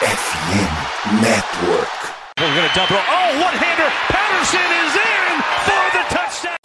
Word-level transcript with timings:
FM 0.00 1.20
Network. 1.20 1.92
We're 2.38 2.54
going 2.54 2.66
to 2.66 2.74
double. 2.74 2.96
Oh, 2.96 3.36
one-hander. 3.36 3.90
Patterson 4.08 4.70
is 4.80 4.96
in 4.96 5.42
for 5.66 5.84
the 5.92 6.04
touchdown. 6.08 6.56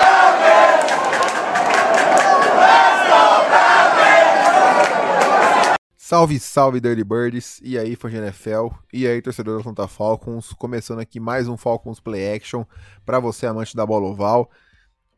Salve, 5.98 6.40
salve 6.40 6.80
Dirty 6.80 7.04
Birds, 7.04 7.60
e 7.62 7.78
aí 7.78 7.98
fã 7.98 8.10
de 8.10 8.16
NFL, 8.16 8.68
e 8.94 9.06
aí 9.06 9.22
torcedor 9.22 9.56
da 9.56 9.60
Atlanta 9.60 9.88
Falcons, 9.90 10.54
começando 10.54 11.00
aqui 11.00 11.20
mais 11.20 11.50
um 11.50 11.58
Falcons 11.58 12.00
Play 12.00 12.34
Action 12.34 12.64
para 13.06 13.20
você 13.20 13.46
amante 13.46 13.76
da 13.76 13.86
bola 13.86 14.06
oval. 14.06 14.50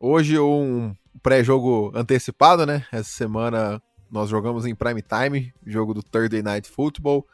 Hoje 0.00 0.40
um 0.40 0.92
pré-jogo 1.22 1.92
antecipado, 1.94 2.66
né? 2.66 2.84
Essa 2.90 3.10
semana 3.10 3.80
nós 4.10 4.28
jogamos 4.28 4.66
em 4.66 4.74
prime 4.74 5.02
time, 5.02 5.54
jogo 5.64 5.94
do 5.94 6.02
Thursday 6.02 6.42
Night 6.42 6.68
Football, 6.68 7.24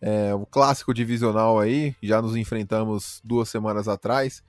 é, 0.00 0.34
o 0.34 0.46
clássico 0.46 0.94
divisional 0.94 1.58
aí, 1.58 1.94
já 2.02 2.22
nos 2.22 2.36
enfrentamos 2.36 3.20
duas 3.24 3.48
semanas 3.48 3.88
atrás, 3.88 4.42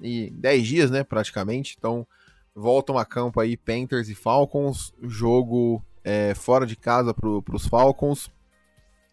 e 0.00 0.30
dez 0.30 0.66
dias, 0.66 0.90
né, 0.90 1.04
praticamente, 1.04 1.76
então 1.78 2.06
voltam 2.54 2.98
a 2.98 3.04
campo 3.04 3.40
aí 3.40 3.56
Panthers 3.56 4.08
e 4.08 4.14
Falcons, 4.14 4.92
jogo 5.02 5.82
é, 6.04 6.34
fora 6.34 6.66
de 6.66 6.76
casa 6.76 7.14
para 7.14 7.54
os 7.54 7.66
Falcons. 7.66 8.30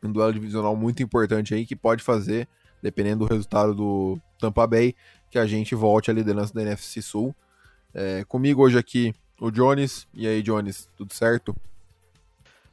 Um 0.04 0.12
duelo 0.12 0.34
divisional 0.34 0.76
muito 0.76 1.02
importante 1.02 1.54
aí 1.54 1.66
que 1.66 1.76
pode 1.76 2.04
fazer, 2.04 2.48
dependendo 2.82 3.26
do 3.26 3.34
resultado 3.34 3.74
do 3.74 4.20
Tampa 4.40 4.66
Bay, 4.68 4.96
que 5.30 5.40
a 5.40 5.46
gente 5.46 5.76
volte 5.76 6.12
à 6.12 6.14
liderança 6.14 6.54
da 6.54 6.62
NFC 6.62 7.02
Sul. 7.02 7.36
É, 7.94 8.24
comigo 8.26 8.62
hoje 8.62 8.78
aqui 8.78 9.14
o 9.40 9.50
Jones. 9.52 10.08
E 10.14 10.28
aí, 10.28 10.42
Jones, 10.42 10.90
tudo 10.96 11.14
certo? 11.14 11.56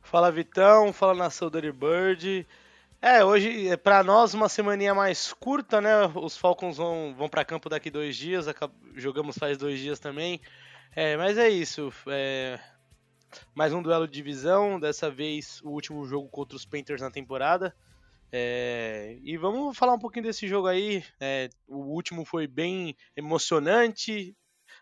Fala 0.02 0.30
Vitão, 0.30 0.92
fala 0.92 1.14
nação 1.14 1.50
Dirty 1.50 1.72
Bird. 1.72 2.46
É, 3.06 3.22
hoje 3.22 3.68
é 3.68 3.76
para 3.76 4.02
nós 4.02 4.32
uma 4.32 4.48
semaninha 4.48 4.94
mais 4.94 5.30
curta, 5.34 5.78
né? 5.78 5.90
Os 6.14 6.38
Falcons 6.38 6.78
vão, 6.78 7.14
vão 7.14 7.28
para 7.28 7.44
campo 7.44 7.68
daqui 7.68 7.90
dois 7.90 8.16
dias, 8.16 8.46
jogamos 8.94 9.36
faz 9.36 9.58
dois 9.58 9.78
dias 9.78 10.00
também. 10.00 10.40
É, 10.96 11.14
mas 11.14 11.36
é 11.36 11.50
isso. 11.50 11.92
É, 12.08 12.58
mais 13.54 13.74
um 13.74 13.82
duelo 13.82 14.06
de 14.06 14.14
divisão, 14.14 14.80
dessa 14.80 15.10
vez 15.10 15.60
o 15.62 15.68
último 15.68 16.06
jogo 16.06 16.30
contra 16.30 16.56
os 16.56 16.64
Panthers 16.64 17.02
na 17.02 17.10
temporada. 17.10 17.76
É, 18.32 19.18
e 19.22 19.36
vamos 19.36 19.76
falar 19.76 19.92
um 19.92 19.98
pouquinho 19.98 20.24
desse 20.24 20.48
jogo 20.48 20.66
aí. 20.66 21.04
É, 21.20 21.50
o 21.68 21.80
último 21.80 22.24
foi 22.24 22.46
bem 22.46 22.96
emocionante, 23.14 24.34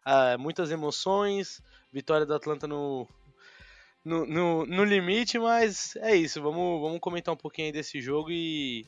ah, 0.05 0.39
muitas 0.39 0.71
emoções, 0.71 1.61
vitória 1.93 2.25
do 2.25 2.35
Atlanta 2.35 2.69
no, 2.69 3.09
no, 4.05 4.27
no, 4.27 4.67
no, 4.67 4.85
limite, 4.85 5.39
mas 5.39 5.97
é 5.97 6.15
isso. 6.15 6.43
Vamos, 6.43 6.81
vamos 6.81 7.01
comentar 7.01 7.33
um 7.33 7.37
pouquinho 7.37 7.73
desse 7.73 8.01
jogo 8.01 8.31
e, 8.31 8.85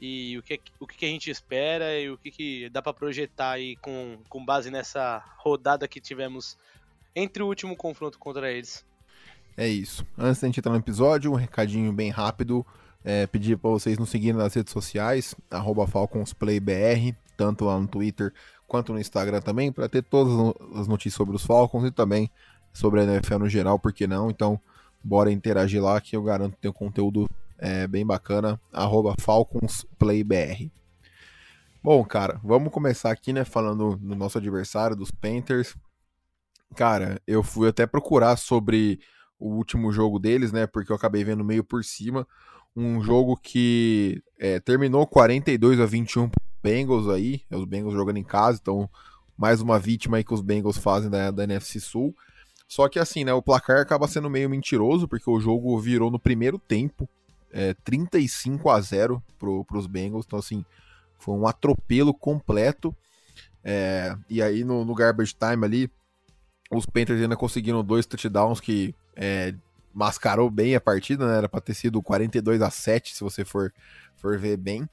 e 0.00 0.36
o, 0.38 0.42
que, 0.42 0.60
o 0.78 0.86
que 0.86 1.06
a 1.06 1.08
gente 1.08 1.30
espera 1.30 1.98
e 1.98 2.10
o 2.10 2.18
que, 2.18 2.30
que 2.30 2.68
dá 2.70 2.82
para 2.82 2.92
projetar 2.92 3.52
aí 3.52 3.76
com, 3.76 4.18
com 4.28 4.44
base 4.44 4.70
nessa 4.70 5.22
rodada 5.38 5.88
que 5.88 6.00
tivemos 6.00 6.56
entre 7.14 7.42
o 7.42 7.46
último 7.46 7.76
confronto 7.76 8.18
contra 8.18 8.50
eles. 8.50 8.84
É 9.56 9.66
isso. 9.66 10.06
Antes 10.16 10.40
da 10.40 10.46
gente 10.46 10.60
entrar 10.60 10.72
no 10.72 10.78
episódio, 10.78 11.32
um 11.32 11.36
recadinho 11.36 11.92
bem 11.92 12.10
rápido. 12.10 12.64
É, 13.04 13.26
pedir 13.26 13.56
para 13.56 13.70
vocês 13.70 13.96
nos 13.96 14.10
seguirem 14.10 14.36
nas 14.36 14.54
redes 14.54 14.72
sociais, 14.72 15.34
FalconsPlayBR, 15.88 17.14
tanto 17.36 17.64
lá 17.64 17.78
no 17.78 17.86
Twitter 17.86 18.32
quanto 18.66 18.92
no 18.92 19.00
Instagram 19.00 19.40
também, 19.40 19.72
para 19.72 19.88
ter 19.88 20.02
todas 20.02 20.54
as 20.78 20.86
notícias 20.86 21.14
sobre 21.14 21.34
os 21.34 21.44
Falcons 21.44 21.84
e 21.86 21.90
também 21.90 22.30
sobre 22.72 23.00
a 23.00 23.04
NFL 23.04 23.38
no 23.38 23.48
geral, 23.48 23.78
por 23.78 23.92
que 23.92 24.06
não? 24.06 24.30
Então, 24.30 24.60
bora 25.02 25.32
interagir 25.32 25.82
lá 25.82 26.00
que 26.00 26.16
eu 26.16 26.22
garanto 26.22 26.56
ter 26.56 26.68
um 26.68 26.72
conteúdo 26.72 27.28
é, 27.58 27.86
bem 27.86 28.06
bacana, 28.06 28.60
FalconsPlayBR. 29.20 30.70
Bom, 31.82 32.04
cara, 32.04 32.40
vamos 32.42 32.72
começar 32.72 33.10
aqui, 33.10 33.32
né, 33.32 33.44
falando 33.44 33.96
do 33.96 34.14
nosso 34.14 34.38
adversário, 34.38 34.96
dos 34.96 35.10
Panthers. 35.10 35.76
Cara, 36.74 37.20
eu 37.26 37.42
fui 37.42 37.68
até 37.68 37.86
procurar 37.86 38.36
sobre 38.36 39.00
o 39.38 39.54
último 39.54 39.92
jogo 39.92 40.18
deles, 40.18 40.52
né? 40.52 40.66
Porque 40.66 40.90
eu 40.90 40.96
acabei 40.96 41.24
vendo 41.24 41.44
meio 41.44 41.64
por 41.64 41.84
cima. 41.84 42.26
Um 42.76 43.00
jogo 43.02 43.36
que 43.36 44.22
é, 44.38 44.60
terminou 44.60 45.06
42 45.06 45.80
a 45.80 45.86
21 45.86 46.30
Bengals 46.62 47.08
aí, 47.08 47.42
os 47.50 47.64
Bengals 47.64 47.94
jogando 47.94 48.18
em 48.18 48.24
casa, 48.24 48.58
então 48.60 48.90
mais 49.36 49.60
uma 49.60 49.78
vítima 49.78 50.16
aí 50.16 50.24
que 50.24 50.34
os 50.34 50.40
Bengals 50.40 50.76
fazem 50.76 51.08
da, 51.08 51.30
da 51.30 51.44
NFC 51.44 51.78
Sul. 51.78 52.14
Só 52.68 52.86
que 52.88 52.98
assim, 52.98 53.24
né, 53.24 53.32
o 53.32 53.42
placar 53.42 53.80
acaba 53.80 54.06
sendo 54.06 54.28
meio 54.28 54.50
mentiroso, 54.50 55.08
porque 55.08 55.28
o 55.28 55.40
jogo 55.40 55.78
virou 55.80 56.10
no 56.10 56.18
primeiro 56.18 56.58
tempo, 56.58 57.08
é, 57.50 57.72
35 57.82 58.68
a 58.68 58.78
0 58.78 59.22
pro, 59.38 59.64
pros 59.64 59.86
Bengals, 59.86 60.26
então 60.26 60.38
assim, 60.38 60.64
foi 61.18 61.34
um 61.34 61.46
atropelo 61.46 62.12
completo. 62.12 62.94
É, 63.64 64.14
e 64.28 64.42
aí 64.42 64.64
no, 64.64 64.84
no 64.84 64.94
garbage 64.94 65.34
time 65.34 65.64
ali, 65.64 65.90
os 66.70 66.84
Panthers 66.84 67.22
ainda 67.22 67.36
conseguiram 67.36 67.82
dois 67.82 68.04
touchdowns 68.04 68.60
que 68.60 68.94
é, 69.16 69.54
mascarou 69.92 70.50
bem 70.50 70.76
a 70.76 70.80
partida, 70.80 71.26
né? 71.26 71.38
Era 71.38 71.48
pra 71.48 71.60
ter 71.60 71.74
sido 71.74 72.02
42 72.02 72.60
a 72.60 72.70
7 72.70 73.16
se 73.16 73.24
você 73.24 73.44
for, 73.44 73.72
for 74.16 74.38
ver 74.38 74.56
bem. 74.56 74.88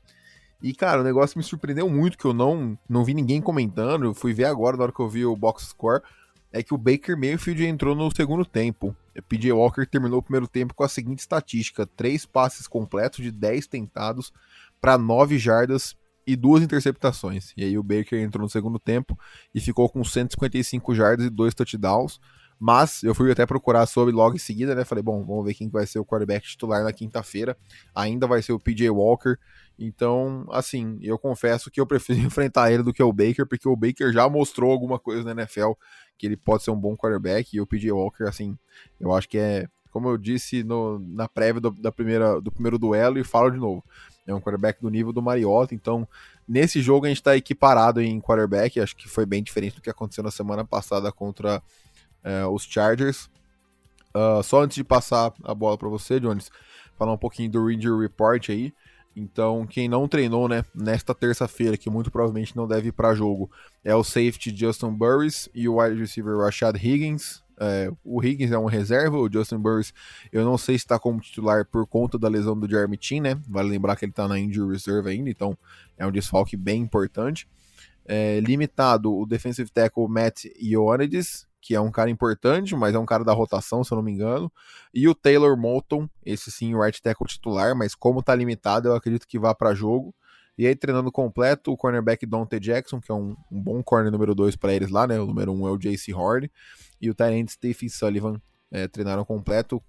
E, 0.63 0.73
cara, 0.73 1.01
o 1.01 1.03
negócio 1.03 1.37
me 1.37 1.43
surpreendeu 1.43 1.89
muito, 1.89 2.17
que 2.17 2.25
eu 2.25 2.33
não, 2.33 2.77
não 2.89 3.03
vi 3.03 3.13
ninguém 3.13 3.41
comentando. 3.41 4.05
Eu 4.05 4.13
fui 4.13 4.33
ver 4.33 4.45
agora, 4.45 4.77
na 4.77 4.83
hora 4.83 4.91
que 4.91 4.99
eu 4.99 5.09
vi 5.09 5.25
o 5.25 5.35
box 5.35 5.67
score, 5.67 6.01
é 6.55 6.63
que 6.63 6.73
o 6.73 6.77
Baker 6.77 7.17
Mayfield 7.17 7.65
entrou 7.65 7.93
no 7.93 8.09
segundo 8.15 8.45
tempo. 8.45 8.95
O 9.13 9.21
PJ 9.23 9.51
Walker 9.51 9.85
terminou 9.85 10.19
o 10.19 10.23
primeiro 10.23 10.47
tempo 10.47 10.73
com 10.73 10.85
a 10.85 10.89
seguinte 10.89 11.19
estatística: 11.19 11.85
três 11.85 12.25
passes 12.25 12.65
completos 12.65 13.21
de 13.21 13.29
10 13.29 13.67
tentados 13.67 14.31
para 14.79 14.97
9 14.97 15.37
jardas 15.37 15.97
e 16.25 16.33
duas 16.33 16.63
interceptações. 16.63 17.51
E 17.57 17.63
aí 17.65 17.77
o 17.77 17.83
Baker 17.83 18.23
entrou 18.23 18.41
no 18.41 18.49
segundo 18.49 18.79
tempo 18.79 19.19
e 19.53 19.59
ficou 19.59 19.89
com 19.89 20.01
155 20.01 20.95
jardas 20.95 21.25
e 21.25 21.29
dois 21.29 21.53
touchdowns. 21.53 22.21
Mas 22.59 23.03
eu 23.03 23.13
fui 23.13 23.31
até 23.31 23.45
procurar 23.45 23.85
sobre 23.85 24.13
logo 24.13 24.35
em 24.35 24.39
seguida, 24.39 24.73
né? 24.73 24.85
Falei, 24.85 25.03
bom, 25.03 25.23
vamos 25.25 25.45
ver 25.45 25.53
quem 25.53 25.69
vai 25.69 25.85
ser 25.85 25.99
o 25.99 26.05
quarterback 26.05 26.47
titular 26.47 26.83
na 26.83 26.93
quinta-feira. 26.93 27.57
Ainda 27.93 28.27
vai 28.27 28.41
ser 28.41 28.53
o 28.53 28.59
PJ 28.59 28.89
Walker. 28.89 29.37
Então, 29.77 30.47
assim, 30.49 30.97
eu 31.01 31.19
confesso 31.19 31.69
que 31.69 31.81
eu 31.81 31.85
prefiro 31.85 32.19
enfrentar 32.25 32.71
ele 32.71 32.83
do 32.83 32.93
que 32.93 33.03
o 33.03 33.11
Baker, 33.11 33.45
porque 33.45 33.67
o 33.67 33.75
Baker 33.75 34.11
já 34.11 34.29
mostrou 34.29 34.71
alguma 34.71 34.97
coisa 34.97 35.23
na 35.23 35.41
NFL 35.41 35.71
que 36.17 36.25
ele 36.25 36.37
pode 36.37 36.63
ser 36.63 36.71
um 36.71 36.79
bom 36.79 36.95
quarterback. 36.95 37.55
E 37.55 37.61
o 37.61 37.67
PJ 37.67 37.91
Walker, 37.91 38.23
assim, 38.23 38.57
eu 38.99 39.13
acho 39.13 39.27
que 39.27 39.37
é, 39.37 39.67
como 39.91 40.07
eu 40.07 40.17
disse 40.17 40.63
no, 40.63 40.99
na 40.99 41.27
prévia 41.27 41.59
do, 41.59 41.71
da 41.71 41.91
primeira, 41.91 42.39
do 42.39 42.51
primeiro 42.51 42.79
duelo, 42.79 43.19
e 43.19 43.23
falo 43.23 43.49
de 43.49 43.57
novo, 43.57 43.83
é 44.25 44.33
um 44.33 44.39
quarterback 44.39 44.81
do 44.81 44.89
nível 44.89 45.11
do 45.11 45.21
Mariota. 45.21 45.75
Então, 45.75 46.07
nesse 46.47 46.81
jogo 46.81 47.05
a 47.05 47.09
gente 47.09 47.17
está 47.17 47.35
equiparado 47.35 48.01
em 48.01 48.19
quarterback. 48.21 48.79
Acho 48.79 48.95
que 48.95 49.07
foi 49.07 49.25
bem 49.25 49.43
diferente 49.43 49.75
do 49.75 49.81
que 49.81 49.89
aconteceu 49.89 50.23
na 50.23 50.31
semana 50.31 50.63
passada 50.63 51.11
contra 51.11 51.61
é, 52.25 52.45
os 52.45 52.63
Chargers. 52.63 53.29
Uh, 54.15 54.41
só 54.43 54.63
antes 54.63 54.75
de 54.75 54.83
passar 54.83 55.31
a 55.43 55.53
bola 55.53 55.77
para 55.77 55.87
você, 55.87 56.19
Jones, 56.19 56.49
falar 56.97 57.13
um 57.13 57.17
pouquinho 57.17 57.51
do 57.51 57.69
Injury 57.69 58.01
Report 58.01 58.49
aí. 58.49 58.73
Então, 59.15 59.65
quem 59.65 59.87
não 59.87 60.07
treinou, 60.09 60.49
né, 60.49 60.65
nesta 60.73 61.15
terça-feira, 61.15 61.77
que 61.77 61.89
muito 61.89 62.11
provavelmente 62.11 62.55
não 62.55 62.67
deve 62.67 62.89
ir 62.89 62.91
para 62.91 63.15
jogo, 63.15 63.49
é 63.83 63.95
o 63.95 64.03
safety 64.03 64.53
Justin 64.55 64.91
Burris 64.91 65.47
e 65.53 65.69
o 65.69 65.79
wide 65.79 65.99
receiver 65.99 66.37
Rashad 66.37 66.75
Higgins. 66.75 67.41
É, 67.57 67.89
o 68.03 68.21
Higgins 68.21 68.51
é 68.51 68.57
um 68.57 68.65
reserva, 68.65 69.17
o 69.17 69.31
Justin 69.31 69.57
Burris 69.57 69.93
eu 70.29 70.43
não 70.43 70.57
sei 70.57 70.77
se 70.77 70.83
está 70.83 70.99
como 70.99 71.21
titular 71.21 71.65
por 71.65 71.87
conta 71.87 72.19
da 72.19 72.27
lesão 72.27 72.59
do 72.59 72.69
Jeremy 72.69 72.97
Chin, 72.99 73.21
né? 73.21 73.39
Vale 73.47 73.69
lembrar 73.69 73.95
que 73.95 74.03
ele 74.03 74.11
está 74.11 74.27
na 74.27 74.37
injury 74.37 74.73
reserve 74.73 75.09
ainda, 75.09 75.29
então 75.29 75.57
é 75.97 76.05
um 76.05 76.11
desfalque 76.11 76.57
bem 76.57 76.81
importante. 76.81 77.47
É, 78.05 78.41
limitado 78.41 79.15
o 79.15 79.25
defensive 79.25 79.71
tackle 79.71 80.09
Matt 80.09 80.45
Ioannidis, 80.61 81.47
que 81.65 81.73
é 81.73 81.81
um 81.81 81.89
cara 81.89 82.11
importante, 82.11 82.75
mas 82.75 82.93
é 82.93 82.99
um 82.99 83.07
cara 83.07 83.23
da 83.23 83.33
rotação, 83.33 83.83
se 83.83 83.91
eu 83.91 83.95
não 83.95 84.03
me 84.03 84.11
engano. 84.11 84.51
E 84.93 85.07
o 85.07 85.15
Taylor 85.15 85.57
Moulton, 85.57 86.07
esse 86.23 86.51
sim, 86.51 86.75
o 86.75 86.79
right 86.79 87.01
tackle 87.01 87.25
titular, 87.25 87.75
mas 87.75 87.95
como 87.95 88.21
tá 88.21 88.35
limitado, 88.35 88.87
eu 88.87 88.93
acredito 88.93 89.27
que 89.27 89.39
vá 89.39 89.55
para 89.55 89.73
jogo. 89.73 90.13
E 90.59 90.67
aí, 90.67 90.75
treinando 90.75 91.11
completo, 91.11 91.71
o 91.71 91.75
cornerback 91.75 92.23
Dante 92.27 92.59
Jackson, 92.59 93.01
que 93.01 93.11
é 93.11 93.15
um, 93.15 93.35
um 93.51 93.59
bom 93.59 93.81
corner 93.81 94.11
número 94.11 94.35
2 94.35 94.55
para 94.55 94.75
eles 94.75 94.91
lá, 94.91 95.07
né? 95.07 95.19
O 95.19 95.25
número 95.25 95.51
1 95.53 95.59
um 95.59 95.67
é 95.67 95.71
o 95.71 95.77
JC 95.77 96.13
Horn. 96.13 96.51
E 97.01 97.09
o 97.09 97.15
Tyrant 97.15 97.49
Stephen 97.49 97.89
Sullivan 97.89 98.39
é, 98.69 98.87
treinaram 98.87 99.25
completo. 99.25 99.81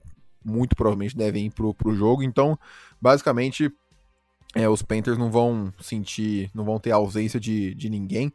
Muito 0.42 0.74
provavelmente 0.74 1.14
devem 1.14 1.44
ir 1.44 1.50
pro, 1.50 1.74
pro 1.74 1.94
jogo. 1.94 2.22
Então, 2.22 2.58
basicamente, 2.98 3.70
é, 4.54 4.66
os 4.66 4.80
Panthers 4.80 5.18
não 5.18 5.30
vão 5.30 5.70
sentir, 5.78 6.50
não 6.54 6.64
vão 6.64 6.80
ter 6.80 6.92
ausência 6.92 7.38
de, 7.38 7.74
de 7.74 7.90
ninguém 7.90 8.32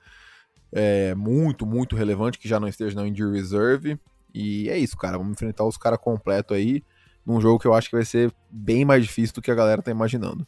é, 0.72 1.14
muito, 1.16 1.66
muito 1.66 1.96
relevante 1.96 2.38
que 2.38 2.48
já 2.48 2.60
não 2.60 2.68
esteja 2.68 2.96
na 2.96 3.08
Injury 3.08 3.38
Reserve. 3.38 4.00
E 4.34 4.70
é 4.70 4.78
isso, 4.78 4.98
cara. 4.98 5.18
Vamos 5.18 5.34
enfrentar 5.34 5.66
os 5.66 5.78
caras 5.78 6.00
completo 6.00 6.54
aí. 6.54 6.84
Num 7.26 7.40
jogo 7.40 7.60
que 7.60 7.68
eu 7.68 7.74
acho 7.74 7.90
que 7.90 7.96
vai 7.96 8.06
ser 8.06 8.34
bem 8.50 8.84
mais 8.86 9.04
difícil 9.04 9.36
do 9.36 9.42
que 9.42 9.52
a 9.52 9.56
galera 9.56 9.82
tá 9.82 9.92
imaginando. 9.92 10.48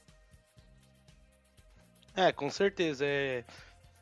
É, 2.16 2.32
com 2.32 2.50
certeza. 2.50 3.06
É... 3.06 3.44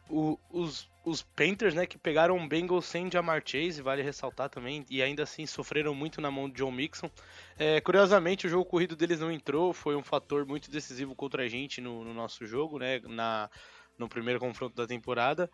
o, 0.10 0.38
os, 0.52 0.90
os 1.04 1.24
Panthers, 1.24 1.74
né, 1.74 1.86
que 1.86 1.98
pegaram 1.98 2.38
um 2.38 2.48
Bengals 2.48 2.86
sem 2.86 3.10
Jamar 3.10 3.42
Chase, 3.44 3.82
vale 3.82 4.04
ressaltar 4.04 4.50
também, 4.50 4.86
e 4.90 5.02
ainda 5.02 5.24
assim 5.24 5.46
sofreram 5.46 5.96
muito 5.96 6.22
na 6.22 6.30
mão 6.30 6.50
de 6.50 6.56
John 6.56 6.72
Mixon. 6.72 7.10
É, 7.58 7.82
curiosamente, 7.82 8.46
o 8.46 8.50
jogo 8.50 8.66
corrido 8.66 8.96
deles 8.96 9.20
não 9.20 9.32
entrou, 9.32 9.74
foi 9.74 9.96
um 9.96 10.04
fator 10.04 10.46
muito 10.46 10.70
decisivo 10.70 11.16
contra 11.16 11.44
a 11.44 11.48
gente 11.48 11.82
no, 11.82 12.04
no 12.04 12.14
nosso 12.14 12.46
jogo, 12.46 12.78
né, 12.78 13.00
na, 13.08 13.50
no 13.98 14.08
primeiro 14.08 14.40
confronto 14.40 14.76
da 14.76 14.86
temporada. 14.86 15.50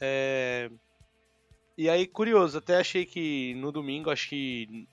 É, 0.00 0.70
e 1.76 1.90
aí, 1.90 2.06
curioso, 2.06 2.58
até 2.58 2.76
achei 2.76 3.04
que 3.04 3.54
no 3.54 3.70
domingo, 3.70 4.10
acho 4.10 4.28
que 4.28 4.88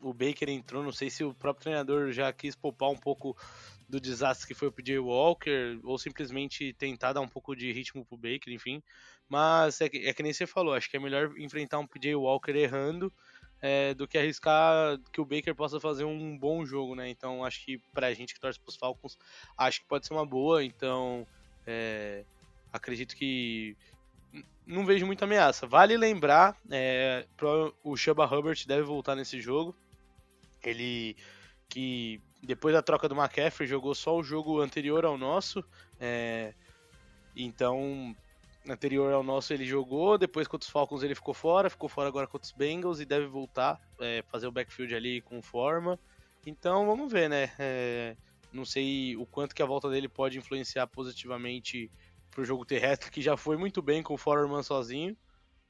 o 0.00 0.12
Baker 0.12 0.48
entrou, 0.48 0.82
não 0.82 0.92
sei 0.92 1.10
se 1.10 1.24
o 1.24 1.34
próprio 1.34 1.64
treinador 1.64 2.12
já 2.12 2.32
quis 2.32 2.54
poupar 2.56 2.90
um 2.90 2.96
pouco 2.96 3.36
do 3.88 4.00
desastre 4.00 4.46
que 4.46 4.54
foi 4.54 4.68
o 4.68 4.72
PJ 4.72 4.98
Walker, 4.98 5.80
ou 5.82 5.98
simplesmente 5.98 6.72
tentar 6.74 7.12
dar 7.12 7.20
um 7.20 7.28
pouco 7.28 7.56
de 7.56 7.72
ritmo 7.72 8.04
pro 8.04 8.16
Baker, 8.16 8.52
enfim. 8.52 8.82
Mas 9.28 9.80
é 9.80 9.88
que, 9.88 9.98
é 10.06 10.12
que 10.12 10.22
nem 10.22 10.32
você 10.32 10.46
falou, 10.46 10.74
acho 10.74 10.90
que 10.90 10.96
é 10.96 11.00
melhor 11.00 11.32
enfrentar 11.38 11.78
um 11.78 11.86
PJ 11.86 12.14
Walker 12.14 12.52
errando 12.52 13.12
é, 13.60 13.94
do 13.94 14.06
que 14.06 14.18
arriscar 14.18 14.98
que 15.12 15.20
o 15.20 15.24
Baker 15.24 15.54
possa 15.54 15.80
fazer 15.80 16.04
um 16.04 16.36
bom 16.36 16.64
jogo, 16.64 16.94
né? 16.94 17.08
Então 17.08 17.44
acho 17.44 17.64
que 17.64 17.78
pra 17.92 18.12
gente 18.12 18.34
que 18.34 18.40
torce 18.40 18.60
pros 18.60 18.76
Falcons, 18.76 19.16
acho 19.56 19.80
que 19.80 19.86
pode 19.86 20.06
ser 20.06 20.14
uma 20.14 20.26
boa, 20.26 20.64
então 20.64 21.26
é, 21.66 22.24
acredito 22.72 23.16
que 23.16 23.76
não 24.66 24.84
vejo 24.84 25.06
muita 25.06 25.24
ameaça. 25.24 25.66
Vale 25.66 25.96
lembrar, 25.96 26.56
é, 26.70 27.26
o 27.82 27.96
Chuba 27.96 28.26
Hubbard 28.26 28.66
deve 28.66 28.82
voltar 28.82 29.14
nesse 29.14 29.40
jogo. 29.40 29.74
Ele 30.62 31.16
que 31.68 32.20
depois 32.42 32.74
da 32.74 32.82
troca 32.82 33.08
do 33.08 33.14
McCaffrey 33.14 33.68
jogou 33.68 33.94
só 33.94 34.16
o 34.16 34.22
jogo 34.22 34.60
anterior 34.60 35.04
ao 35.04 35.18
nosso. 35.18 35.64
É, 36.00 36.54
então, 37.34 38.14
anterior 38.68 39.12
ao 39.12 39.22
nosso 39.22 39.52
ele 39.52 39.64
jogou, 39.64 40.18
depois 40.18 40.46
contra 40.46 40.66
os 40.66 40.70
Falcons 40.70 41.02
ele 41.02 41.14
ficou 41.14 41.34
fora, 41.34 41.70
ficou 41.70 41.88
fora 41.88 42.08
agora 42.08 42.26
contra 42.26 42.46
os 42.46 42.52
Bengals 42.52 43.00
e 43.00 43.04
deve 43.04 43.26
voltar, 43.26 43.80
é, 44.00 44.22
fazer 44.30 44.46
o 44.46 44.52
backfield 44.52 44.94
ali 44.94 45.20
com 45.20 45.40
forma. 45.42 45.98
Então 46.46 46.86
vamos 46.86 47.10
ver, 47.10 47.28
né? 47.28 47.50
É, 47.58 48.16
não 48.52 48.64
sei 48.64 49.16
o 49.16 49.26
quanto 49.26 49.54
que 49.54 49.62
a 49.62 49.66
volta 49.66 49.88
dele 49.90 50.08
pode 50.08 50.38
influenciar 50.38 50.86
positivamente 50.86 51.90
pro 52.38 52.44
jogo 52.44 52.64
terrestre, 52.64 53.10
que 53.10 53.20
já 53.20 53.36
foi 53.36 53.56
muito 53.56 53.82
bem 53.82 54.00
com 54.00 54.14
o 54.14 54.16
Foreman 54.16 54.62
sozinho. 54.62 55.16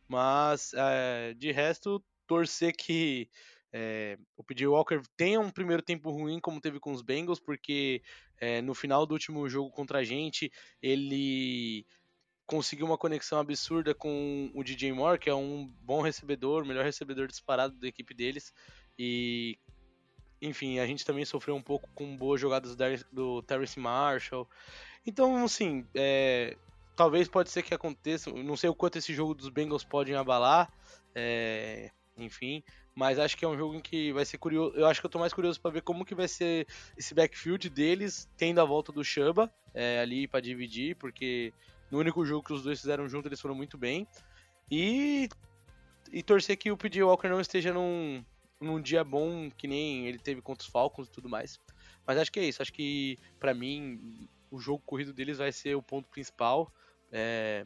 Mas 0.07 0.73
é, 0.75 1.33
de 1.33 1.51
resto, 1.51 2.05
torcer 2.27 2.77
que 2.77 3.27
é, 3.73 4.19
o 4.37 4.45
PJ 4.45 4.67
Walker 4.67 5.01
tenha 5.17 5.41
um 5.41 5.51
primeiro 5.51 5.83
tempo 5.83 6.11
ruim, 6.11 6.39
como 6.39 6.61
teve 6.61 6.79
com 6.79 6.93
os 6.93 7.01
Bengals, 7.01 7.41
porque 7.41 8.03
é, 8.39 8.61
no 8.61 8.75
final 8.75 9.07
do 9.07 9.13
último 9.13 9.49
jogo 9.49 9.71
contra 9.71 10.01
a 10.01 10.05
gente, 10.05 10.53
ele 10.83 11.87
conseguiu 12.45 12.85
uma 12.85 12.99
conexão 12.99 13.39
absurda 13.39 13.95
com 13.95 14.51
o 14.55 14.63
DJ 14.63 14.93
Moore, 14.93 15.19
que 15.19 15.31
é 15.31 15.35
um 15.35 15.67
bom 15.81 16.03
recebedor, 16.03 16.67
melhor 16.67 16.85
recebedor 16.85 17.29
disparado 17.29 17.79
da 17.79 17.89
equipe 17.89 18.13
deles. 18.13 18.53
E, 18.99 19.59
enfim, 20.43 20.81
a 20.81 20.87
gente 20.87 21.03
também 21.03 21.25
sofreu 21.25 21.57
um 21.57 21.63
pouco 21.63 21.89
com 21.95 22.15
boas 22.15 22.39
jogadas 22.39 22.77
do 23.11 23.41
Terrence 23.43 23.81
Marshall. 23.81 24.47
Então, 25.09 25.43
assim, 25.43 25.87
é, 25.95 26.55
talvez 26.95 27.29
pode 27.29 27.51
ser 27.51 27.63
que 27.63 27.73
aconteça. 27.73 28.31
Não 28.31 28.59
sei 28.59 28.69
o 28.69 28.75
quanto 28.75 28.99
esse 28.99 29.15
jogo 29.15 29.33
dos 29.33 29.49
Bengals 29.49 29.83
podem 29.83 30.15
abalar. 30.15 30.71
É, 31.15 31.91
enfim, 32.15 32.63
mas 32.95 33.19
acho 33.19 33.35
que 33.35 33.43
é 33.43 33.49
um 33.49 33.57
jogo 33.57 33.75
em 33.75 33.81
que 33.81 34.13
vai 34.13 34.27
ser 34.27 34.37
curioso. 34.37 34.77
Eu 34.77 34.87
acho 34.87 35.01
que 35.01 35.07
eu 35.07 35.11
tô 35.11 35.19
mais 35.19 35.33
curioso 35.33 35.59
para 35.63 35.71
ver 35.71 35.81
como 35.81 36.05
que 36.05 36.15
vai 36.15 36.29
ser 36.29 36.67
esse 36.95 37.15
backfield 37.15 37.71
deles, 37.71 38.29
tendo 38.37 38.61
a 38.61 38.67
volta 38.67 38.93
do 38.93 39.03
Chuba 39.03 39.51
é, 39.73 39.99
ali 40.01 40.29
para 40.29 40.41
dividir, 40.41 40.95
porque 40.97 41.55
no 41.91 41.99
único 41.99 42.23
jogo 42.27 42.45
que 42.45 42.53
os 42.53 42.63
dois 42.63 42.79
fizeram 42.79 43.09
junto 43.09 43.29
eles 43.29 43.41
foram 43.41 43.55
muito 43.55 43.79
bem. 43.79 44.07
E, 44.71 45.27
e 46.13 46.23
torcer 46.23 46.59
que 46.59 46.71
o 46.71 46.77
PJ 46.77 47.03
Walker 47.03 47.29
não 47.29 47.41
esteja 47.41 47.73
num, 47.73 48.23
num 48.61 48.79
dia 48.79 49.03
bom 49.03 49.51
que 49.57 49.67
nem 49.67 50.07
ele 50.07 50.19
teve 50.19 50.43
contra 50.43 50.67
os 50.67 50.71
Falcons 50.71 51.09
e 51.09 51.13
tudo 51.13 51.31
mais. 51.31 51.59
Mas 52.07 52.19
acho 52.19 52.31
que 52.31 52.41
é 52.41 52.45
isso. 52.45 52.61
Acho 52.61 52.75
que 52.75 53.17
para 53.41 53.55
mim 53.55 54.29
o 54.51 54.59
jogo 54.59 54.83
corrido 54.85 55.13
deles 55.13 55.39
vai 55.39 55.53
ser 55.53 55.75
o 55.75 55.83
ponto 55.83 56.09
principal. 56.09 56.73
É, 57.11 57.65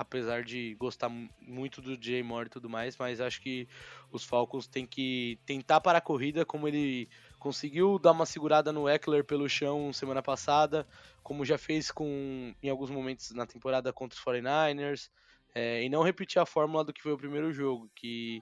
apesar 0.00 0.42
de 0.42 0.74
gostar 0.76 1.10
muito 1.42 1.82
do 1.82 2.02
Jay 2.02 2.22
Moore 2.22 2.46
e 2.46 2.50
tudo 2.50 2.70
mais, 2.70 2.96
mas 2.96 3.20
acho 3.20 3.38
que 3.42 3.68
os 4.10 4.24
Falcons 4.24 4.66
têm 4.66 4.86
que 4.86 5.38
tentar 5.44 5.78
para 5.78 5.98
a 5.98 6.00
corrida, 6.00 6.42
como 6.42 6.66
ele 6.66 7.06
conseguiu 7.38 7.98
dar 7.98 8.12
uma 8.12 8.24
segurada 8.24 8.72
no 8.72 8.88
Eckler 8.88 9.22
pelo 9.22 9.46
chão 9.46 9.92
semana 9.92 10.22
passada, 10.22 10.88
como 11.22 11.44
já 11.44 11.58
fez 11.58 11.90
com 11.90 12.54
em 12.62 12.70
alguns 12.70 12.88
momentos 12.88 13.30
na 13.32 13.44
temporada 13.44 13.92
contra 13.92 14.18
os 14.18 14.24
49ers, 14.24 15.10
é, 15.54 15.82
e 15.82 15.90
não 15.90 16.02
repetir 16.02 16.40
a 16.40 16.46
fórmula 16.46 16.82
do 16.82 16.94
que 16.94 17.02
foi 17.02 17.12
o 17.12 17.18
primeiro 17.18 17.52
jogo, 17.52 17.90
que 17.94 18.40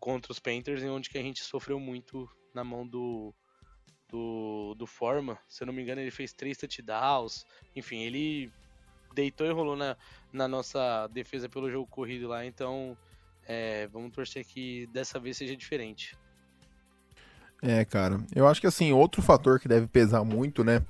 contra 0.00 0.32
os 0.32 0.40
Panthers, 0.40 0.82
em 0.82 0.90
onde 0.90 1.08
que 1.08 1.18
a 1.18 1.22
gente 1.22 1.44
sofreu 1.44 1.78
muito 1.78 2.28
na 2.52 2.64
mão 2.64 2.84
do 2.84 3.32
do, 4.12 4.74
do 4.76 4.86
Forma, 4.86 5.38
se 5.48 5.62
eu 5.62 5.66
não 5.66 5.72
me 5.72 5.82
engano 5.82 6.02
ele 6.02 6.10
fez 6.10 6.34
três 6.34 6.58
touchdowns, 6.58 7.46
enfim, 7.74 8.02
ele 8.02 8.52
deitou 9.14 9.46
e 9.46 9.52
rolou 9.52 9.74
na, 9.74 9.96
na 10.30 10.46
nossa 10.46 11.08
defesa 11.08 11.48
pelo 11.48 11.70
jogo 11.70 11.86
corrido 11.90 12.28
lá, 12.28 12.44
então 12.44 12.96
é, 13.48 13.86
vamos 13.86 14.12
torcer 14.12 14.44
que 14.44 14.86
dessa 14.88 15.18
vez 15.18 15.38
seja 15.38 15.56
diferente. 15.56 16.14
É, 17.62 17.84
cara, 17.86 18.20
eu 18.34 18.46
acho 18.46 18.60
que 18.60 18.66
assim, 18.66 18.92
outro 18.92 19.22
fator 19.22 19.58
que 19.58 19.68
deve 19.68 19.86
pesar 19.86 20.22
muito, 20.24 20.62
né? 20.62 20.84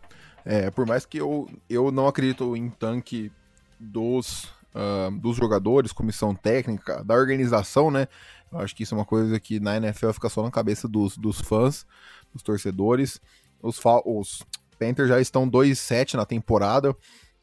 É, 0.44 0.70
por 0.70 0.84
mais 0.84 1.06
que 1.06 1.18
eu, 1.18 1.48
eu 1.70 1.92
não 1.92 2.08
acredito 2.08 2.56
em 2.56 2.68
tanque 2.68 3.30
dos, 3.78 4.52
uh, 4.74 5.10
dos 5.18 5.36
jogadores, 5.36 5.92
comissão 5.92 6.34
técnica, 6.34 7.02
da 7.04 7.14
organização, 7.14 7.90
né? 7.90 8.06
Eu 8.50 8.58
acho 8.58 8.74
que 8.76 8.82
isso 8.82 8.94
é 8.94 8.98
uma 8.98 9.04
coisa 9.04 9.38
que 9.40 9.58
na 9.58 9.76
NFL 9.76 10.12
fica 10.12 10.28
só 10.28 10.42
na 10.42 10.50
cabeça 10.50 10.86
dos, 10.86 11.16
dos 11.16 11.40
fãs, 11.40 11.86
dos 12.32 12.42
torcedores. 12.42 13.20
Os, 13.62 13.80
os 14.04 14.42
Panthers 14.78 15.08
já 15.08 15.20
estão 15.20 15.48
2-7 15.48 16.14
na 16.14 16.26
temporada 16.26 16.94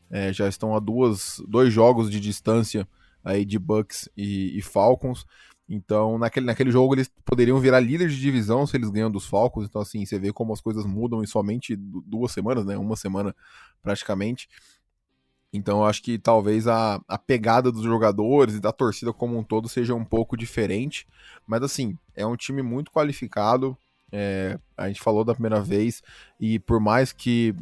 é, 0.10 0.34
já 0.34 0.48
estão 0.48 0.76
a 0.76 0.80
duas, 0.80 1.42
dois 1.48 1.72
jogos 1.72 2.10
de 2.10 2.20
distância 2.20 2.88
aí 3.24 3.46
de 3.46 3.60
Bucks 3.60 4.10
e, 4.18 4.58
e, 4.58 4.62
Falcons. 4.62 5.26
Então, 5.68 6.18
naquele, 6.18 6.48
naquele 6.48 6.72
jogo 6.72 6.96
eles 6.96 7.12
poderiam 7.24 7.60
virar 7.60 7.80
líder 7.80 8.10
de 8.10 8.20
divisão 8.20 8.66
se 8.66 8.76
eles 8.76 8.90
ganham 8.90 9.12
dos 9.12 9.28
Falcons. 9.28 9.68
Então, 9.68 9.82
assim, 9.82 10.04
você 10.04 10.18
vê 10.18 10.34
como 10.34 10.52
as 10.52 10.62
coisas 10.62 10.84
mudam 10.84 11.22
em 11.22 11.28
somente 11.28 11.76
duas 11.76 12.32
semanas, 12.32 12.66
né? 12.66 12.76
Uma 12.76 12.96
semana 12.96 13.36
praticamente. 13.84 14.50
Então, 15.52 15.80
eu 15.80 15.86
acho 15.86 16.04
que 16.04 16.20
talvez 16.20 16.68
a, 16.68 17.02
a 17.08 17.18
pegada 17.18 17.72
dos 17.72 17.84
jogadores 17.84 18.56
e 18.56 18.60
da 18.60 18.72
torcida 18.72 19.12
como 19.12 19.38
um 19.38 19.44
todo 19.44 19.68
seja 19.68 19.96
um 19.96 20.06
pouco 20.06 20.38
diferente. 20.38 21.08
Mas, 21.48 21.64
assim, 21.64 21.98
é 22.16 22.26
um 22.26 22.36
time 22.36 22.62
muito 22.62 22.92
qualificado. 22.92 23.76
É, 24.12 24.60
a 24.78 24.88
gente 24.88 25.02
falou 25.02 25.24
da 25.24 25.34
primeira 25.34 25.62
vez, 25.62 26.02
e 26.40 26.60
por 26.60 26.80
mais 26.80 27.12
que 27.12 27.56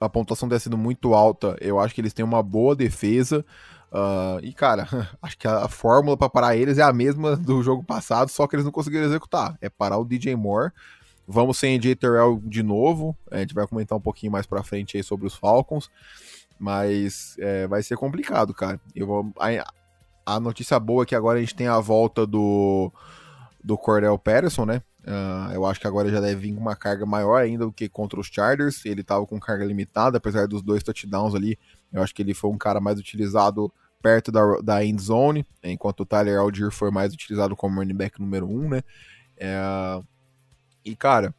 a 0.00 0.08
pontuação 0.08 0.48
tenha 0.48 0.58
sido 0.58 0.76
muito 0.76 1.14
alta, 1.14 1.56
eu 1.60 1.78
acho 1.78 1.94
que 1.94 2.00
eles 2.00 2.12
têm 2.12 2.24
uma 2.24 2.42
boa 2.42 2.74
defesa. 2.74 3.44
Uh, 3.92 4.40
e, 4.42 4.52
cara, 4.52 4.88
acho 5.20 5.36
que 5.36 5.46
a, 5.46 5.64
a 5.64 5.68
fórmula 5.68 6.16
para 6.16 6.30
parar 6.30 6.56
eles 6.56 6.78
é 6.78 6.82
a 6.82 6.92
mesma 6.92 7.36
do 7.36 7.62
jogo 7.62 7.84
passado, 7.84 8.28
só 8.28 8.46
que 8.46 8.56
eles 8.56 8.64
não 8.64 8.72
conseguiram 8.72 9.04
executar. 9.04 9.56
É 9.60 9.68
parar 9.68 9.98
o 9.98 10.04
DJ 10.04 10.34
Moore. 10.34 10.72
Vamos 11.26 11.56
sem 11.58 11.76
AJ 11.76 11.96
Terrell 11.96 12.40
de 12.44 12.62
novo. 12.62 13.16
A 13.30 13.38
gente 13.38 13.54
vai 13.54 13.66
comentar 13.66 13.96
um 13.96 14.00
pouquinho 14.00 14.32
mais 14.32 14.46
pra 14.46 14.62
frente 14.62 14.96
aí 14.96 15.02
sobre 15.02 15.26
os 15.26 15.34
Falcons. 15.34 15.88
Mas 16.62 17.34
é, 17.40 17.66
vai 17.66 17.82
ser 17.82 17.96
complicado, 17.96 18.54
cara. 18.54 18.80
Eu 18.94 19.04
vou, 19.04 19.32
a, 19.36 19.72
a 20.24 20.38
notícia 20.38 20.78
boa 20.78 21.02
é 21.02 21.06
que 21.06 21.16
agora 21.16 21.38
a 21.38 21.40
gente 21.40 21.56
tem 21.56 21.66
a 21.66 21.80
volta 21.80 22.24
do, 22.24 22.92
do 23.64 23.76
Cordell 23.76 24.16
Patterson, 24.16 24.64
né? 24.64 24.80
Uh, 25.00 25.52
eu 25.52 25.66
acho 25.66 25.80
que 25.80 25.88
agora 25.88 26.08
já 26.08 26.20
deve 26.20 26.36
vir 26.36 26.54
com 26.54 26.60
uma 26.60 26.76
carga 26.76 27.04
maior 27.04 27.42
ainda 27.42 27.64
do 27.64 27.72
que 27.72 27.88
contra 27.88 28.20
os 28.20 28.28
Chargers. 28.28 28.86
Ele 28.86 29.00
estava 29.00 29.26
com 29.26 29.40
carga 29.40 29.64
limitada, 29.64 30.18
apesar 30.18 30.46
dos 30.46 30.62
dois 30.62 30.84
touchdowns 30.84 31.34
ali. 31.34 31.58
Eu 31.92 32.00
acho 32.00 32.14
que 32.14 32.22
ele 32.22 32.32
foi 32.32 32.48
um 32.48 32.56
cara 32.56 32.80
mais 32.80 32.96
utilizado 32.96 33.72
perto 34.00 34.30
da, 34.30 34.60
da 34.62 34.84
end 34.84 35.02
zone, 35.02 35.44
enquanto 35.64 36.02
o 36.02 36.06
Tyler 36.06 36.38
Algier 36.38 36.70
foi 36.70 36.92
mais 36.92 37.12
utilizado 37.12 37.56
como 37.56 37.80
running 37.80 37.96
back 37.96 38.20
número 38.20 38.48
um, 38.48 38.68
né? 38.68 38.82
É, 39.36 40.00
e 40.84 40.94
cara, 40.94 41.34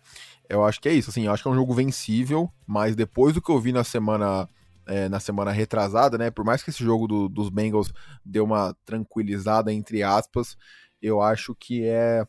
eu 0.49 0.65
acho 0.65 0.81
que 0.81 0.89
é 0.89 0.93
isso. 0.93 1.09
Assim, 1.09 1.27
eu 1.27 1.31
acho 1.31 1.43
que 1.43 1.47
é 1.47 1.51
um 1.51 1.55
jogo 1.55 1.73
vencível, 1.73 2.51
mas 2.67 2.93
depois 2.93 3.33
do 3.33 3.41
que 3.41 3.49
eu 3.49 3.59
vi 3.61 3.71
na 3.71 3.85
semana 3.85 4.49
é, 4.85 5.07
na 5.09 5.19
semana 5.19 5.51
retrasada, 5.51 6.17
né? 6.17 6.31
Por 6.31 6.45
mais 6.45 6.63
que 6.63 6.69
esse 6.69 6.83
jogo 6.83 7.07
do, 7.07 7.29
dos 7.29 7.49
Bengals 7.49 7.93
deu 8.25 8.43
uma 8.43 8.75
tranquilizada 8.85 9.71
entre 9.71 10.03
aspas, 10.03 10.57
eu 11.01 11.21
acho 11.21 11.55
que 11.55 11.85
é 11.85 12.25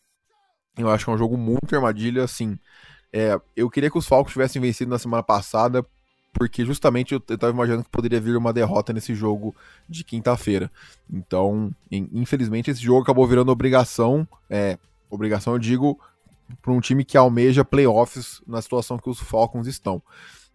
eu 0.77 0.91
acho 0.91 1.05
que 1.05 1.11
é 1.11 1.15
um 1.15 1.19
jogo 1.19 1.37
muito 1.37 1.75
armadilha, 1.75 2.25
assim. 2.25 2.59
É, 3.13 3.41
eu 3.55 3.71
queria 3.71 3.91
que 3.91 3.99
os 3.99 4.07
Falcons 4.07 4.33
tivessem 4.33 4.61
vencido 4.61 4.91
na 4.91 4.99
semana 4.99 5.23
passada, 5.23 5.87
porque 6.33 6.65
justamente 6.65 7.15
eu, 7.15 7.23
eu 7.29 7.39
tava 7.39 7.53
imaginando 7.53 7.85
que 7.85 7.91
poderia 7.91 8.21
vir 8.21 8.37
uma 8.37 8.53
derrota 8.53 8.93
nesse 8.93 9.15
jogo 9.15 9.55
de 9.89 10.03
quinta-feira. 10.03 10.71
Então, 11.09 11.71
infelizmente, 11.91 12.73
esse 12.73 12.83
jogo 12.83 13.03
acabou 13.03 13.27
virando 13.27 13.53
obrigação. 13.53 14.27
É, 14.51 14.77
obrigação, 15.09 15.53
eu 15.53 15.61
digo, 15.61 15.99
para 16.61 16.73
um 16.73 16.81
time 16.81 17.05
que 17.05 17.17
almeja 17.17 17.65
playoffs 17.65 18.43
na 18.47 18.61
situação 18.61 18.99
que 18.99 19.09
os 19.09 19.21
Falcons 19.21 19.69
estão. 19.69 20.03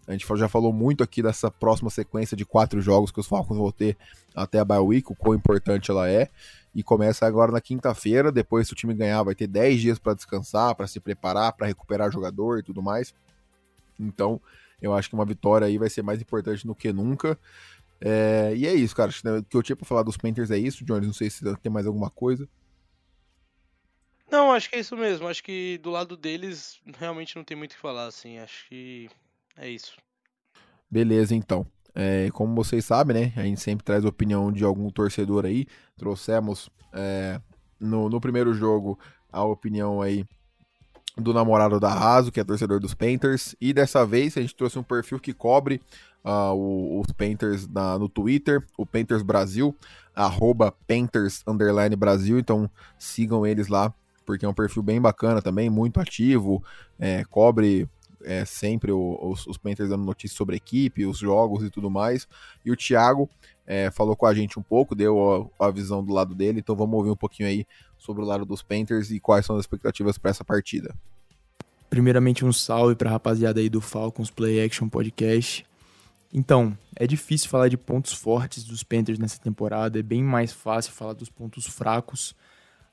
A 0.10 0.13
gente 0.13 0.25
já 0.38 0.50
falou 0.50 0.74
muito 0.74 1.04
aqui 1.04 1.22
dessa 1.22 1.51
próxima 1.51 1.92
sequência 1.92 2.36
de 2.36 2.44
quatro 2.44 2.82
jogos 2.82 3.12
que 3.12 3.20
os 3.20 3.28
Falcons 3.28 3.56
vão 3.56 3.72
ter 3.72 3.96
até 4.34 4.58
a 4.58 4.66
bye 4.66 4.80
week, 4.80 5.12
o 5.12 5.16
quão 5.16 5.36
importante 5.36 5.92
ela 5.92 6.10
é. 6.10 6.30
E 6.74 6.82
começa 6.82 7.28
agora 7.28 7.51
na 7.51 7.62
quinta-feira. 7.62 8.32
Depois, 8.32 8.66
se 8.66 8.74
o 8.74 8.75
time 8.75 8.96
ganhar, 8.96 9.22
vai 9.22 9.36
ter 9.36 9.46
10 9.46 9.80
dias 9.80 10.00
para 10.00 10.16
descansar, 10.16 10.74
para 10.74 10.88
se 10.88 11.00
preparar, 11.00 11.54
para 11.54 11.68
recuperar 11.68 12.12
jogador 12.12 12.58
e 12.58 12.63
tudo 12.63 12.82
mais. 12.82 13.13
Então, 14.00 14.42
eu 14.82 14.96
acho 14.96 15.10
que 15.10 15.13
uma 15.13 15.25
vitória 15.25 15.68
aí 15.68 15.78
vai 15.78 15.92
ser 15.92 16.01
mais 16.01 16.20
importante 16.20 16.66
do 16.66 16.74
que 16.74 16.92
nunca. 16.92 17.38
É, 18.01 18.51
e 18.56 18.66
é 18.66 18.74
isso, 18.74 18.96
cara. 18.96 19.12
O 19.12 19.44
que 19.44 19.58
eu 19.58 19.62
tinha 19.62 19.75
pra 19.75 19.86
falar 19.86 20.01
dos 20.01 20.18
Panthers 20.18 20.50
é 20.50 20.58
isso, 20.58 20.84
Jones. 20.84 21.06
Não 21.06 21.13
sei 21.13 21.30
se 21.30 21.44
tem 21.58 21.72
mais 21.72 21.86
alguma 21.86 22.10
coisa. 22.10 22.50
Não, 24.32 24.51
acho 24.51 24.72
que 24.72 24.75
é 24.75 24.80
isso 24.80 24.98
mesmo. 24.98 25.28
Acho 25.28 25.44
que 25.44 25.78
do 25.84 25.92
lado 25.92 26.18
deles 26.18 26.82
realmente 26.98 27.36
não 27.36 27.44
tem 27.44 27.56
muito 27.56 27.74
o 27.74 27.75
que 27.75 27.82
falar, 27.82 28.08
assim. 28.08 28.39
Acho 28.39 28.68
que 28.68 29.08
é 29.60 29.70
isso. 29.70 29.94
Beleza, 30.89 31.36
então. 31.36 31.66
É, 31.94 32.30
como 32.32 32.56
vocês 32.56 32.86
sabem, 32.86 33.16
né? 33.16 33.34
A 33.36 33.44
gente 33.44 33.60
sempre 33.60 33.84
traz 33.84 34.06
a 34.06 34.10
opinião 34.10 34.51
de 34.51 34.63
algum 34.63 34.89
torcedor 34.89 35.46
aí. 35.46 35.66
Trouxemos 35.98 36.70
é, 36.94 37.42
no, 37.80 38.10
no 38.10 38.22
primeiro 38.22 38.54
jogo 38.54 38.98
a 39.32 39.44
opinião 39.44 40.01
aí 40.01 40.25
do 41.18 41.34
namorado 41.34 41.80
da 41.80 41.89
Raso, 41.89 42.32
que 42.32 42.39
é 42.39 42.44
torcedor 42.44 42.80
dos 42.80 42.94
Panthers. 42.94 43.56
E 43.60 43.74
dessa 43.74 44.06
vez 44.06 44.38
a 44.38 44.42
gente 44.42 44.56
trouxe 44.56 44.80
um 44.80 44.84
perfil 44.84 45.20
que 45.20 45.34
cobre 45.34 45.82
uh, 46.24 46.54
o, 46.54 47.01
os 47.01 47.12
Panthers 47.12 47.68
na, 47.68 47.98
no 47.98 48.08
Twitter, 48.08 48.66
o 48.78 48.86
Panthers 48.86 49.22
Brasil, 49.22 49.75
arroba 50.16 50.74
Underline 51.48 51.96
Brasil. 51.96 52.39
Então 52.39 52.70
sigam 52.98 53.46
eles 53.46 53.68
lá, 53.68 53.94
porque 54.25 54.46
é 54.46 54.50
um 54.50 54.54
perfil 54.54 54.84
bem 54.84 55.01
bacana 55.01 55.42
também, 55.42 55.70
muito 55.70 56.00
ativo, 56.00 56.63
é, 56.98 57.24
cobre 57.25 57.88
é, 58.23 58.45
sempre 58.45 58.91
o, 58.91 59.17
os, 59.21 59.45
os 59.47 59.57
Panthers 59.57 59.89
dando 59.89 60.03
notícias 60.03 60.38
sobre 60.38 60.55
a 60.55 60.57
equipe, 60.57 61.05
os 61.05 61.17
jogos 61.17 61.63
e 61.63 61.69
tudo 61.69 61.89
mais. 61.89 62.27
E 62.65 62.71
o 62.71 62.75
Thiago 62.75 63.29
é, 63.65 63.91
falou 63.91 64.15
com 64.15 64.25
a 64.25 64.33
gente 64.33 64.57
um 64.57 64.63
pouco, 64.63 64.95
deu 64.95 65.51
a, 65.59 65.67
a, 65.67 65.71
visão 65.71 66.03
do 66.03 66.13
lado 66.13 66.33
dele, 66.33 66.59
então 66.59 66.75
vamos 66.75 66.95
ouvir 66.95 67.11
um 67.11 67.15
pouquinho 67.15 67.47
aí 67.47 67.65
sobre 67.97 68.23
o 68.23 68.25
lado 68.25 68.45
dos 68.45 68.61
Panthers 68.61 69.11
e 69.11 69.19
quais 69.19 69.45
são 69.45 69.55
as 69.55 69.61
expectativas 69.61 70.17
para 70.17 70.31
essa 70.31 70.43
partida. 70.43 70.95
Primeiramente, 71.89 72.45
um 72.45 72.53
salve 72.53 72.95
para 72.95 73.09
a 73.09 73.13
rapaziada 73.13 73.59
aí 73.59 73.69
do 73.69 73.81
Falcons 73.81 74.29
Play 74.29 74.63
Action 74.63 74.88
Podcast. 74.88 75.65
Então, 76.31 76.77
é 76.95 77.07
difícil 77.07 77.49
falar 77.49 77.67
de 77.67 77.77
pontos 77.77 78.13
fortes 78.13 78.63
dos 78.63 78.83
Panthers 78.83 79.17
nessa 79.17 79.39
temporada, 79.39 79.99
é 79.99 80.03
bem 80.03 80.23
mais 80.23 80.51
fácil 80.51 80.91
falar 80.91 81.13
dos 81.13 81.29
pontos 81.29 81.65
fracos, 81.65 82.35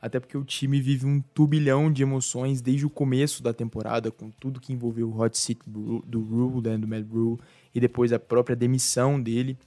até 0.06 0.20
porque 0.20 0.38
o 0.38 0.44
time 0.44 0.80
vive 0.80 1.04
um 1.04 1.20
turbilhão 1.20 1.92
de 1.92 2.02
emoções 2.02 2.60
desde 2.60 2.86
o 2.86 2.90
começo 2.90 3.42
da 3.42 3.52
temporada, 3.52 4.10
com 4.10 4.30
tudo 4.30 4.60
que 4.60 4.72
envolveu 4.72 5.08
o 5.10 5.20
hot 5.20 5.36
seat 5.36 5.60
do 5.66 6.20
Rule, 6.20 6.62
né, 6.62 6.78
do 6.78 6.86
Matt 6.86 7.04
Rule, 7.10 7.40
e 7.74 7.80
depois 7.80 8.12
a 8.12 8.18
própria 8.18 8.54
demissão 8.54 9.20
dele. 9.20 9.58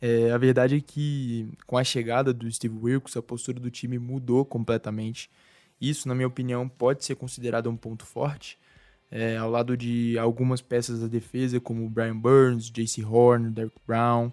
É, 0.00 0.30
a 0.30 0.38
verdade 0.38 0.76
é 0.76 0.80
que 0.80 1.46
com 1.66 1.76
a 1.76 1.84
chegada 1.84 2.32
do 2.32 2.50
Steve 2.50 2.78
Wilkes, 2.78 3.18
a 3.18 3.22
postura 3.22 3.60
do 3.60 3.70
time 3.70 3.98
mudou 3.98 4.46
completamente. 4.46 5.30
Isso, 5.78 6.08
na 6.08 6.14
minha 6.14 6.28
opinião, 6.28 6.66
pode 6.66 7.04
ser 7.04 7.14
considerado 7.14 7.68
um 7.68 7.76
ponto 7.76 8.06
forte, 8.06 8.58
é, 9.10 9.36
ao 9.36 9.50
lado 9.50 9.76
de 9.76 10.18
algumas 10.18 10.62
peças 10.62 11.00
da 11.00 11.06
defesa, 11.06 11.60
como 11.60 11.88
Brian 11.90 12.16
Burns, 12.16 12.70
J.C. 12.70 13.04
Horn, 13.04 13.50
Derek 13.50 13.76
Brown. 13.86 14.32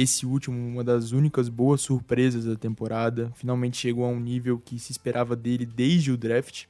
Esse 0.00 0.24
último, 0.24 0.56
uma 0.56 0.84
das 0.84 1.10
únicas 1.10 1.48
boas 1.48 1.80
surpresas 1.80 2.44
da 2.44 2.54
temporada, 2.54 3.32
finalmente 3.34 3.78
chegou 3.78 4.04
a 4.04 4.08
um 4.08 4.20
nível 4.20 4.56
que 4.56 4.78
se 4.78 4.92
esperava 4.92 5.34
dele 5.34 5.66
desde 5.66 6.12
o 6.12 6.16
draft. 6.16 6.66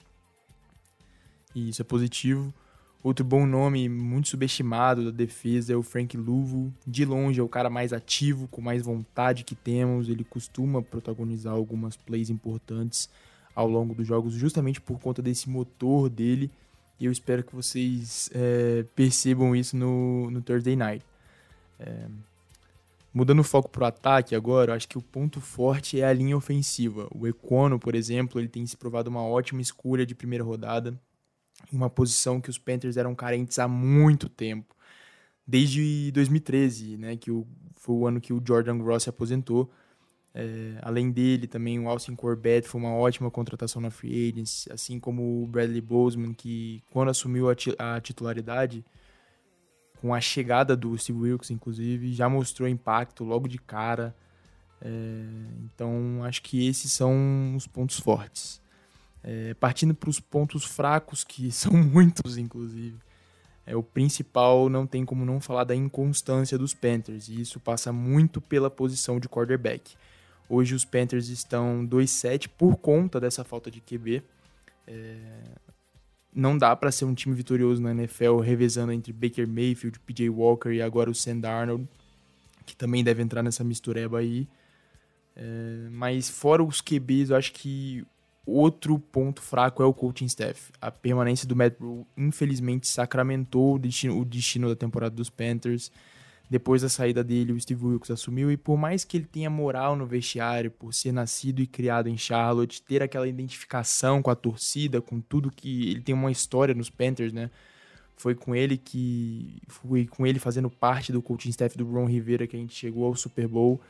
E 1.54 1.68
isso 1.68 1.82
é 1.82 1.84
positivo. 1.84 2.54
Outro 3.02 3.24
bom 3.24 3.44
nome, 3.44 3.86
muito 3.86 4.28
subestimado 4.28 5.04
da 5.04 5.10
defesa, 5.10 5.74
é 5.74 5.76
o 5.76 5.82
Frank 5.82 6.16
Louvo. 6.16 6.72
De 6.86 7.04
longe 7.04 7.38
é 7.38 7.42
o 7.42 7.48
cara 7.48 7.68
mais 7.68 7.92
ativo, 7.92 8.48
com 8.48 8.62
mais 8.62 8.82
vontade 8.82 9.44
que 9.44 9.54
temos. 9.54 10.08
Ele 10.08 10.24
costuma 10.24 10.80
protagonizar 10.80 11.52
algumas 11.52 11.96
plays 11.96 12.30
importantes 12.30 13.10
ao 13.54 13.68
longo 13.68 13.94
dos 13.94 14.06
jogos, 14.06 14.32
justamente 14.32 14.80
por 14.80 14.98
conta 14.98 15.20
desse 15.20 15.50
motor 15.50 16.08
dele 16.08 16.50
e 17.00 17.06
eu 17.06 17.12
espero 17.12 17.44
que 17.44 17.54
vocês 17.54 18.28
é, 18.34 18.84
percebam 18.94 19.54
isso 19.54 19.76
no, 19.76 20.30
no 20.30 20.42
Thursday 20.42 20.74
Night. 20.74 21.04
É, 21.78 22.06
mudando 23.12 23.40
o 23.40 23.44
foco 23.44 23.68
para 23.70 23.84
o 23.84 23.86
ataque 23.86 24.34
agora, 24.34 24.74
acho 24.74 24.88
que 24.88 24.98
o 24.98 25.02
ponto 25.02 25.40
forte 25.40 26.00
é 26.00 26.04
a 26.04 26.12
linha 26.12 26.36
ofensiva. 26.36 27.08
O 27.14 27.26
Econo, 27.26 27.78
por 27.78 27.94
exemplo, 27.94 28.40
ele 28.40 28.48
tem 28.48 28.66
se 28.66 28.76
provado 28.76 29.10
uma 29.10 29.22
ótima 29.22 29.60
escolha 29.60 30.04
de 30.04 30.14
primeira 30.14 30.44
rodada, 30.44 30.98
em 31.72 31.76
uma 31.76 31.90
posição 31.90 32.40
que 32.40 32.50
os 32.50 32.58
Panthers 32.58 32.96
eram 32.96 33.14
carentes 33.14 33.58
há 33.58 33.66
muito 33.66 34.28
tempo. 34.28 34.76
Desde 35.46 36.12
2013, 36.12 36.96
né, 36.96 37.16
que 37.16 37.30
o, 37.30 37.46
foi 37.76 37.94
o 37.94 38.06
ano 38.06 38.20
que 38.20 38.32
o 38.32 38.42
Jordan 38.46 38.78
Gross 38.78 39.04
se 39.04 39.08
aposentou. 39.08 39.70
É, 40.34 40.78
além 40.82 41.10
dele, 41.10 41.46
também 41.46 41.80
o 41.80 41.88
Austin 41.88 42.14
Corbett 42.14 42.68
foi 42.68 42.80
uma 42.80 42.94
ótima 42.94 43.30
contratação 43.30 43.80
na 43.80 43.90
Free 43.90 44.28
Agents, 44.28 44.68
assim 44.70 45.00
como 45.00 45.42
o 45.42 45.46
Bradley 45.46 45.80
Bozeman, 45.80 46.34
que 46.34 46.82
quando 46.90 47.08
assumiu 47.08 47.48
a, 47.50 47.54
a 47.78 48.00
titularidade, 48.00 48.84
com 50.00 50.14
a 50.14 50.20
chegada 50.20 50.76
do 50.76 50.96
Steve 50.96 51.18
Wilkes, 51.18 51.50
inclusive, 51.50 52.12
já 52.12 52.28
mostrou 52.28 52.68
impacto 52.68 53.24
logo 53.24 53.48
de 53.48 53.58
cara. 53.58 54.14
É, 54.80 54.88
então, 55.64 56.22
acho 56.24 56.42
que 56.42 56.66
esses 56.66 56.92
são 56.92 57.54
os 57.56 57.66
pontos 57.66 57.98
fortes. 57.98 58.60
É, 59.22 59.54
partindo 59.54 59.94
para 59.94 60.08
os 60.08 60.20
pontos 60.20 60.64
fracos, 60.64 61.24
que 61.24 61.50
são 61.52 61.72
muitos, 61.72 62.36
inclusive. 62.36 62.96
É, 63.66 63.76
o 63.76 63.82
principal 63.82 64.68
não 64.68 64.86
tem 64.86 65.04
como 65.04 65.24
não 65.24 65.40
falar 65.40 65.64
da 65.64 65.74
inconstância 65.74 66.56
dos 66.56 66.72
Panthers, 66.72 67.28
e 67.28 67.40
isso 67.40 67.60
passa 67.60 67.92
muito 67.92 68.40
pela 68.40 68.70
posição 68.70 69.20
de 69.20 69.28
quarterback. 69.28 69.94
Hoje 70.48 70.74
os 70.74 70.84
Panthers 70.84 71.28
estão 71.28 71.86
2-7 71.86 72.48
por 72.48 72.76
conta 72.76 73.20
dessa 73.20 73.44
falta 73.44 73.70
de 73.70 73.82
QB. 73.82 74.22
É... 74.86 75.42
Não 76.38 76.56
dá 76.56 76.76
para 76.76 76.92
ser 76.92 77.04
um 77.04 77.14
time 77.14 77.34
vitorioso 77.34 77.82
na 77.82 77.90
NFL 77.90 78.36
revezando 78.38 78.92
entre 78.92 79.12
Baker 79.12 79.48
Mayfield, 79.48 79.98
PJ 79.98 80.30
Walker 80.30 80.70
e 80.70 80.80
agora 80.80 81.10
o 81.10 81.14
Sam 81.14 81.40
Darnold, 81.40 81.88
que 82.64 82.76
também 82.76 83.02
deve 83.02 83.20
entrar 83.20 83.42
nessa 83.42 83.64
mistureba 83.64 84.20
aí. 84.20 84.46
É... 85.34 85.88
Mas 85.90 86.30
fora 86.30 86.62
os 86.62 86.80
QBs, 86.80 87.30
eu 87.30 87.36
acho 87.36 87.52
que 87.52 88.06
outro 88.46 89.00
ponto 89.00 89.42
fraco 89.42 89.82
é 89.82 89.86
o 89.86 89.92
coaching 89.92 90.26
staff. 90.26 90.70
A 90.80 90.92
permanência 90.92 91.44
do 91.44 91.56
Matt 91.56 91.74
Rule, 91.80 92.06
infelizmente, 92.16 92.86
sacramentou 92.86 93.74
o 93.74 93.78
destino, 93.80 94.16
o 94.16 94.24
destino 94.24 94.68
da 94.68 94.76
temporada 94.76 95.16
dos 95.16 95.28
Panthers. 95.28 95.90
Depois 96.50 96.80
da 96.80 96.88
saída 96.88 97.22
dele, 97.22 97.52
o 97.52 97.60
Steve 97.60 97.84
Wilkes 97.84 98.10
assumiu 98.10 98.50
e 98.50 98.56
por 98.56 98.78
mais 98.78 99.04
que 99.04 99.18
ele 99.18 99.26
tenha 99.26 99.50
moral 99.50 99.94
no 99.94 100.06
vestiário, 100.06 100.70
por 100.70 100.94
ser 100.94 101.12
nascido 101.12 101.60
e 101.60 101.66
criado 101.66 102.08
em 102.08 102.16
Charlotte, 102.16 102.82
ter 102.82 103.02
aquela 103.02 103.28
identificação 103.28 104.22
com 104.22 104.30
a 104.30 104.34
torcida, 104.34 105.02
com 105.02 105.20
tudo 105.20 105.50
que 105.50 105.90
ele 105.90 106.00
tem 106.00 106.14
uma 106.14 106.30
história 106.30 106.74
nos 106.74 106.88
Panthers, 106.88 107.32
né? 107.32 107.50
Foi 108.16 108.34
com 108.34 108.54
ele 108.54 108.78
que 108.78 109.60
foi 109.68 110.06
com 110.06 110.26
ele 110.26 110.38
fazendo 110.38 110.70
parte 110.70 111.12
do 111.12 111.22
coaching 111.22 111.50
staff 111.50 111.76
do 111.76 111.86
Ron 111.86 112.06
Rivera 112.06 112.46
que 112.46 112.56
a 112.56 112.58
gente 112.58 112.74
chegou 112.74 113.04
ao 113.04 113.14
Super 113.14 113.46
Bowl. 113.46 113.80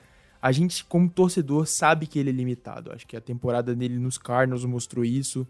A 0.43 0.53
gente 0.53 0.85
como 0.85 1.09
torcedor 1.09 1.67
sabe 1.67 2.07
que 2.07 2.19
ele 2.19 2.31
é 2.31 2.33
limitado. 2.33 2.93
Acho 2.93 3.07
que 3.07 3.17
a 3.17 3.21
temporada 3.21 3.75
dele 3.75 3.99
nos 3.99 4.19
Cardinals 4.19 4.65
mostrou 4.65 5.05
isso 5.05 5.47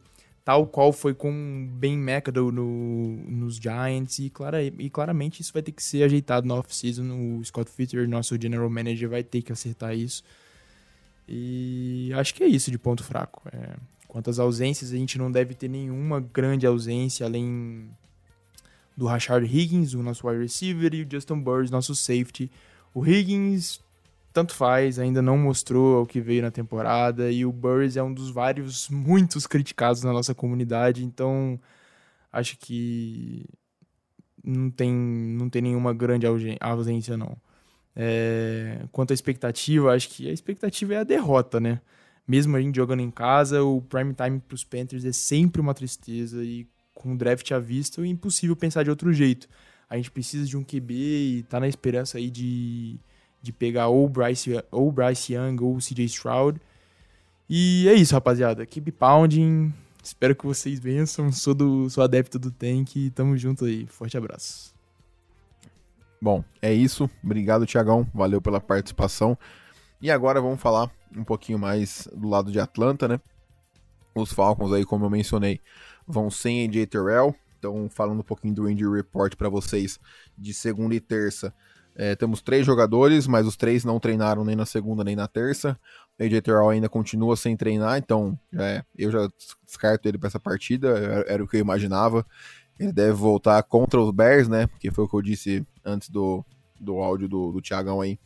tal 0.48 0.66
qual 0.66 0.94
foi 0.94 1.12
com 1.12 1.68
Ben 1.72 1.92
McAdoo 1.92 2.50
no, 2.50 3.18
nos 3.28 3.56
Giants, 3.56 4.18
e, 4.18 4.30
clara, 4.30 4.64
e 4.64 4.88
claramente 4.88 5.42
isso 5.42 5.52
vai 5.52 5.60
ter 5.60 5.72
que 5.72 5.82
ser 5.82 6.02
ajeitado 6.04 6.48
na 6.48 6.54
off-season. 6.54 7.04
O 7.38 7.44
Scott 7.44 7.70
Fitter, 7.70 8.08
nosso 8.08 8.34
general 8.40 8.70
manager, 8.70 9.10
vai 9.10 9.22
ter 9.22 9.42
que 9.42 9.52
acertar 9.52 9.94
isso. 9.94 10.24
E 11.28 12.10
acho 12.14 12.34
que 12.34 12.42
é 12.42 12.46
isso 12.46 12.70
de 12.70 12.78
ponto 12.78 13.04
fraco. 13.04 13.42
É, 13.52 13.76
quanto 14.06 14.30
às 14.30 14.38
ausências, 14.38 14.90
a 14.90 14.96
gente 14.96 15.18
não 15.18 15.30
deve 15.30 15.52
ter 15.52 15.68
nenhuma 15.68 16.18
grande 16.18 16.66
ausência 16.66 17.26
além 17.26 17.90
do 18.96 19.04
Rashard 19.04 19.44
Higgins, 19.44 19.92
o 19.92 20.02
nosso 20.02 20.26
wide 20.26 20.40
receiver, 20.40 20.94
e 20.94 21.02
o 21.02 21.06
Justin 21.12 21.40
Burns, 21.40 21.70
nosso 21.70 21.94
safety. 21.94 22.50
O 22.94 23.06
Higgins 23.06 23.80
tanto 24.32 24.54
faz, 24.54 24.99
ainda 24.99 25.23
não 25.23 25.38
mostrou 25.38 26.02
o 26.02 26.06
que 26.06 26.20
veio 26.20 26.42
na 26.42 26.50
temporada 26.50 27.30
e 27.30 27.44
o 27.44 27.52
Burris 27.52 27.97
é 27.97 28.02
um 28.02 28.12
dos 28.12 28.30
vários 28.30 28.88
muitos 28.88 29.47
criticados 29.47 30.02
na 30.02 30.12
nossa 30.12 30.35
comunidade, 30.35 31.04
então 31.04 31.58
acho 32.32 32.56
que 32.58 33.47
não 34.44 34.70
tem, 34.70 34.92
não 34.92 35.49
tem 35.50 35.62
nenhuma 35.62 35.92
grande 35.92 36.26
ausência 36.61 37.16
não. 37.16 37.37
É, 37.97 38.87
quanto 38.92 39.11
à 39.11 39.14
expectativa, 39.14 39.92
acho 39.92 40.08
que 40.11 40.28
a 40.28 40.32
expectativa 40.32 40.94
é 40.94 40.99
a 40.99 41.04
derrota, 41.04 41.58
né? 41.58 41.80
Mesmo 42.26 42.56
a 42.56 42.61
gente 42.61 42.76
jogando 42.76 43.00
em 43.00 43.11
casa, 43.11 43.62
o 43.62 43.80
prime 43.82 44.14
time 44.14 44.38
para 44.38 44.54
os 44.54 44.62
Panthers 44.62 45.04
é 45.04 45.12
sempre 45.12 45.61
uma 45.61 45.75
tristeza 45.75 46.44
e 46.44 46.68
com 46.94 47.12
o 47.12 47.16
draft 47.16 47.50
à 47.52 47.58
vista 47.58 48.02
é 48.02 48.06
impossível 48.06 48.54
pensar 48.54 48.82
de 48.82 48.90
outro 48.90 49.12
jeito. 49.12 49.49
A 49.88 49.97
gente 49.97 50.11
precisa 50.11 50.47
de 50.47 50.56
um 50.56 50.62
QB 50.62 50.94
e 50.94 51.42
tá 51.44 51.58
na 51.58 51.66
esperança 51.66 52.18
aí 52.18 52.30
de 52.30 53.00
de 53.42 53.52
pegar 53.52 53.88
ou 53.88 54.09
Bryce, 54.09 54.62
ou 54.71 54.90
Bryce 54.90 55.35
Young 55.35 55.62
ou 55.62 55.78
CJ 55.78 56.04
Stroud. 56.04 56.61
E 57.49 57.88
é 57.88 57.95
isso, 57.95 58.14
rapaziada. 58.14 58.66
Keep 58.66 58.92
pounding. 58.92 59.73
Espero 60.02 60.35
que 60.35 60.47
vocês 60.47 60.78
vençam. 60.78 61.33
Sou, 61.33 61.54
do, 61.54 61.88
sou 61.88 62.04
adepto 62.04 62.38
do 62.38 62.50
Tank. 62.50 63.11
Tamo 63.14 63.37
junto 63.37 63.64
aí. 63.64 63.87
Forte 63.87 64.16
abraço. 64.16 64.75
Bom, 66.21 66.45
é 66.61 66.73
isso. 66.73 67.09
Obrigado, 67.23 67.64
Tiagão. 67.64 68.07
Valeu 68.12 68.42
pela 68.42 68.61
participação. 68.61 69.38
E 70.00 70.11
agora 70.11 70.40
vamos 70.40 70.61
falar 70.61 70.90
um 71.16 71.25
pouquinho 71.25 71.59
mais 71.59 72.09
do 72.14 72.28
lado 72.28 72.52
de 72.52 72.61
Atlanta, 72.61 73.09
né? 73.09 73.21
Os 74.14 74.33
Falcons 74.33 74.73
aí, 74.73 74.85
como 74.85 75.04
eu 75.04 75.11
mencionei, 75.11 75.61
vão 76.07 76.30
sem 76.30 76.66
AJ 76.66 76.87
Terrell. 76.87 77.35
Então, 77.59 77.88
falando 77.90 78.21
um 78.21 78.25
pouquinho 78.25 78.54
do 78.54 78.71
injury 78.71 78.97
report 78.97 79.37
para 79.37 79.49
vocês 79.49 79.99
de 80.37 80.52
segunda 80.52 80.95
e 80.95 81.00
terça. 81.00 81.52
É, 82.00 82.14
temos 82.14 82.40
três 82.40 82.64
jogadores, 82.64 83.26
mas 83.26 83.44
os 83.44 83.56
três 83.56 83.84
não 83.84 83.98
treinaram 83.98 84.44
nem 84.44 84.54
na 84.54 84.64
segunda 84.64 85.02
nem 85.02 85.16
na 85.16 85.26
terça. 85.26 85.76
O 86.16 86.22
AJ 86.22 86.42
Terrell 86.42 86.68
ainda 86.68 86.88
continua 86.88 87.36
sem 87.36 87.56
treinar, 87.56 87.98
então 87.98 88.38
é, 88.56 88.84
eu 88.96 89.10
já 89.10 89.28
descarto 89.66 90.06
ele 90.06 90.16
para 90.16 90.28
essa 90.28 90.38
partida, 90.38 90.90
era, 90.96 91.24
era, 91.28 91.44
o 91.44 91.48
que 91.48 91.56
eu 91.56 91.60
imaginava. 91.60 92.24
Ele 92.78 92.92
deve 92.92 93.14
voltar 93.14 93.60
contra 93.64 94.00
os 94.00 94.12
Bears, 94.12 94.46
né? 94.46 94.68
Porque 94.68 94.92
foi 94.92 95.04
o 95.04 95.08
que 95.08 95.16
eu 95.16 95.22
disse 95.22 95.66
antes 95.84 96.08
do, 96.08 96.44
do 96.78 96.98
áudio 96.98 97.28
do, 97.28 97.50
do 97.50 97.60
Thiagão 97.60 98.00
aí. 98.00 98.16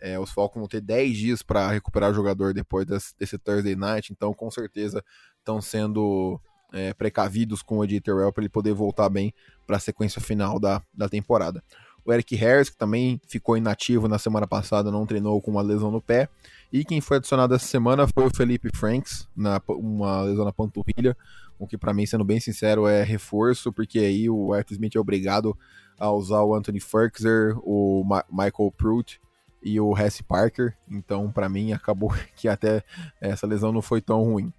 É, 0.00 0.18
os 0.18 0.30
Falcons 0.30 0.60
vão 0.60 0.66
ter 0.66 0.80
10 0.80 1.14
dias 1.14 1.42
para 1.42 1.70
recuperar 1.70 2.10
o 2.10 2.14
jogador 2.14 2.54
depois 2.54 2.86
desse, 2.86 3.14
desse 3.18 3.36
Thursday 3.36 3.76
night, 3.76 4.14
então 4.14 4.32
com 4.32 4.50
certeza 4.50 5.04
estão 5.38 5.60
sendo 5.60 6.40
é, 6.72 6.94
precavidos 6.94 7.60
com 7.60 7.78
o 7.78 7.82
AJ 7.82 8.00
Terrell 8.00 8.32
para 8.32 8.40
ele 8.40 8.48
poder 8.48 8.72
voltar 8.72 9.10
bem 9.10 9.34
para 9.66 9.76
a 9.76 9.80
sequência 9.80 10.22
final 10.22 10.58
da, 10.58 10.82
da 10.94 11.06
temporada. 11.06 11.62
O 12.04 12.12
Eric 12.12 12.34
Harris, 12.36 12.70
que 12.70 12.76
também 12.76 13.20
ficou 13.28 13.56
inativo 13.56 14.08
na 14.08 14.18
semana 14.18 14.46
passada, 14.46 14.90
não 14.90 15.06
treinou 15.06 15.40
com 15.40 15.50
uma 15.50 15.62
lesão 15.62 15.90
no 15.90 16.00
pé. 16.00 16.28
E 16.72 16.84
quem 16.84 17.00
foi 17.00 17.16
adicionado 17.16 17.54
essa 17.54 17.66
semana 17.66 18.06
foi 18.06 18.26
o 18.26 18.34
Felipe 18.34 18.70
Franks, 18.74 19.28
na, 19.36 19.60
uma 19.68 20.22
lesão 20.22 20.44
na 20.44 20.52
panturrilha, 20.52 21.16
o 21.58 21.66
que 21.66 21.76
para 21.76 21.92
mim, 21.92 22.06
sendo 22.06 22.24
bem 22.24 22.40
sincero, 22.40 22.86
é 22.86 23.02
reforço, 23.02 23.72
porque 23.72 23.98
aí 23.98 24.30
o 24.30 24.52
Arthur 24.52 24.74
Smith 24.74 24.96
é 24.96 25.00
obrigado 25.00 25.56
a 25.98 26.10
usar 26.10 26.42
o 26.42 26.54
Anthony 26.54 26.80
Ferkser, 26.80 27.56
o 27.62 28.02
Ma 28.04 28.24
Michael 28.30 28.72
Pruitt 28.76 29.20
e 29.62 29.78
o 29.78 29.96
Hesse 29.96 30.22
Parker. 30.22 30.74
Então, 30.88 31.30
para 31.30 31.48
mim, 31.48 31.72
acabou 31.72 32.14
que 32.34 32.48
até 32.48 32.82
essa 33.20 33.46
lesão 33.46 33.72
não 33.72 33.82
foi 33.82 34.00
tão 34.00 34.22
ruim. 34.22 34.52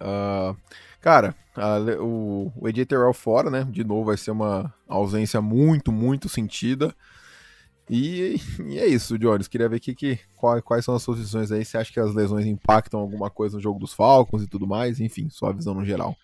Uh, 0.00 0.56
cara, 1.00 1.36
a, 1.54 1.78
o, 2.00 2.52
o 2.56 2.66
AJ 2.66 2.86
Terrell 2.86 3.12
fora, 3.12 3.50
né? 3.50 3.64
De 3.70 3.84
novo, 3.84 4.06
vai 4.06 4.16
ser 4.16 4.30
uma 4.30 4.72
ausência 4.88 5.40
muito, 5.40 5.92
muito 5.92 6.28
sentida. 6.28 6.94
E, 7.90 8.36
e 8.66 8.78
é 8.78 8.86
isso, 8.86 9.18
Jones. 9.18 9.48
Queria 9.48 9.68
ver 9.68 9.76
aqui 9.76 9.94
que, 9.94 10.18
quais, 10.36 10.62
quais 10.62 10.84
são 10.84 10.94
as 10.94 11.02
suas 11.02 11.18
visões 11.18 11.52
aí. 11.52 11.64
Você 11.64 11.76
acha 11.76 11.92
que 11.92 12.00
as 12.00 12.14
lesões 12.14 12.46
impactam 12.46 13.00
alguma 13.00 13.30
coisa 13.30 13.56
no 13.56 13.62
jogo 13.62 13.78
dos 13.78 13.92
Falcons 13.92 14.42
e 14.42 14.48
tudo 14.48 14.66
mais? 14.66 15.00
Enfim, 15.00 15.28
sua 15.28 15.52
visão 15.52 15.74
no 15.74 15.84
geral. 15.84 16.16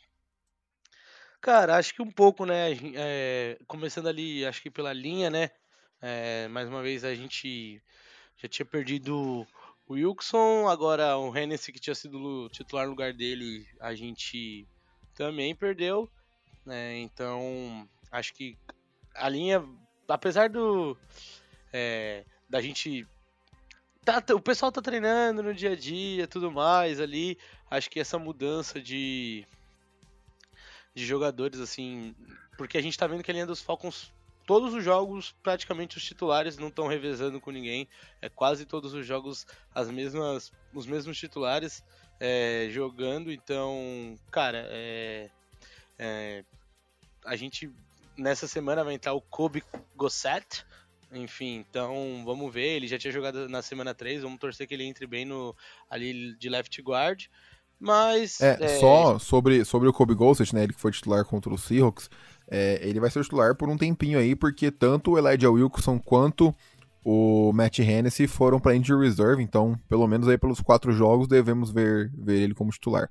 Cara, 1.40 1.76
acho 1.76 1.94
que 1.94 2.02
um 2.02 2.10
pouco, 2.10 2.44
né? 2.44 2.72
É, 2.94 3.58
começando 3.66 4.08
ali, 4.08 4.44
acho 4.44 4.62
que 4.62 4.70
pela 4.70 4.92
linha, 4.92 5.30
né? 5.30 5.50
É, 6.00 6.48
mais 6.48 6.68
uma 6.68 6.82
vez 6.82 7.04
a 7.04 7.14
gente 7.14 7.82
já 8.36 8.48
tinha 8.48 8.66
perdido 8.66 9.46
o 9.86 9.94
Wilson, 9.94 10.68
agora 10.68 11.16
o 11.16 11.36
Hennessy, 11.36 11.72
que 11.72 11.80
tinha 11.80 11.94
sido 11.94 12.48
titular 12.50 12.84
no 12.84 12.90
lugar 12.90 13.12
dele, 13.12 13.66
a 13.80 13.94
gente 13.94 14.68
também 15.18 15.52
perdeu. 15.52 16.08
Né? 16.64 16.98
Então, 16.98 17.88
acho 18.12 18.32
que 18.32 18.56
a 19.16 19.28
linha, 19.28 19.64
apesar 20.06 20.48
do. 20.48 20.96
É, 21.72 22.24
da 22.48 22.62
gente. 22.62 23.04
Tá, 24.04 24.22
o 24.32 24.40
pessoal 24.40 24.70
tá 24.70 24.80
treinando 24.80 25.42
no 25.42 25.52
dia 25.52 25.72
a 25.72 25.76
dia 25.76 26.26
tudo 26.28 26.50
mais 26.52 27.00
ali. 27.00 27.36
Acho 27.68 27.90
que 27.90 27.98
essa 27.98 28.16
mudança 28.18 28.80
de. 28.80 29.44
de 30.94 31.04
jogadores, 31.04 31.58
assim. 31.58 32.14
Porque 32.56 32.78
a 32.78 32.82
gente 32.82 32.96
tá 32.96 33.06
vendo 33.08 33.22
que 33.24 33.30
a 33.30 33.34
linha 33.34 33.46
dos 33.46 33.60
Falcons 33.60 34.12
todos 34.46 34.72
os 34.72 34.82
jogos, 34.82 35.34
praticamente 35.42 35.98
os 35.98 36.04
titulares 36.04 36.56
não 36.56 36.68
estão 36.68 36.86
revezando 36.86 37.38
com 37.40 37.50
ninguém. 37.50 37.86
É 38.22 38.30
quase 38.30 38.64
todos 38.64 38.94
os 38.94 39.04
jogos 39.04 39.46
as 39.74 39.90
mesmas, 39.90 40.52
os 40.72 40.86
mesmos 40.86 41.18
titulares 41.18 41.84
é, 42.20 42.68
jogando. 42.70 43.32
Então, 43.32 44.16
cara, 44.30 44.66
é, 44.70 45.28
é, 45.98 46.44
a 47.24 47.36
gente 47.36 47.70
nessa 48.16 48.48
semana 48.48 48.84
vai 48.84 48.94
entrar 48.94 49.14
o 49.14 49.20
Kobe 49.20 49.62
Gossett. 49.96 50.64
Enfim, 51.12 51.64
então 51.68 52.22
vamos 52.24 52.52
ver. 52.52 52.76
Ele 52.76 52.86
já 52.86 52.98
tinha 52.98 53.12
jogado 53.12 53.48
na 53.48 53.62
semana 53.62 53.94
3. 53.94 54.22
Vamos 54.22 54.38
torcer 54.38 54.66
que 54.66 54.74
ele 54.74 54.84
entre 54.84 55.06
bem 55.06 55.24
no 55.24 55.54
ali 55.88 56.34
de 56.36 56.48
left 56.48 56.80
guard. 56.82 57.26
Mas. 57.80 58.40
É, 58.40 58.58
é... 58.60 58.78
só 58.80 59.18
sobre, 59.18 59.64
sobre 59.64 59.88
o 59.88 59.92
Kobe 59.92 60.14
Gossett, 60.14 60.54
né? 60.54 60.64
Ele 60.64 60.72
que 60.72 60.80
foi 60.80 60.90
titular 60.90 61.24
contra 61.24 61.52
o 61.52 61.58
Seahawks. 61.58 62.10
É, 62.50 62.80
ele 62.82 62.98
vai 62.98 63.10
ser 63.10 63.22
titular 63.22 63.54
por 63.54 63.68
um 63.68 63.76
tempinho 63.76 64.18
aí, 64.18 64.34
porque 64.34 64.70
tanto 64.70 65.12
o 65.12 65.18
Elijah 65.18 65.50
Wilson 65.50 65.98
quanto 65.98 66.54
o 67.10 67.54
Matt 67.54 67.78
Hennessy 67.78 68.26
foram 68.26 68.60
para 68.60 68.76
injury 68.76 69.06
reserve, 69.06 69.42
então 69.42 69.80
pelo 69.88 70.06
menos 70.06 70.28
aí 70.28 70.36
pelos 70.36 70.60
quatro 70.60 70.92
jogos 70.92 71.26
devemos 71.26 71.70
ver, 71.70 72.12
ver 72.14 72.38
ele 72.42 72.54
como 72.54 72.70
titular. 72.70 73.10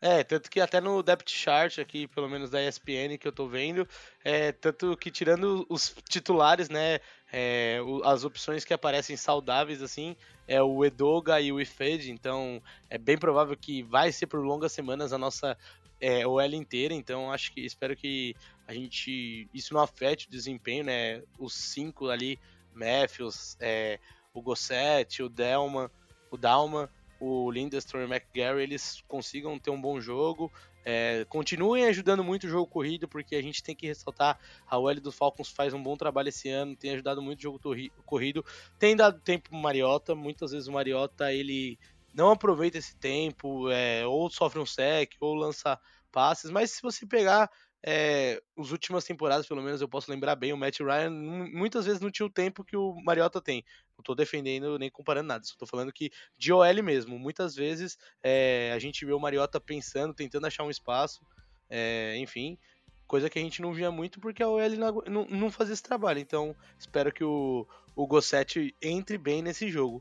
É, 0.00 0.24
tanto 0.24 0.50
que 0.50 0.60
até 0.60 0.80
no 0.80 1.00
depth 1.00 1.28
chart 1.28 1.78
aqui, 1.78 2.08
pelo 2.08 2.28
menos 2.28 2.50
da 2.50 2.60
ESPN 2.60 3.16
que 3.16 3.28
eu 3.28 3.32
tô 3.32 3.46
vendo, 3.46 3.86
é, 4.24 4.50
tanto 4.50 4.96
que 4.96 5.08
tirando 5.08 5.64
os 5.68 5.94
titulares, 6.08 6.68
né, 6.68 6.98
é, 7.32 7.78
as 8.02 8.24
opções 8.24 8.64
que 8.64 8.74
aparecem 8.74 9.16
saudáveis, 9.16 9.82
assim, 9.82 10.16
é 10.48 10.60
o 10.60 10.84
Edoga 10.84 11.40
e 11.40 11.52
o 11.52 11.60
Ifed, 11.60 12.10
então 12.10 12.60
é 12.88 12.98
bem 12.98 13.16
provável 13.16 13.56
que 13.56 13.84
vai 13.84 14.10
ser 14.10 14.26
por 14.26 14.40
longas 14.40 14.72
semanas 14.72 15.12
a 15.12 15.18
nossa 15.18 15.56
é, 16.00 16.26
OL 16.26 16.54
inteira, 16.54 16.92
então 16.92 17.30
acho 17.30 17.52
que 17.52 17.60
espero 17.60 17.94
que 17.94 18.34
a 18.66 18.74
gente 18.74 19.48
isso 19.54 19.74
não 19.74 19.80
afete 19.80 20.26
o 20.26 20.30
desempenho, 20.30 20.82
né? 20.84 21.22
Os 21.38 21.52
cinco 21.54 22.08
ali, 22.08 22.38
Matthews, 22.74 23.56
é, 23.60 23.98
o 24.32 24.40
Gosset, 24.42 25.22
o 25.22 25.28
Delman, 25.28 25.90
o 26.30 26.36
Dalman, 26.36 26.88
o 27.20 27.50
Lindstrom 27.50 28.00
e 28.00 28.04
o 28.04 28.12
McGarry, 28.12 28.62
eles 28.62 29.02
consigam 29.06 29.58
ter 29.58 29.70
um 29.70 29.80
bom 29.80 30.00
jogo. 30.00 30.50
É, 30.82 31.26
continuem 31.28 31.84
ajudando 31.84 32.24
muito 32.24 32.46
o 32.46 32.48
jogo 32.48 32.66
corrido, 32.66 33.06
porque 33.06 33.36
a 33.36 33.42
gente 33.42 33.62
tem 33.62 33.76
que 33.76 33.86
ressaltar, 33.86 34.38
a 34.66 34.78
OL 34.78 34.94
dos 34.94 35.14
Falcons 35.14 35.50
faz 35.50 35.74
um 35.74 35.82
bom 35.82 35.94
trabalho 35.94 36.30
esse 36.30 36.48
ano, 36.48 36.74
tem 36.74 36.92
ajudado 36.92 37.20
muito 37.20 37.38
o 37.38 37.42
jogo 37.42 37.60
corrido, 38.06 38.42
tem 38.78 38.96
dado 38.96 39.20
tempo 39.20 39.50
pro 39.50 39.58
Mariota, 39.58 40.14
muitas 40.14 40.52
vezes 40.52 40.68
o 40.68 40.72
Mariota 40.72 41.32
ele 41.34 41.78
não 42.14 42.30
aproveita 42.30 42.78
esse 42.78 42.96
tempo, 42.96 43.70
é, 43.70 44.06
ou 44.06 44.30
sofre 44.30 44.58
um 44.58 44.64
sec, 44.64 45.12
ou 45.20 45.34
lança 45.34 45.78
passes, 46.10 46.50
mas 46.50 46.70
se 46.70 46.82
você 46.82 47.06
pegar 47.06 47.50
é, 47.82 48.40
as 48.58 48.70
últimas 48.70 49.04
temporadas, 49.04 49.46
pelo 49.46 49.62
menos 49.62 49.80
eu 49.80 49.88
posso 49.88 50.10
lembrar 50.10 50.36
bem, 50.36 50.52
o 50.52 50.56
Matt 50.56 50.80
Ryan 50.80 51.10
muitas 51.10 51.86
vezes 51.86 52.00
não 52.00 52.10
tinha 52.10 52.26
o 52.26 52.30
tempo 52.30 52.64
que 52.64 52.76
o 52.76 52.94
Mariota 53.04 53.40
tem. 53.40 53.64
Não 53.96 54.02
tô 54.02 54.14
defendendo 54.14 54.78
nem 54.78 54.90
comparando 54.90 55.28
nada, 55.28 55.44
só 55.44 55.54
tô 55.58 55.66
falando 55.66 55.92
que 55.92 56.10
de 56.38 56.52
OL 56.52 56.82
mesmo, 56.82 57.18
muitas 57.18 57.54
vezes 57.54 57.98
é, 58.22 58.72
a 58.74 58.78
gente 58.78 59.04
vê 59.04 59.12
o 59.12 59.20
Mariota 59.20 59.60
pensando, 59.60 60.14
tentando 60.14 60.46
achar 60.46 60.64
um 60.64 60.70
espaço, 60.70 61.20
é, 61.68 62.16
enfim, 62.18 62.58
coisa 63.06 63.28
que 63.28 63.38
a 63.38 63.42
gente 63.42 63.60
não 63.60 63.72
via 63.72 63.90
muito 63.90 64.20
porque 64.20 64.42
a 64.42 64.48
OL 64.48 65.02
não, 65.06 65.26
não 65.26 65.50
fazia 65.50 65.72
esse 65.72 65.82
trabalho. 65.82 66.20
Então, 66.20 66.54
espero 66.78 67.12
que 67.12 67.24
o, 67.24 67.66
o 67.96 68.06
Gosset 68.06 68.72
entre 68.80 69.18
bem 69.18 69.42
nesse 69.42 69.68
jogo. 69.68 70.00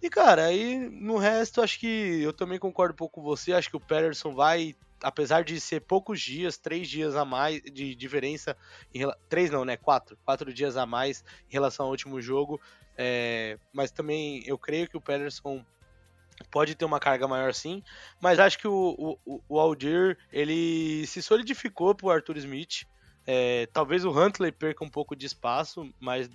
E, 0.00 0.10
cara, 0.10 0.44
aí 0.44 0.78
no 0.90 1.16
resto, 1.16 1.62
acho 1.62 1.80
que 1.80 2.20
eu 2.22 2.32
também 2.32 2.58
concordo 2.58 2.92
um 2.92 2.96
pouco 2.96 3.16
com 3.16 3.22
você. 3.22 3.52
Acho 3.52 3.70
que 3.70 3.76
o 3.76 3.80
Patterson 3.80 4.34
vai, 4.34 4.76
apesar 5.04 5.44
de 5.44 5.60
ser 5.60 5.80
poucos 5.80 6.20
dias, 6.20 6.56
três 6.56 6.88
dias 6.88 7.14
a 7.14 7.24
mais 7.24 7.62
de 7.62 7.94
diferença, 7.94 8.56
em, 8.92 9.02
três 9.28 9.50
não, 9.50 9.64
né? 9.64 9.76
Quatro, 9.76 10.16
quatro 10.24 10.52
dias 10.52 10.76
a 10.76 10.86
mais 10.86 11.22
em 11.48 11.52
relação 11.52 11.86
ao 11.86 11.92
último 11.92 12.20
jogo. 12.20 12.60
É, 12.96 13.58
mas 13.72 13.90
também 13.90 14.42
eu 14.46 14.56
creio 14.56 14.88
que 14.88 14.96
o 14.96 15.00
Patterson 15.00 15.64
pode 16.50 16.74
ter 16.74 16.84
uma 16.84 16.98
carga 16.98 17.28
maior 17.28 17.54
sim, 17.54 17.82
mas 18.20 18.40
acho 18.40 18.58
que 18.58 18.66
o, 18.66 19.18
o, 19.24 19.40
o 19.48 19.60
Aldir 19.60 20.18
ele 20.32 21.06
se 21.06 21.22
solidificou 21.22 21.94
pro 21.94 22.10
Arthur 22.10 22.38
Smith. 22.38 22.86
É, 23.26 23.66
talvez 23.72 24.04
o 24.04 24.10
Huntley 24.10 24.52
perca 24.52 24.84
um 24.84 24.90
pouco 24.90 25.16
de 25.16 25.26
espaço, 25.26 25.88
mas 26.00 26.28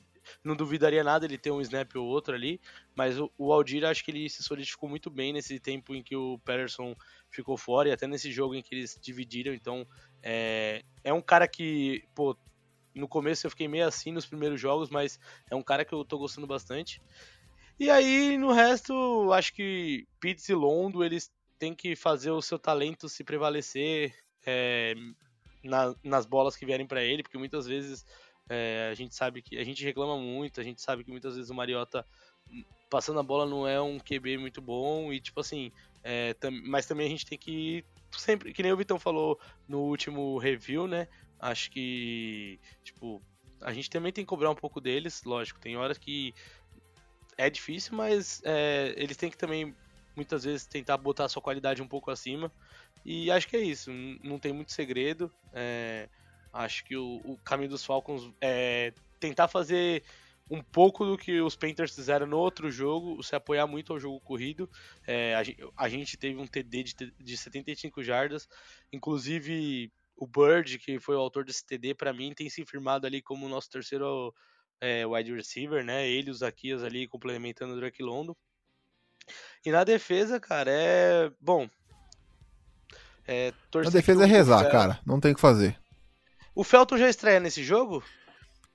não 0.43 0.55
duvidaria 0.55 1.03
nada 1.03 1.25
ele 1.25 1.38
ter 1.38 1.51
um 1.51 1.62
snap 1.62 1.95
ou 1.95 2.05
outro 2.05 2.36
ali, 2.36 2.60
mas 2.99 3.17
o, 3.17 3.31
o 3.38 3.53
Aldir 3.53 3.85
acho 3.85 4.03
que 4.03 4.12
ele 4.12 4.29
se 4.29 4.43
solidificou 4.43 4.89
muito 4.89 5.09
bem 5.09 5.31
nesse 5.31 5.57
tempo 5.57 5.95
em 5.95 6.03
que 6.03 6.17
o 6.17 6.38
Patterson 6.39 6.93
ficou 7.29 7.55
fora 7.55 7.88
e 7.88 7.93
até 7.93 8.05
nesse 8.05 8.29
jogo 8.29 8.53
em 8.53 8.62
que 8.62 8.75
eles 8.75 8.99
dividiram, 9.01 9.53
então 9.53 9.88
é, 10.21 10.83
é 11.01 11.13
um 11.13 11.21
cara 11.21 11.47
que, 11.47 12.03
pô, 12.13 12.35
no 12.93 13.07
começo 13.07 13.47
eu 13.47 13.51
fiquei 13.51 13.69
meio 13.69 13.88
assim 13.88 14.12
nos 14.12 14.25
primeiros 14.25 14.59
jogos, 14.59 14.89
mas 14.89 15.17
é 15.49 15.55
um 15.55 15.63
cara 15.63 15.85
que 15.85 15.93
eu 15.93 16.03
tô 16.03 16.17
gostando 16.17 16.45
bastante. 16.45 17.01
E 17.79 17.89
aí, 17.89 18.38
no 18.38 18.51
resto, 18.51 19.31
acho 19.31 19.53
que 19.53 20.05
Pitts 20.19 20.49
e 20.49 20.53
Londo, 20.53 21.01
eles 21.01 21.31
têm 21.57 21.73
que 21.73 21.95
fazer 21.95 22.31
o 22.31 22.41
seu 22.41 22.59
talento 22.59 23.07
se 23.07 23.23
prevalecer 23.23 24.13
é, 24.45 24.93
na, 25.63 25.95
nas 26.03 26.25
bolas 26.25 26.57
que 26.57 26.65
vierem 26.65 26.85
para 26.85 27.01
ele, 27.01 27.23
porque 27.23 27.38
muitas 27.38 27.65
vezes 27.65 28.05
é, 28.49 28.89
a 28.91 28.93
gente 28.93 29.15
sabe 29.15 29.41
que 29.41 29.57
a 29.57 29.63
gente 29.63 29.85
reclama 29.85 30.17
muito, 30.17 30.59
a 30.59 30.63
gente 30.65 30.81
sabe 30.81 31.05
que 31.05 31.12
muitas 31.12 31.35
vezes 31.35 31.49
o 31.49 31.55
Mariota 31.55 32.05
passando 32.89 33.19
a 33.19 33.23
bola 33.23 33.45
não 33.45 33.67
é 33.67 33.79
um 33.81 33.99
QB 33.99 34.38
muito 34.38 34.62
bom 34.62 35.13
e 35.13 35.19
tipo 35.19 35.39
assim, 35.39 35.71
é, 36.03 36.33
tam, 36.33 36.51
mas 36.65 36.85
também 36.85 37.07
a 37.07 37.09
gente 37.09 37.25
tem 37.25 37.38
que 37.38 37.83
sempre, 38.12 38.53
que 38.53 38.63
nem 38.63 38.71
o 38.71 38.77
Vitão 38.77 38.97
falou 38.97 39.39
no 39.67 39.79
último 39.79 40.38
review, 40.38 40.88
né? 40.88 41.07
Acho 41.39 41.69
que 41.71 42.59
tipo 42.83 43.21
a 43.62 43.73
gente 43.73 43.89
também 43.89 44.12
tem 44.12 44.23
que 44.23 44.29
cobrar 44.29 44.49
um 44.49 44.55
pouco 44.55 44.79
deles, 44.79 45.23
lógico. 45.23 45.59
Tem 45.59 45.77
horas 45.77 45.97
que 45.97 46.33
é 47.38 47.49
difícil, 47.49 47.95
mas 47.95 48.41
é, 48.43 48.93
eles 48.97 49.17
têm 49.17 49.29
que 49.29 49.38
também, 49.38 49.75
muitas 50.15 50.43
vezes, 50.43 50.65
tentar 50.65 50.97
botar 50.97 51.25
a 51.25 51.29
sua 51.29 51.41
qualidade 51.41 51.81
um 51.81 51.88
pouco 51.88 52.12
acima. 52.12 52.51
E 53.05 53.31
acho 53.31 53.47
que 53.47 53.55
é 53.55 53.62
isso, 53.62 53.91
não 54.23 54.39
tem 54.39 54.53
muito 54.53 54.71
segredo. 54.71 55.31
É, 55.53 56.09
acho 56.53 56.83
que 56.83 56.95
o, 56.95 57.21
o, 57.23 57.38
caminho 57.38 57.69
dos 57.69 57.85
Falcons 57.85 58.29
é 58.41 58.93
tentar 59.19 59.47
fazer 59.47 60.03
um 60.49 60.62
pouco 60.62 61.05
do 61.05 61.17
que 61.17 61.39
os 61.41 61.55
Panthers 61.55 61.93
fizeram 61.93 62.25
no 62.25 62.38
outro 62.38 62.71
jogo, 62.71 63.21
se 63.21 63.35
apoiar 63.35 63.67
muito 63.67 63.93
ao 63.93 63.99
jogo 63.99 64.19
corrido. 64.19 64.69
É, 65.05 65.35
a, 65.35 65.83
a, 65.85 65.89
gente 65.89 66.17
teve 66.17 66.39
um 66.39 66.47
TD 66.47 66.83
de, 66.83 67.13
de 67.19 67.38
75 67.38 68.03
jardas, 68.03 68.47
inclusive 68.91 69.91
o 70.15 70.25
Bird, 70.25 70.79
que 70.79 70.99
foi 70.99 71.15
o 71.15 71.19
autor 71.19 71.45
desse 71.45 71.65
TD, 71.65 71.93
para 71.93 72.12
mim 72.12 72.33
tem 72.33 72.49
se 72.49 72.65
firmado 72.65 73.05
ali 73.05 73.21
como 73.21 73.45
o 73.45 73.49
nosso 73.49 73.69
terceiro 73.69 74.33
é, 74.81 75.05
wide 75.05 75.33
receiver, 75.33 75.83
né? 75.83 76.07
Ele 76.07 76.29
e 76.29 76.31
o 76.31 76.35
Zaquias 76.35 76.83
ali 76.83 77.07
complementando 77.07 77.73
o 77.73 77.77
Drake 77.77 78.01
London. 78.01 78.35
E 79.65 79.71
na 79.71 79.83
defesa, 79.83 80.39
cara, 80.39 80.71
é. 80.71 81.31
Bom. 81.39 81.69
É, 83.27 83.53
a 83.85 83.89
defesa 83.91 84.23
é 84.23 84.25
rezar, 84.25 84.69
cara. 84.71 84.99
Não 85.05 85.19
tem 85.19 85.31
o 85.31 85.35
que 85.35 85.41
fazer. 85.41 85.79
O 86.55 86.63
Felton 86.63 86.97
já 86.97 87.07
estreia 87.07 87.39
nesse 87.39 87.63
jogo? 87.63 88.03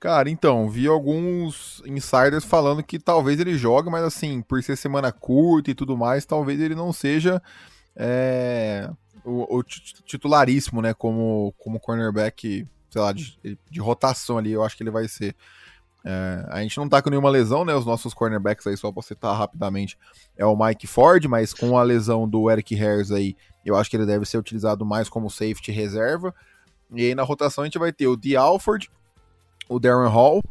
Cara, 0.04 0.28
então, 0.28 0.68
vi 0.68 0.86
alguns 0.86 1.82
insiders 1.86 2.44
falando 2.44 2.82
que 2.82 2.98
talvez 2.98 3.40
ele 3.40 3.56
jogue, 3.56 3.88
mas 3.88 4.04
assim, 4.04 4.42
por 4.42 4.62
ser 4.62 4.76
semana 4.76 5.10
curta 5.10 5.70
e 5.70 5.74
tudo 5.74 5.96
mais, 5.96 6.26
talvez 6.26 6.60
ele 6.60 6.74
não 6.74 6.92
seja 6.92 7.40
é, 7.96 8.90
o, 9.24 9.56
o, 9.56 9.62
titularíssimo, 9.62 10.82
né? 10.82 10.92
Como, 10.92 11.54
como 11.56 11.80
cornerback, 11.80 12.68
sei 12.90 13.00
lá, 13.00 13.12
de, 13.14 13.38
de 13.70 13.80
rotação 13.80 14.36
ali, 14.36 14.52
eu 14.52 14.62
acho 14.62 14.76
que 14.76 14.82
ele 14.82 14.90
vai 14.90 15.08
ser. 15.08 15.34
É, 16.04 16.48
a 16.50 16.60
gente 16.60 16.76
não 16.76 16.86
tá 16.86 17.00
com 17.00 17.08
nenhuma 17.08 17.30
lesão, 17.30 17.64
né? 17.64 17.74
Os 17.74 17.86
nossos 17.86 18.12
cornerbacks 18.12 18.66
aí, 18.66 18.76
só 18.76 18.92
pra 18.92 19.02
citar 19.02 19.34
rapidamente, 19.34 19.96
é 20.36 20.44
o 20.44 20.54
Mike 20.54 20.86
Ford, 20.86 21.24
mas 21.28 21.54
com 21.54 21.78
a 21.78 21.82
lesão 21.82 22.28
do 22.28 22.50
Eric 22.50 22.74
Harris 22.74 23.10
aí, 23.10 23.34
eu 23.64 23.74
acho 23.74 23.88
que 23.88 23.96
ele 23.96 24.04
deve 24.04 24.26
ser 24.26 24.36
utilizado 24.36 24.84
mais 24.84 25.08
como 25.08 25.30
safety 25.30 25.72
reserva. 25.72 26.34
E 26.94 27.06
aí 27.06 27.14
na 27.14 27.22
rotação 27.22 27.62
a 27.62 27.66
gente 27.66 27.78
vai 27.78 27.90
ter 27.90 28.06
o 28.06 28.16
D. 28.18 28.36
Alford, 28.36 28.90
o 29.68 29.78
Darren 29.78 30.10
Hall, 30.10 30.42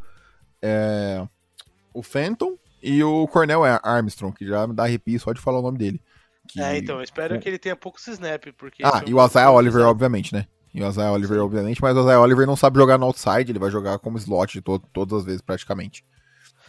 é, 0.62 1.26
o 1.92 2.02
Fenton 2.02 2.56
e 2.82 3.02
o 3.02 3.26
Cornell 3.28 3.64
Armstrong, 3.64 4.34
que 4.36 4.46
já 4.46 4.66
me 4.66 4.74
dá 4.74 4.84
arrepio 4.84 5.18
só 5.18 5.32
de 5.32 5.40
falar 5.40 5.60
o 5.60 5.62
nome 5.62 5.78
dele. 5.78 6.00
Que... 6.48 6.60
É, 6.60 6.76
então, 6.76 6.96
eu 6.96 7.02
espero 7.02 7.38
que 7.40 7.48
ele 7.48 7.58
tenha 7.58 7.76
poucos 7.76 8.06
snap, 8.06 8.44
porque... 8.56 8.82
Ah, 8.84 9.02
e 9.06 9.14
o 9.14 9.24
Isaiah 9.24 9.50
Oliver, 9.50 9.86
obviamente, 9.86 10.34
né? 10.34 10.46
E 10.74 10.82
o 10.82 10.88
Isaiah 10.88 11.12
Oliver, 11.12 11.40
obviamente, 11.40 11.80
mas 11.80 11.96
o 11.96 12.00
Isaiah 12.00 12.20
Oliver 12.20 12.46
não 12.46 12.56
sabe 12.56 12.78
jogar 12.78 12.98
no 12.98 13.06
outside, 13.06 13.50
ele 13.50 13.58
vai 13.58 13.70
jogar 13.70 13.98
como 13.98 14.18
slot 14.18 14.60
to 14.60 14.78
todas 14.92 15.20
as 15.20 15.24
vezes, 15.24 15.40
praticamente. 15.40 16.04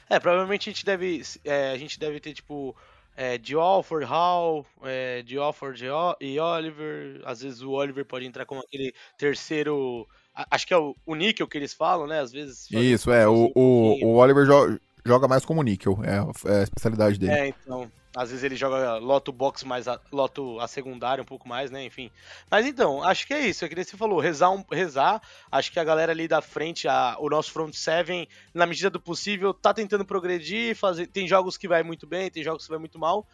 É, 0.10 0.20
provavelmente 0.20 0.70
a 0.70 0.72
gente 0.74 0.86
deve, 0.86 1.22
é, 1.44 1.72
a 1.72 1.78
gente 1.78 2.00
deve 2.00 2.20
ter, 2.20 2.34
tipo, 2.34 2.76
é, 3.16 3.38
de 3.38 3.56
Alford, 3.56 4.06
Hall, 4.06 4.66
é, 4.84 5.22
de 5.24 5.38
Alford 5.38 5.84
e 6.20 6.40
Oliver. 6.40 7.22
Às 7.26 7.42
vezes 7.42 7.62
o 7.62 7.72
Oliver 7.72 8.06
pode 8.06 8.26
entrar 8.26 8.46
como 8.46 8.62
aquele 8.62 8.94
terceiro. 9.18 10.08
Acho 10.52 10.68
que 10.68 10.74
é 10.74 10.78
o, 10.78 10.96
o 11.06 11.16
níquel 11.16 11.48
que 11.48 11.58
eles 11.58 11.74
falam, 11.74 12.08
né? 12.08 12.20
Às 12.20 12.32
vezes. 12.32 12.70
Isso, 12.72 13.12
é. 13.12 13.28
O, 13.28 13.52
o, 13.56 14.06
o 14.06 14.16
Oliver 14.16 14.46
joga, 14.46 14.80
joga 15.06 15.28
mais 15.28 15.46
como 15.46 15.64
níquel, 15.64 16.00
é, 16.04 16.52
é 16.52 16.60
a 16.60 16.64
especialidade 16.64 17.18
dele. 17.18 17.32
É, 17.32 17.48
então. 17.48 17.90
Às 18.16 18.30
vezes 18.30 18.46
ele 18.46 18.56
joga 18.56 18.96
loto 18.96 19.30
box 19.34 19.66
mais 19.66 19.90
a, 19.90 20.00
loto 20.10 20.58
a 20.62 20.70
secundária 20.70 21.22
um 21.22 21.26
pouco 21.26 21.50
mais, 21.50 21.70
né? 21.70 21.84
Enfim. 21.84 22.10
Mas 22.50 22.66
então, 22.66 23.04
acho 23.04 23.28
que 23.28 23.34
é 23.34 23.46
isso. 23.46 23.66
É 23.66 23.68
que 23.68 23.84
você 23.84 23.98
falou, 23.98 24.22
rezar, 24.22 24.52
um, 24.52 24.64
rezar. 24.72 25.22
Acho 25.52 25.70
que 25.70 25.80
a 25.80 25.84
galera 25.84 26.14
ali 26.14 26.26
da 26.26 26.42
frente, 26.42 26.88
a, 26.88 27.18
o 27.20 27.30
nosso 27.30 27.52
front 27.52 27.74
seven, 27.74 28.26
na 28.54 28.66
medida 28.66 28.90
do 28.90 29.02
possível, 29.02 29.54
tá 29.54 29.74
tentando 29.74 30.06
progredir, 30.06 30.78
fazer. 30.78 31.08
Tem 31.08 31.28
jogos 31.28 31.58
que 31.58 31.68
vai 31.68 31.84
muito 31.84 32.08
bem, 32.08 32.32
tem 32.32 32.42
jogos 32.42 32.64
que 32.64 32.70
vai 32.70 32.80
muito 32.80 32.98
mal. 32.98 33.28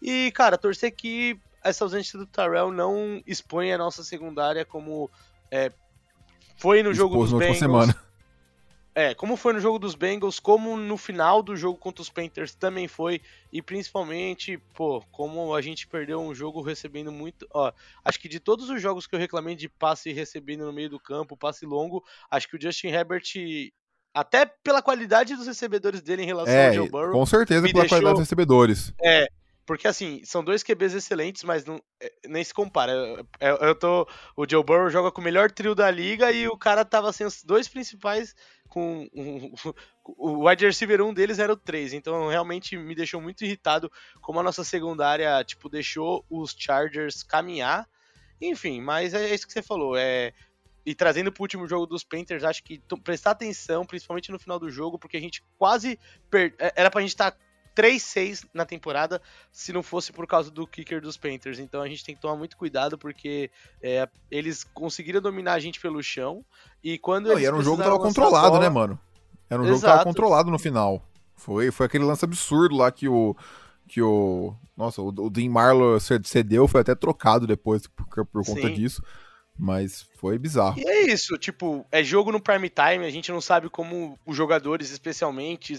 E, 0.00 0.30
cara, 0.30 0.56
torcer 0.56 0.92
que 0.92 1.36
essa 1.62 1.84
ausência 1.84 2.16
do 2.16 2.24
Tyrell 2.24 2.70
não 2.70 3.20
exponha 3.26 3.74
a 3.74 3.78
nossa 3.78 4.04
secundária 4.04 4.64
como 4.64 5.10
é, 5.50 5.72
foi 6.58 6.82
no 6.82 6.92
jogo 6.92 7.16
dos 7.16 7.32
Bengals. 7.32 7.58
Semana. 7.58 8.08
É, 8.94 9.14
como 9.14 9.36
foi 9.36 9.52
no 9.52 9.60
jogo 9.60 9.78
dos 9.78 9.94
Bengals, 9.94 10.40
como 10.40 10.76
no 10.76 10.96
final 10.96 11.40
do 11.40 11.56
jogo 11.56 11.78
contra 11.78 12.02
os 12.02 12.10
Panthers 12.10 12.52
também 12.52 12.88
foi, 12.88 13.20
e 13.52 13.62
principalmente, 13.62 14.58
pô, 14.74 15.00
como 15.12 15.54
a 15.54 15.62
gente 15.62 15.86
perdeu 15.86 16.20
um 16.20 16.34
jogo 16.34 16.60
recebendo 16.60 17.12
muito, 17.12 17.46
ó, 17.54 17.72
acho 18.04 18.18
que 18.18 18.28
de 18.28 18.40
todos 18.40 18.68
os 18.68 18.82
jogos 18.82 19.06
que 19.06 19.14
eu 19.14 19.20
reclamei 19.20 19.54
de 19.54 19.68
passe 19.68 20.12
recebendo 20.12 20.66
no 20.66 20.72
meio 20.72 20.90
do 20.90 20.98
campo, 20.98 21.36
passe 21.36 21.64
longo, 21.64 22.04
acho 22.28 22.48
que 22.48 22.56
o 22.56 22.60
Justin 22.60 22.88
Herbert 22.88 23.22
até 24.12 24.44
pela 24.46 24.82
qualidade 24.82 25.36
dos 25.36 25.46
recebedores 25.46 26.02
dele 26.02 26.24
em 26.24 26.26
relação 26.26 26.52
é, 26.52 26.68
ao 26.68 26.74
Joe 26.74 26.88
Burrow. 26.88 27.12
Com 27.12 27.26
certeza 27.26 27.68
pela 27.68 27.82
deixou, 27.82 27.88
qualidade 27.88 28.14
dos 28.14 28.22
recebedores. 28.22 28.92
É, 29.00 29.28
porque 29.68 29.86
assim, 29.86 30.22
são 30.24 30.42
dois 30.42 30.62
QBs 30.62 30.94
excelentes, 30.94 31.44
mas 31.44 31.66
não, 31.66 31.78
é, 32.00 32.10
nem 32.26 32.42
se 32.42 32.54
compara. 32.54 32.90
Eu, 32.90 33.28
eu, 33.38 33.56
eu, 33.56 33.74
tô. 33.74 34.08
O 34.34 34.48
Joe 34.48 34.64
Burrow 34.64 34.88
joga 34.88 35.12
com 35.12 35.20
o 35.20 35.24
melhor 35.24 35.50
trio 35.50 35.74
da 35.74 35.90
liga 35.90 36.32
e 36.32 36.48
o 36.48 36.56
cara 36.56 36.86
tava 36.86 37.12
sem 37.12 37.26
os 37.26 37.42
dois 37.42 37.68
principais 37.68 38.34
com 38.66 39.06
um, 39.14 39.52
o 40.16 40.48
wide 40.48 40.64
receiver 40.64 41.02
um 41.02 41.12
deles 41.12 41.38
era 41.38 41.52
o 41.52 41.56
3, 41.56 41.92
então 41.92 42.28
realmente 42.28 42.78
me 42.78 42.94
deixou 42.94 43.20
muito 43.20 43.44
irritado 43.44 43.92
como 44.22 44.40
a 44.40 44.42
nossa 44.42 44.64
secundária, 44.64 45.44
tipo, 45.44 45.68
deixou 45.68 46.24
os 46.30 46.56
Chargers 46.58 47.22
caminhar. 47.22 47.86
Enfim, 48.40 48.80
mas 48.80 49.12
é 49.12 49.34
isso 49.34 49.46
que 49.46 49.52
você 49.52 49.60
falou, 49.60 49.98
é 49.98 50.32
e 50.86 50.94
trazendo 50.94 51.30
pro 51.30 51.42
último 51.42 51.66
jogo 51.66 51.84
dos 51.84 52.02
Panthers, 52.02 52.42
acho 52.42 52.64
que 52.64 52.80
prestar 53.04 53.32
atenção, 53.32 53.84
principalmente 53.84 54.32
no 54.32 54.38
final 54.38 54.58
do 54.58 54.70
jogo, 54.70 54.98
porque 54.98 55.18
a 55.18 55.20
gente 55.20 55.44
quase 55.58 56.00
per... 56.30 56.54
É, 56.58 56.72
era 56.74 56.90
pra 56.90 57.02
gente 57.02 57.10
estar 57.10 57.32
tá 57.32 57.38
3-6 57.78 58.44
na 58.52 58.66
temporada, 58.66 59.22
se 59.52 59.72
não 59.72 59.84
fosse 59.84 60.12
por 60.12 60.26
causa 60.26 60.50
do 60.50 60.66
kicker 60.66 61.00
dos 61.00 61.16
Panthers. 61.16 61.60
Então 61.60 61.80
a 61.80 61.88
gente 61.88 62.04
tem 62.04 62.16
que 62.16 62.20
tomar 62.20 62.34
muito 62.34 62.56
cuidado, 62.56 62.98
porque 62.98 63.52
é, 63.80 64.08
eles 64.28 64.64
conseguiram 64.64 65.20
dominar 65.20 65.52
a 65.52 65.60
gente 65.60 65.80
pelo 65.80 66.02
chão, 66.02 66.44
e 66.82 66.98
quando 66.98 67.28
Não, 67.28 67.38
e 67.38 67.46
era 67.46 67.54
um 67.54 67.62
jogo 67.62 67.76
que 67.76 67.84
tava 67.84 67.98
controlado, 68.00 68.50
bola... 68.50 68.60
né, 68.60 68.68
mano? 68.68 68.98
Era 69.48 69.62
um 69.62 69.64
Exato. 69.64 69.80
jogo 69.80 69.80
que 69.80 69.86
tava 69.86 70.04
controlado 70.04 70.50
no 70.50 70.58
final. 70.58 71.02
Foi, 71.36 71.70
foi 71.70 71.86
aquele 71.86 72.04
lance 72.04 72.24
absurdo 72.24 72.76
lá 72.76 72.90
que 72.90 73.08
o. 73.08 73.36
Que 73.86 74.02
o. 74.02 74.54
Nossa, 74.76 75.00
o, 75.00 75.08
o 75.08 75.30
Dean 75.30 75.48
Marlowe 75.48 76.00
cedeu, 76.24 76.66
foi 76.66 76.80
até 76.80 76.94
trocado 76.94 77.46
depois 77.46 77.86
por, 77.86 78.26
por 78.26 78.44
conta 78.44 78.66
Sim. 78.68 78.74
disso. 78.74 79.02
Mas 79.56 80.06
foi 80.20 80.38
bizarro. 80.38 80.78
E 80.78 80.88
é 80.88 81.12
isso, 81.12 81.36
tipo, 81.36 81.84
é 81.90 82.02
jogo 82.04 82.30
no 82.30 82.40
prime 82.40 82.68
time, 82.68 83.04
a 83.04 83.10
gente 83.10 83.32
não 83.32 83.40
sabe 83.40 83.68
como 83.68 84.16
os 84.24 84.36
jogadores, 84.36 84.90
especialmente, 84.90 85.76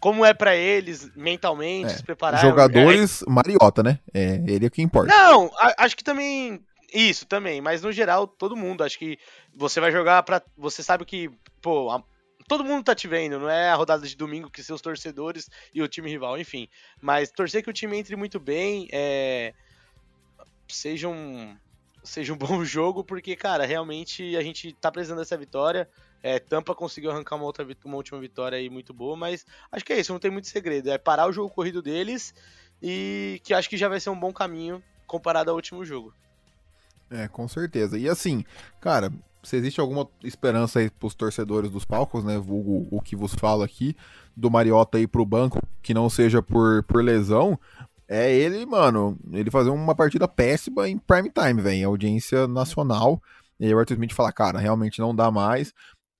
como 0.00 0.24
é 0.24 0.32
para 0.32 0.56
eles 0.56 1.14
mentalmente 1.14 1.92
é, 1.92 1.96
se 1.96 2.02
preparar. 2.02 2.40
Jogadores, 2.40 3.22
é... 3.22 3.30
Mariota, 3.30 3.82
né? 3.82 3.98
É 4.12 4.42
ele 4.46 4.64
é 4.64 4.68
o 4.68 4.70
que 4.70 4.82
importa. 4.82 5.14
Não, 5.14 5.50
acho 5.76 5.96
que 5.96 6.02
também 6.02 6.60
isso 6.92 7.26
também, 7.26 7.60
mas 7.60 7.82
no 7.82 7.92
geral, 7.92 8.26
todo 8.26 8.56
mundo. 8.56 8.82
Acho 8.82 8.98
que 8.98 9.18
você 9.54 9.80
vai 9.80 9.92
jogar 9.92 10.22
pra. 10.22 10.42
Você 10.56 10.82
sabe 10.82 11.04
que, 11.04 11.30
pô, 11.60 11.90
a, 11.90 12.02
todo 12.48 12.64
mundo 12.64 12.84
tá 12.84 12.94
te 12.94 13.06
vendo, 13.06 13.38
não 13.38 13.48
é 13.48 13.70
a 13.70 13.74
rodada 13.74 14.06
de 14.06 14.16
domingo 14.16 14.50
que 14.50 14.62
seus 14.62 14.80
torcedores 14.80 15.48
e 15.72 15.82
o 15.82 15.88
time 15.88 16.10
rival, 16.10 16.38
enfim. 16.38 16.68
Mas 17.00 17.30
torcer 17.30 17.62
que 17.62 17.70
o 17.70 17.72
time 17.72 17.96
entre 17.96 18.16
muito 18.16 18.40
bem, 18.40 18.88
é, 18.92 19.54
seja 20.68 21.08
um. 21.08 21.56
Seja 22.02 22.32
um 22.32 22.36
bom 22.38 22.64
jogo, 22.64 23.04
porque, 23.04 23.36
cara, 23.36 23.66
realmente 23.66 24.36
a 24.36 24.42
gente 24.42 24.72
tá 24.72 24.90
precisando 24.90 25.18
dessa 25.18 25.36
vitória. 25.36 25.88
É, 26.22 26.38
Tampa 26.38 26.74
conseguiu 26.74 27.10
arrancar 27.10 27.36
uma, 27.36 27.44
outra, 27.44 27.66
uma 27.84 27.96
última 27.96 28.20
vitória 28.20 28.58
aí 28.58 28.68
muito 28.68 28.92
boa, 28.92 29.16
mas 29.16 29.46
acho 29.72 29.84
que 29.84 29.92
é 29.92 30.00
isso, 30.00 30.12
não 30.12 30.20
tem 30.20 30.30
muito 30.30 30.48
segredo. 30.48 30.90
É 30.90 30.98
parar 30.98 31.26
o 31.26 31.32
jogo 31.32 31.50
corrido 31.50 31.80
deles 31.80 32.34
e 32.82 33.40
que 33.42 33.54
acho 33.54 33.68
que 33.68 33.76
já 33.76 33.88
vai 33.88 34.00
ser 34.00 34.10
um 34.10 34.18
bom 34.18 34.32
caminho 34.32 34.82
comparado 35.06 35.50
ao 35.50 35.56
último 35.56 35.84
jogo. 35.84 36.12
É, 37.10 37.26
com 37.26 37.48
certeza. 37.48 37.98
E 37.98 38.08
assim, 38.08 38.44
cara, 38.80 39.12
se 39.42 39.56
existe 39.56 39.80
alguma 39.80 40.08
esperança 40.22 40.78
aí 40.78 40.90
pros 40.90 41.14
torcedores 41.14 41.70
dos 41.70 41.84
palcos, 41.84 42.22
né? 42.22 42.38
Vulgo 42.38 42.86
o 42.90 43.00
que 43.00 43.16
vos 43.16 43.34
falo 43.34 43.62
aqui, 43.62 43.96
do 44.36 44.50
Mariota 44.50 44.98
aí 44.98 45.06
pro 45.06 45.26
banco, 45.26 45.60
que 45.82 45.94
não 45.94 46.08
seja 46.08 46.42
por, 46.42 46.82
por 46.84 47.02
lesão, 47.02 47.58
é 48.08 48.32
ele, 48.32 48.66
mano, 48.66 49.18
ele 49.32 49.50
fazer 49.50 49.70
uma 49.70 49.94
partida 49.94 50.28
péssima 50.28 50.88
em 50.88 50.98
prime 50.98 51.30
time, 51.30 51.62
velho. 51.62 51.88
Audiência 51.88 52.46
nacional. 52.46 53.22
E 53.58 53.66
aí 53.66 53.74
o 53.74 53.78
Arthur 53.78 53.94
Smith 53.94 54.12
fala, 54.12 54.32
cara, 54.32 54.58
realmente 54.58 55.00
não 55.00 55.14
dá 55.14 55.30
mais. 55.30 55.72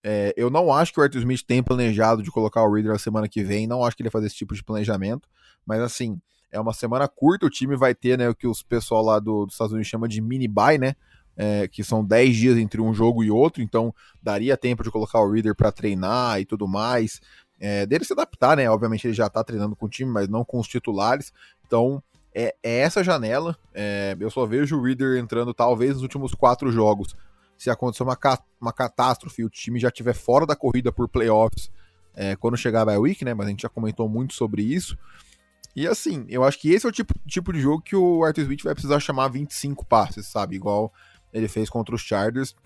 É, 0.03 0.33
eu 0.37 0.51
não 0.51 0.73
acho 0.73 0.93
que 0.93 1.01
o 1.01 1.03
Arthur 1.03 1.19
Smith 1.19 1.43
tem 1.43 1.63
planejado 1.63 2.23
de 2.23 2.31
colocar 2.31 2.63
o 2.63 2.73
Reader 2.73 2.93
na 2.93 2.99
semana 2.99 3.29
que 3.29 3.45
vem. 3.45 3.67
Não 3.67 3.85
acho 3.85 3.97
que 3.97 4.03
ele 4.03 4.09
vai 4.09 4.21
fazer 4.21 4.27
esse 4.27 4.37
tipo 4.37 4.55
de 4.55 4.65
planejamento. 4.65 5.29
Mas 5.67 5.81
assim, 5.81 6.21
é 6.51 6.59
uma 6.59 6.73
semana 6.73 7.07
curta, 7.07 7.47
o 7.47 7.51
time 7.51 7.77
vai 7.77 7.95
ter, 7.95 8.19
né, 8.19 8.29
o 8.29 8.35
que 8.35 8.47
os 8.47 8.63
pessoal 8.63 9.05
lá 9.05 9.19
do, 9.19 9.47
dos 9.47 9.55
Estados 9.55 9.73
Unidos 9.73 9.89
chama 9.89 10.09
de 10.09 10.21
mini 10.21 10.49
buy, 10.49 10.79
né? 10.79 10.95
É, 11.37 11.69
que 11.69 11.83
são 11.83 12.05
10 12.05 12.37
dias 12.37 12.59
entre 12.59 12.83
um 12.83 12.93
jogo 12.93 13.23
e 13.25 13.31
outro, 13.31 13.63
então 13.63 13.95
daria 14.23 14.57
tempo 14.59 14.83
de 14.83 14.91
colocar 14.91 15.21
o 15.21 15.31
Reader 15.31 15.55
para 15.55 15.73
treinar 15.73 16.41
e 16.41 16.45
tudo 16.45 16.67
mais. 16.69 17.21
É, 17.59 17.87
dele 17.87 18.05
se 18.05 18.13
adaptar, 18.13 18.57
né? 18.57 18.69
Obviamente 18.69 19.07
ele 19.07 19.15
já 19.15 19.29
tá 19.29 19.43
treinando 19.45 19.77
com 19.77 19.87
o 19.87 19.89
time, 19.89 20.11
mas 20.11 20.29
não 20.29 20.45
com 20.45 20.59
os 20.59 20.67
titulares. 20.67 21.33
Então 21.67 22.03
é, 22.35 22.55
é 22.63 22.81
essa 22.81 23.03
janela. 23.03 23.57
É, 23.73 24.17
eu 24.19 24.31
só 24.31 24.45
vejo 24.45 24.77
o 24.77 24.83
Reader 24.83 25.19
entrando 25.19 25.55
talvez 25.55 25.95
nos 25.95 26.03
últimos 26.03 26.35
quatro 26.35 26.71
jogos. 26.71 27.17
Se 27.61 27.69
acontecer 27.69 28.03
uma, 28.03 28.19
uma 28.59 28.73
catástrofe 28.73 29.43
e 29.43 29.45
o 29.45 29.51
time 29.51 29.79
já 29.79 29.89
estiver 29.89 30.15
fora 30.15 30.47
da 30.47 30.57
corrida 30.57 30.91
por 30.91 31.07
playoffs 31.07 31.71
é, 32.15 32.35
quando 32.35 32.57
chegar 32.57 32.89
a 32.89 32.99
week, 32.99 33.23
né? 33.23 33.35
Mas 33.35 33.49
a 33.49 33.51
gente 33.51 33.61
já 33.61 33.69
comentou 33.69 34.09
muito 34.09 34.33
sobre 34.33 34.63
isso. 34.63 34.97
E 35.77 35.87
assim, 35.87 36.25
eu 36.31 36.43
acho 36.43 36.59
que 36.59 36.73
esse 36.73 36.87
é 36.87 36.89
o 36.89 36.93
tipo, 36.93 37.13
tipo 37.27 37.53
de 37.53 37.61
jogo 37.61 37.83
que 37.83 37.95
o 37.95 38.25
Arthur 38.25 38.41
Smith 38.43 38.63
vai 38.63 38.73
precisar 38.73 38.99
chamar 38.99 39.29
25 39.29 39.85
passes, 39.85 40.27
sabe? 40.27 40.57
Igual 40.57 40.91
ele 41.35 41.49
fez 41.49 41.69
contra 41.69 41.95
os 41.95 42.01
Chargers. 42.01 42.57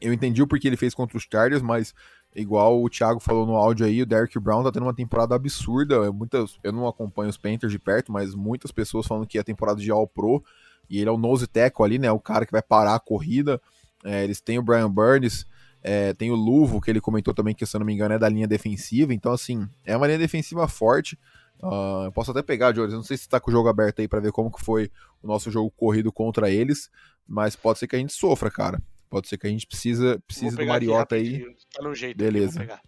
Eu 0.00 0.12
entendi 0.12 0.40
o 0.40 0.46
porquê 0.46 0.68
ele 0.68 0.76
fez 0.76 0.94
contra 0.94 1.18
os 1.18 1.26
Chargers, 1.28 1.60
mas 1.60 1.92
igual 2.32 2.80
o 2.80 2.88
Thiago 2.88 3.18
falou 3.18 3.44
no 3.44 3.56
áudio 3.56 3.84
aí, 3.84 4.00
o 4.00 4.06
Derrick 4.06 4.38
Brown 4.38 4.62
tá 4.62 4.70
tendo 4.70 4.84
uma 4.84 4.94
temporada 4.94 5.34
absurda. 5.34 6.12
Muitas, 6.12 6.56
eu 6.62 6.70
não 6.70 6.86
acompanho 6.86 7.30
os 7.30 7.36
Panthers 7.36 7.72
de 7.72 7.80
perto, 7.80 8.12
mas 8.12 8.32
muitas 8.32 8.70
pessoas 8.70 9.08
falando 9.08 9.26
que 9.26 9.40
é 9.40 9.42
temporada 9.42 9.80
de 9.80 9.90
All 9.90 10.06
Pro. 10.06 10.40
E 10.88 11.00
ele 11.00 11.08
é 11.08 11.12
o 11.12 11.18
nose 11.18 11.48
tackle 11.48 11.84
ali, 11.84 11.98
né? 11.98 12.12
O 12.12 12.20
cara 12.20 12.46
que 12.46 12.52
vai 12.52 12.62
parar 12.62 12.94
a 12.94 13.00
corrida. 13.00 13.60
É, 14.04 14.24
eles 14.24 14.40
têm 14.40 14.58
o 14.58 14.62
Brian 14.62 14.90
Burns, 14.90 15.46
é, 15.82 16.12
tem 16.14 16.30
o 16.30 16.34
Luvo, 16.34 16.80
que 16.80 16.90
ele 16.90 17.00
comentou 17.00 17.32
também, 17.32 17.54
que 17.54 17.64
se 17.64 17.76
eu 17.76 17.78
não 17.78 17.86
me 17.86 17.92
engano 17.92 18.14
é 18.14 18.18
da 18.18 18.28
linha 18.28 18.46
defensiva. 18.46 19.14
Então, 19.14 19.32
assim, 19.32 19.68
é 19.84 19.96
uma 19.96 20.06
linha 20.06 20.18
defensiva 20.18 20.66
forte. 20.68 21.18
Uh, 21.62 22.04
eu 22.06 22.12
posso 22.12 22.30
até 22.30 22.42
pegar, 22.42 22.72
Jones, 22.72 22.94
não 22.94 23.02
sei 23.02 23.16
se 23.16 23.24
está 23.24 23.38
com 23.38 23.50
o 23.50 23.52
jogo 23.52 23.68
aberto 23.68 24.00
aí 24.00 24.08
para 24.08 24.20
ver 24.20 24.32
como 24.32 24.50
que 24.50 24.64
foi 24.64 24.90
o 25.22 25.26
nosso 25.26 25.50
jogo 25.50 25.70
corrido 25.70 26.10
contra 26.10 26.50
eles, 26.50 26.90
mas 27.28 27.54
pode 27.54 27.78
ser 27.78 27.86
que 27.86 27.96
a 27.96 27.98
gente 27.98 28.14
sofra, 28.14 28.50
cara. 28.50 28.80
Pode 29.10 29.28
ser 29.28 29.36
que 29.36 29.46
a 29.46 29.50
gente 29.50 29.66
precisa, 29.66 30.22
precisa 30.26 30.56
do 30.56 30.66
Mariota 30.66 31.16
aí. 31.16 31.44
Tá 31.74 31.82
no 31.82 31.94
jeito 31.94 32.16
Beleza. 32.16 32.80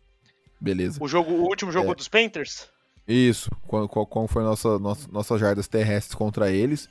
Beleza. 0.61 0.99
O, 1.03 1.09
jogo, 1.09 1.33
o 1.33 1.43
último 1.43 1.73
jogo 1.73 1.91
é. 1.93 1.95
dos 1.95 2.09
Panthers? 2.09 2.69
Isso, 3.07 3.51
qual, 3.67 3.89
qual, 3.89 4.07
qual 4.07 4.29
foi 4.29 4.45
nossa, 4.45 4.79
nossa, 4.79 5.11
nossas 5.11 5.41
jardas 5.41 5.67
terrestres 5.67 6.15
contra 6.15 6.51
eles. 6.51 6.89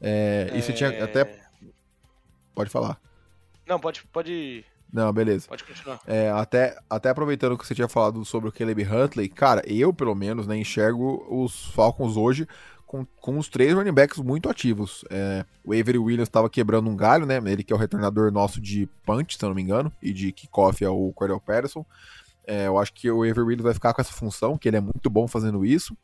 É, 0.00 0.50
é... 0.50 0.58
E 0.58 0.62
você 0.62 0.72
tinha 0.72 1.04
até. 1.04 1.38
Pode 2.54 2.70
falar. 2.70 2.98
Não, 3.70 3.78
pode, 3.78 4.02
pode 4.12 4.64
não, 4.92 5.12
beleza. 5.12 5.46
Pode 5.48 5.64
continuar. 5.64 6.00
É, 6.06 6.30
até, 6.30 6.76
até 6.88 7.10
aproveitando 7.10 7.56
que 7.56 7.66
você 7.66 7.74
tinha 7.74 7.88
falado 7.88 8.24
sobre 8.24 8.48
o 8.48 8.52
Caleb 8.52 8.82
Huntley, 8.82 9.28
cara, 9.28 9.62
eu, 9.64 9.92
pelo 9.92 10.14
menos, 10.14 10.46
né, 10.46 10.56
enxergo 10.56 11.24
os 11.30 11.66
Falcons 11.66 12.16
hoje 12.16 12.46
com, 12.84 13.06
com 13.20 13.38
os 13.38 13.48
três 13.48 13.72
running 13.72 13.92
backs 13.92 14.18
muito 14.18 14.50
ativos. 14.50 15.04
É, 15.08 15.44
o 15.64 15.72
Avery 15.72 15.98
Williams 15.98 16.28
estava 16.28 16.50
quebrando 16.50 16.90
um 16.90 16.96
galho, 16.96 17.24
né? 17.24 17.36
Ele 17.36 17.62
que 17.62 17.72
é 17.72 17.76
o 17.76 17.78
retornador 17.78 18.32
nosso 18.32 18.60
de 18.60 18.88
punch, 19.06 19.38
se 19.38 19.44
eu 19.44 19.48
não 19.48 19.54
me 19.54 19.62
engano, 19.62 19.92
e 20.02 20.12
de 20.12 20.32
kickoff 20.32 20.84
é 20.84 20.88
o 20.88 21.12
Cordell 21.12 21.40
Patterson. 21.40 21.86
É, 22.44 22.66
eu 22.66 22.76
acho 22.76 22.92
que 22.92 23.08
o 23.08 23.22
Avery 23.22 23.42
Williams 23.42 23.62
vai 23.62 23.74
ficar 23.74 23.94
com 23.94 24.00
essa 24.00 24.12
função, 24.12 24.58
que 24.58 24.68
ele 24.68 24.76
é 24.76 24.80
muito 24.80 25.08
bom 25.08 25.28
fazendo 25.28 25.64
isso. 25.64 25.96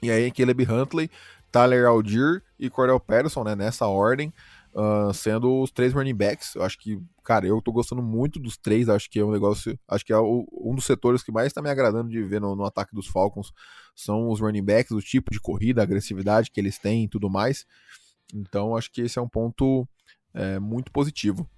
E 0.00 0.10
aí, 0.10 0.30
Caleb 0.30 0.64
Huntley, 0.64 1.10
Tyler 1.52 1.86
Algier 1.86 2.42
e 2.58 2.70
Cordell 2.70 2.98
Patterson, 2.98 3.44
né? 3.44 3.54
Nessa 3.54 3.86
ordem 3.86 4.32
uh, 4.74 5.12
sendo 5.14 5.62
os 5.62 5.70
três 5.70 5.92
running 5.92 6.14
backs. 6.14 6.54
Eu 6.54 6.62
acho 6.62 6.78
que, 6.78 7.00
cara, 7.22 7.46
eu 7.46 7.62
tô 7.62 7.72
gostando 7.72 8.02
muito 8.02 8.38
dos 8.38 8.56
três. 8.56 8.88
Acho 8.88 9.08
que 9.08 9.18
é 9.18 9.24
um 9.24 9.30
negócio. 9.30 9.78
Acho 9.88 10.04
que 10.04 10.12
é 10.12 10.18
o, 10.18 10.46
um 10.52 10.74
dos 10.74 10.84
setores 10.84 11.22
que 11.22 11.32
mais 11.32 11.52
tá 11.52 11.62
me 11.62 11.70
agradando 11.70 12.10
de 12.10 12.22
ver 12.22 12.40
no, 12.40 12.54
no, 12.54 12.64
ataque 12.64 12.94
dos 12.94 13.06
Falcons. 13.06 13.52
São 13.94 14.28
os 14.28 14.40
running 14.40 14.64
backs, 14.64 14.90
o 14.90 15.00
tipo 15.00 15.30
de 15.30 15.40
corrida, 15.40 15.80
a 15.80 15.84
agressividade 15.84 16.50
que 16.50 16.60
eles 16.60 16.78
têm 16.78 17.04
e 17.04 17.08
tudo 17.08 17.30
mais. 17.30 17.64
Então, 18.34 18.76
acho 18.76 18.90
que 18.90 19.02
esse 19.02 19.18
é 19.18 19.22
um 19.22 19.28
ponto 19.28 19.86
é, 20.32 20.58
muito 20.58 20.90
positivo. 20.90 21.48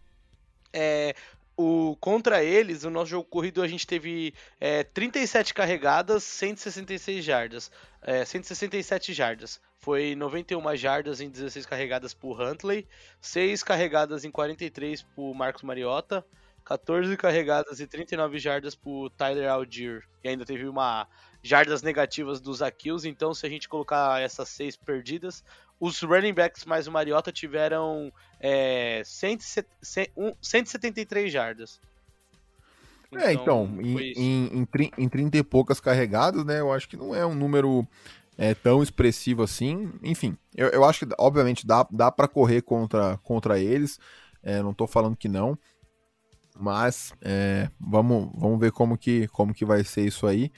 É, 0.72 1.14
o, 1.56 1.96
contra 1.96 2.44
eles, 2.44 2.84
o 2.84 2.90
nosso 2.90 3.10
jogo 3.10 3.28
corrido, 3.28 3.62
a 3.62 3.68
gente 3.68 3.86
teve 3.86 4.34
é, 4.60 4.84
37 4.84 5.54
carregadas, 5.54 6.22
166 6.22 7.24
jardas. 7.24 7.70
É, 8.02 8.24
167 8.24 9.12
jardas. 9.14 9.60
Foi 9.78 10.14
91 10.14 10.76
jardas 10.76 11.20
em 11.20 11.30
16 11.30 11.64
carregadas 11.64 12.12
por 12.12 12.40
Huntley, 12.40 12.86
6 13.20 13.62
carregadas 13.62 14.24
em 14.24 14.30
43 14.30 15.02
por 15.02 15.34
Marcos 15.34 15.62
Mariota, 15.62 16.24
14 16.64 17.16
carregadas 17.16 17.80
e 17.80 17.86
39 17.86 18.38
jardas 18.38 18.74
por 18.74 19.10
Tyler 19.10 19.48
Algier. 19.48 20.02
E 20.22 20.28
ainda 20.28 20.44
teve 20.44 20.66
uma 20.66 21.06
jardas 21.42 21.80
negativas 21.80 22.40
dos 22.40 22.60
Akils, 22.60 23.04
então 23.04 23.32
se 23.32 23.46
a 23.46 23.48
gente 23.48 23.68
colocar 23.68 24.20
essas 24.20 24.48
6 24.48 24.76
perdidas, 24.76 25.44
os 25.78 26.00
running 26.02 26.34
backs 26.34 26.64
mais 26.64 26.86
o 26.86 26.92
Mariota 26.92 27.30
tiveram 27.30 28.10
é, 28.40 29.02
173 29.04 31.32
jardas. 31.32 31.78
É, 33.14 33.32
então, 33.32 33.70
então 33.78 33.82
em, 33.82 34.12
em, 34.16 34.62
em, 34.62 34.68
em 34.98 35.08
30 35.08 35.38
e 35.38 35.42
poucas 35.42 35.80
carregadas, 35.80 36.44
né? 36.44 36.60
Eu 36.60 36.72
acho 36.72 36.88
que 36.88 36.96
não 36.96 37.14
é 37.14 37.24
um 37.24 37.34
número 37.34 37.86
é, 38.36 38.54
tão 38.54 38.82
expressivo 38.82 39.42
assim. 39.42 39.92
Enfim, 40.02 40.36
eu, 40.54 40.68
eu 40.68 40.84
acho 40.84 41.06
que, 41.06 41.14
obviamente, 41.18 41.66
dá, 41.66 41.86
dá 41.90 42.10
para 42.10 42.28
correr 42.28 42.62
contra, 42.62 43.16
contra 43.18 43.58
eles. 43.58 43.98
É, 44.42 44.62
não 44.62 44.74
tô 44.74 44.86
falando 44.86 45.16
que 45.16 45.28
não. 45.28 45.58
Mas 46.58 47.12
é, 47.22 47.70
vamos, 47.78 48.30
vamos 48.34 48.58
ver 48.58 48.72
como 48.72 48.96
que, 48.96 49.28
como 49.28 49.54
que 49.54 49.64
vai 49.64 49.84
ser 49.84 50.06
isso 50.06 50.26
aí. 50.26 50.50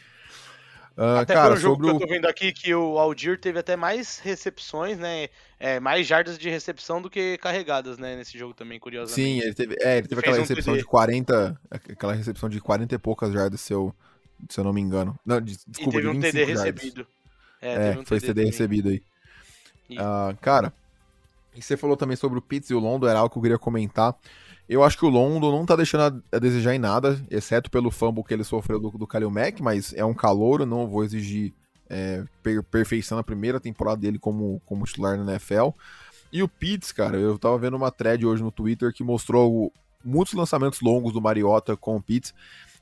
Uh, 0.98 1.20
até 1.20 1.32
cara, 1.32 1.50
pelo 1.50 1.60
jogo 1.60 1.84
que 1.84 1.90
eu 1.90 1.98
tô 2.00 2.06
vendo 2.12 2.26
aqui, 2.26 2.50
que 2.50 2.74
o 2.74 2.98
Aldir 2.98 3.38
teve 3.38 3.56
até 3.56 3.76
mais 3.76 4.18
recepções, 4.18 4.98
né? 4.98 5.28
É, 5.56 5.78
mais 5.78 6.04
jardas 6.04 6.36
de 6.36 6.50
recepção 6.50 7.00
do 7.00 7.08
que 7.08 7.38
carregadas, 7.38 7.98
né? 7.98 8.16
Nesse 8.16 8.36
jogo 8.36 8.52
também, 8.52 8.80
curiosamente. 8.80 9.14
Sim, 9.14 9.38
ele 9.38 9.54
teve, 9.54 9.76
é, 9.80 9.98
ele 9.98 10.08
teve 10.08 10.20
aquela 10.20 10.38
recepção 10.38 10.74
um 10.74 10.76
de 10.76 10.84
40. 10.84 11.60
Aquela 11.70 12.14
recepção 12.14 12.48
de 12.48 12.60
40 12.60 12.96
e 12.96 12.98
poucas 12.98 13.32
jardas, 13.32 13.60
se 13.60 13.72
eu, 13.72 13.94
se 14.48 14.58
eu 14.58 14.64
não 14.64 14.72
me 14.72 14.80
engano. 14.80 15.16
Não, 15.24 15.40
desculpa, 15.40 16.00
e 16.00 16.02
teve 16.02 16.08
um 16.08 16.20
TD 16.20 16.38
jardas. 16.46 16.64
recebido. 16.64 17.06
É, 17.62 17.74
é 17.74 17.98
um 17.98 18.04
foi 18.04 18.18
TD, 18.18 18.34
TD 18.34 18.44
recebido 18.46 18.88
aí. 18.88 19.02
Uh, 19.92 20.36
cara, 20.40 20.72
e 21.54 21.62
você 21.62 21.76
falou 21.76 21.96
também 21.96 22.16
sobre 22.16 22.40
o 22.40 22.42
Pitts 22.42 22.70
e 22.70 22.74
o 22.74 22.80
Londo, 22.80 23.06
era 23.06 23.20
algo 23.20 23.32
que 23.32 23.38
eu 23.38 23.42
queria 23.42 23.58
comentar. 23.58 24.16
Eu 24.68 24.84
acho 24.84 24.98
que 24.98 25.04
o 25.04 25.08
Londo 25.08 25.50
não 25.50 25.64
tá 25.64 25.74
deixando 25.74 26.22
a 26.30 26.38
desejar 26.38 26.74
em 26.74 26.78
nada, 26.78 27.18
exceto 27.30 27.70
pelo 27.70 27.90
fumble 27.90 28.22
que 28.22 28.34
ele 28.34 28.44
sofreu 28.44 28.78
do, 28.78 28.90
do 28.90 29.06
Kalil 29.06 29.30
Mack, 29.30 29.62
mas 29.62 29.94
é 29.94 30.04
um 30.04 30.12
calor, 30.12 30.66
não 30.66 30.86
vou 30.86 31.04
exigir 31.04 31.54
é, 31.88 32.22
per 32.42 32.62
perfeição 32.62 33.16
na 33.16 33.24
primeira 33.24 33.58
temporada 33.58 34.00
dele 34.00 34.18
como, 34.18 34.60
como 34.66 34.84
titular 34.84 35.16
na 35.16 35.32
NFL. 35.32 35.70
E 36.30 36.42
o 36.42 36.48
Pitts, 36.48 36.92
cara, 36.92 37.16
eu 37.16 37.38
tava 37.38 37.56
vendo 37.58 37.76
uma 37.76 37.90
thread 37.90 38.26
hoje 38.26 38.42
no 38.42 38.52
Twitter 38.52 38.92
que 38.92 39.02
mostrou 39.02 39.72
muitos 40.04 40.34
lançamentos 40.34 40.80
longos 40.82 41.12
do 41.12 41.20
Mariota 41.20 41.76
com 41.76 41.96
o 41.96 42.02
Pitts. 42.02 42.34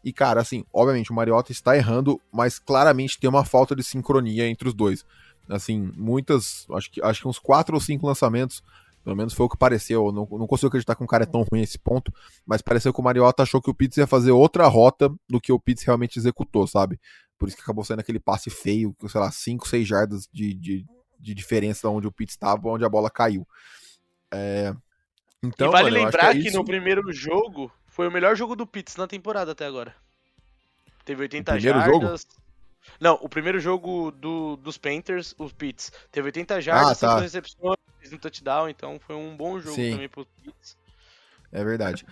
E, 0.05 0.13
cara, 0.13 0.41
assim, 0.41 0.65
obviamente 0.73 1.11
o 1.11 1.15
Mariota 1.15 1.53
está 1.53 1.77
errando, 1.77 2.21
mas 2.33 2.59
claramente 2.59 3.19
tem 3.19 3.31
uma 3.31 3.45
falta 3.45 3.75
de 3.77 3.85
sincronia 3.85 4.49
entre 4.49 4.69
os 4.69 4.75
dois. 4.75 5.05
Assim, 5.49 5.93
muitas, 5.97 6.67
acho 6.73 6.91
que, 6.91 7.01
acho 7.03 7.23
que 7.23 7.29
uns 7.29 7.39
quatro 7.39 7.77
ou 7.77 7.81
cinco 7.81 8.07
lançamentos 8.07 8.63
pelo 9.07 9.15
menos 9.15 9.35
foi 9.35 9.47
o 9.47 9.49
que 9.49 9.57
pareceu. 9.57 10.11
não, 10.11 10.27
não 10.29 10.49
consigo 10.49 10.67
acreditar 10.67 10.97
que 10.97 11.05
um 11.05 11.07
cara 11.07 11.23
é 11.23 11.27
tão 11.27 11.43
ruim 11.43 11.61
nesse 11.61 11.79
ponto. 11.79 12.13
Mas 12.45 12.61
pareceu 12.61 12.93
que 12.93 12.99
o 12.99 13.05
Mariota 13.05 13.45
achou 13.45 13.63
que 13.63 13.71
o 13.71 13.75
Pitts 13.75 13.99
ia 13.99 14.07
fazer 14.07 14.33
outra 14.33 14.67
rota 14.67 15.09
do 15.29 15.41
que 15.41 15.53
o 15.53 15.61
Pitts 15.61 15.85
realmente 15.85 16.19
executou, 16.19 16.67
sabe? 16.67 16.99
Por 17.39 17.47
isso 17.47 17.57
que 17.57 17.63
acabou 17.63 17.85
saindo 17.85 18.01
aquele 18.01 18.19
passe 18.19 18.51
feio, 18.51 18.97
sei 19.09 19.21
lá, 19.21 19.31
5, 19.31 19.69
6 19.69 19.87
jardas 19.87 20.29
de, 20.33 20.53
de, 20.55 20.85
de 21.21 21.35
diferença 21.35 21.89
onde 21.89 22.09
o 22.09 22.11
Pitts 22.11 22.35
estava, 22.35 22.67
onde 22.67 22.85
a 22.85 22.89
bola 22.89 23.09
caiu. 23.09 23.47
É... 24.29 24.75
Então, 25.41 25.69
e 25.69 25.71
vale 25.71 25.89
mano, 25.89 26.05
lembrar 26.05 26.33
que, 26.33 26.41
é 26.41 26.43
que 26.43 26.51
no 26.51 26.65
primeiro 26.65 27.13
jogo 27.13 27.71
foi 27.87 28.09
o 28.09 28.11
melhor 28.11 28.35
jogo 28.35 28.57
do 28.57 28.67
Pitts 28.67 28.97
na 28.97 29.07
temporada 29.07 29.53
até 29.53 29.67
agora. 29.67 29.95
Teve 31.05 31.23
80 31.23 31.61
jardas. 31.61 31.85
Jogo? 31.85 32.46
Não, 33.01 33.15
o 33.23 33.29
primeiro 33.29 33.61
jogo 33.61 34.11
do, 34.11 34.57
dos 34.57 34.79
Panthers, 34.79 35.35
os 35.39 35.53
Pitts, 35.53 35.93
teve 36.11 36.27
80 36.27 36.61
jardas, 36.61 37.03
ah, 37.03 37.09
tá. 37.09 37.11
5 37.15 37.23
recepções, 37.23 37.77
um 38.13 38.19
touchdown, 38.19 38.69
então 38.69 38.99
foi 38.99 39.17
um 39.17 39.37
bom 39.37 39.59
jogo 39.59 39.75
Sim. 39.75 39.93
também 39.93 40.09
pro 40.09 40.27
Pitts. 40.43 40.77
É 41.53 41.65
verdade. 41.65 42.07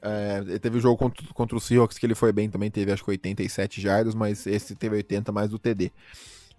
É, 0.00 0.58
teve 0.58 0.78
o 0.78 0.80
jogo 0.80 0.98
contra, 0.98 1.26
contra 1.32 1.56
o 1.56 1.60
Seahawks 1.60 1.96
que 1.96 2.04
ele 2.04 2.14
foi 2.14 2.32
bem 2.32 2.50
também, 2.50 2.70
teve 2.70 2.92
acho 2.92 3.02
que 3.02 3.10
87 3.10 3.80
jardas, 3.80 4.14
mas 4.14 4.46
esse 4.46 4.74
teve 4.74 4.96
80 4.96 5.32
mais 5.32 5.50
do 5.50 5.58
TD. 5.58 5.90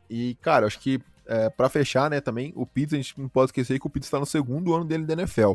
E, 0.10 0.36
cara, 0.42 0.66
acho 0.66 0.80
que 0.80 1.00
é, 1.28 1.50
para 1.50 1.70
fechar, 1.70 2.10
né, 2.10 2.22
também, 2.22 2.54
o 2.56 2.66
Pitts, 2.66 2.94
a 2.94 2.98
gente 2.98 3.20
não 3.20 3.28
pode 3.28 3.50
esquecer 3.50 3.80
que 3.80 3.88
o 3.88 3.90
Pitts 3.90 4.10
tá 4.10 4.20
no 4.20 4.26
segundo 4.26 4.74
ano 4.74 4.86
dele 4.86 5.06
da 5.06 5.14
NFL. 5.14 5.54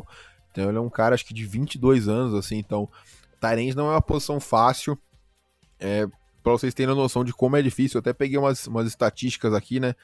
Então 0.51 0.69
ele 0.69 0.77
é 0.77 0.81
um 0.81 0.89
cara, 0.89 1.15
acho 1.15 1.25
que 1.25 1.33
de 1.33 1.45
22 1.45 2.07
anos, 2.07 2.33
assim, 2.33 2.57
então 2.57 2.89
Tyrande 3.39 3.75
não 3.75 3.87
é 3.87 3.91
uma 3.91 4.01
posição 4.01 4.39
fácil. 4.39 4.97
É, 5.79 6.07
para 6.43 6.51
vocês 6.53 6.73
terem 6.73 6.95
noção 6.95 7.23
de 7.23 7.33
como 7.33 7.55
é 7.55 7.61
difícil, 7.61 7.97
eu 7.97 8.01
até 8.01 8.13
peguei 8.13 8.37
umas, 8.37 8.67
umas 8.67 8.87
estatísticas 8.87 9.53
aqui, 9.53 9.79
né? 9.79 9.95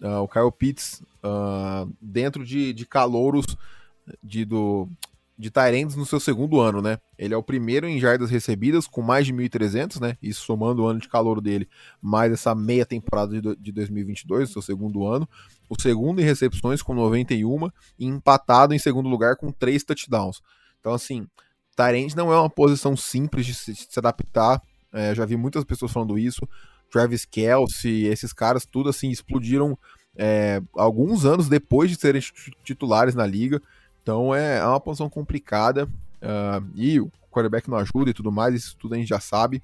Uh, 0.00 0.20
o 0.20 0.28
Kyle 0.28 0.50
Pitts, 0.50 1.02
uh, 1.24 1.90
dentro 2.00 2.44
de, 2.44 2.72
de 2.72 2.86
calouros 2.86 3.46
de, 4.22 4.44
do, 4.44 4.88
de 5.38 5.50
no 5.96 6.06
seu 6.06 6.20
segundo 6.20 6.60
ano, 6.60 6.80
né? 6.80 6.98
Ele 7.18 7.34
é 7.34 7.36
o 7.36 7.42
primeiro 7.42 7.86
em 7.86 7.98
jardas 7.98 8.30
recebidas, 8.30 8.86
com 8.86 9.02
mais 9.02 9.26
de 9.26 9.32
1.300, 9.32 10.00
né? 10.00 10.16
Isso 10.22 10.44
somando 10.44 10.82
o 10.82 10.86
ano 10.86 11.00
de 11.00 11.08
calor 11.08 11.40
dele, 11.40 11.68
mais 12.00 12.32
essa 12.32 12.54
meia 12.54 12.86
temporada 12.86 13.40
de, 13.40 13.56
de 13.56 13.72
2022, 13.72 14.50
seu 14.50 14.62
segundo 14.62 15.06
ano. 15.06 15.28
O 15.68 15.80
segundo 15.80 16.20
em 16.20 16.24
recepções, 16.24 16.82
com 16.82 16.94
91, 16.94 17.68
e 17.98 18.06
empatado 18.06 18.74
em 18.74 18.78
segundo 18.78 19.08
lugar 19.08 19.36
com 19.36 19.50
três 19.50 19.82
touchdowns. 19.84 20.40
Então, 20.80 20.92
assim, 20.92 21.26
Tyrande 21.76 22.16
não 22.16 22.32
é 22.32 22.38
uma 22.38 22.50
posição 22.50 22.96
simples 22.96 23.46
de 23.46 23.54
se, 23.54 23.72
de 23.72 23.86
se 23.90 23.98
adaptar 23.98 24.60
é, 24.92 25.14
já 25.14 25.24
vi 25.24 25.36
muitas 25.36 25.64
pessoas 25.64 25.92
falando 25.92 26.18
isso. 26.18 26.46
Travis 26.90 27.24
Kelsey, 27.24 28.06
esses 28.06 28.32
caras, 28.32 28.66
tudo 28.66 28.90
assim, 28.90 29.10
explodiram 29.10 29.78
é, 30.16 30.60
alguns 30.74 31.24
anos 31.24 31.48
depois 31.48 31.90
de 31.90 31.96
serem 31.96 32.22
titulares 32.62 33.14
na 33.14 33.26
liga. 33.26 33.60
Então 34.02 34.34
é, 34.34 34.58
é 34.58 34.64
uma 34.64 34.80
posição 34.80 35.08
complicada. 35.08 35.86
Uh, 36.22 36.64
e 36.76 37.00
o 37.00 37.10
quarterback 37.32 37.68
não 37.68 37.78
ajuda 37.78 38.10
e 38.10 38.14
tudo 38.14 38.30
mais, 38.30 38.54
isso 38.54 38.76
tudo 38.76 38.94
a 38.94 38.98
gente 38.98 39.08
já 39.08 39.18
sabe. 39.18 39.62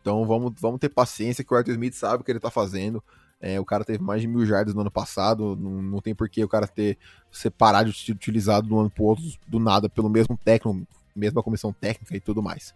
Então 0.00 0.26
vamos, 0.26 0.52
vamos 0.60 0.78
ter 0.78 0.88
paciência 0.88 1.42
que 1.42 1.52
o 1.52 1.56
Arthur 1.56 1.72
Smith 1.72 1.94
sabe 1.94 2.20
o 2.20 2.24
que 2.24 2.30
ele 2.30 2.40
tá 2.40 2.50
fazendo. 2.50 3.02
É, 3.40 3.58
o 3.58 3.64
cara 3.64 3.84
teve 3.84 4.02
mais 4.02 4.20
de 4.20 4.28
mil 4.28 4.44
jardas 4.44 4.74
no 4.74 4.82
ano 4.82 4.90
passado, 4.90 5.56
não, 5.56 5.80
não 5.82 6.00
tem 6.00 6.14
por 6.14 6.28
que 6.28 6.44
o 6.44 6.48
cara 6.48 6.66
ter 6.68 6.98
separado 7.32 7.90
de 7.90 8.12
utilizado 8.12 8.66
de 8.66 8.74
um 8.74 8.80
ano 8.80 8.90
pro 8.90 9.04
outro 9.04 9.24
do 9.48 9.58
nada 9.58 9.88
pelo 9.88 10.10
mesmo 10.10 10.36
técnico, 10.36 10.86
mesma 11.16 11.42
comissão 11.42 11.72
técnica 11.72 12.14
e 12.14 12.20
tudo 12.20 12.42
mais. 12.42 12.74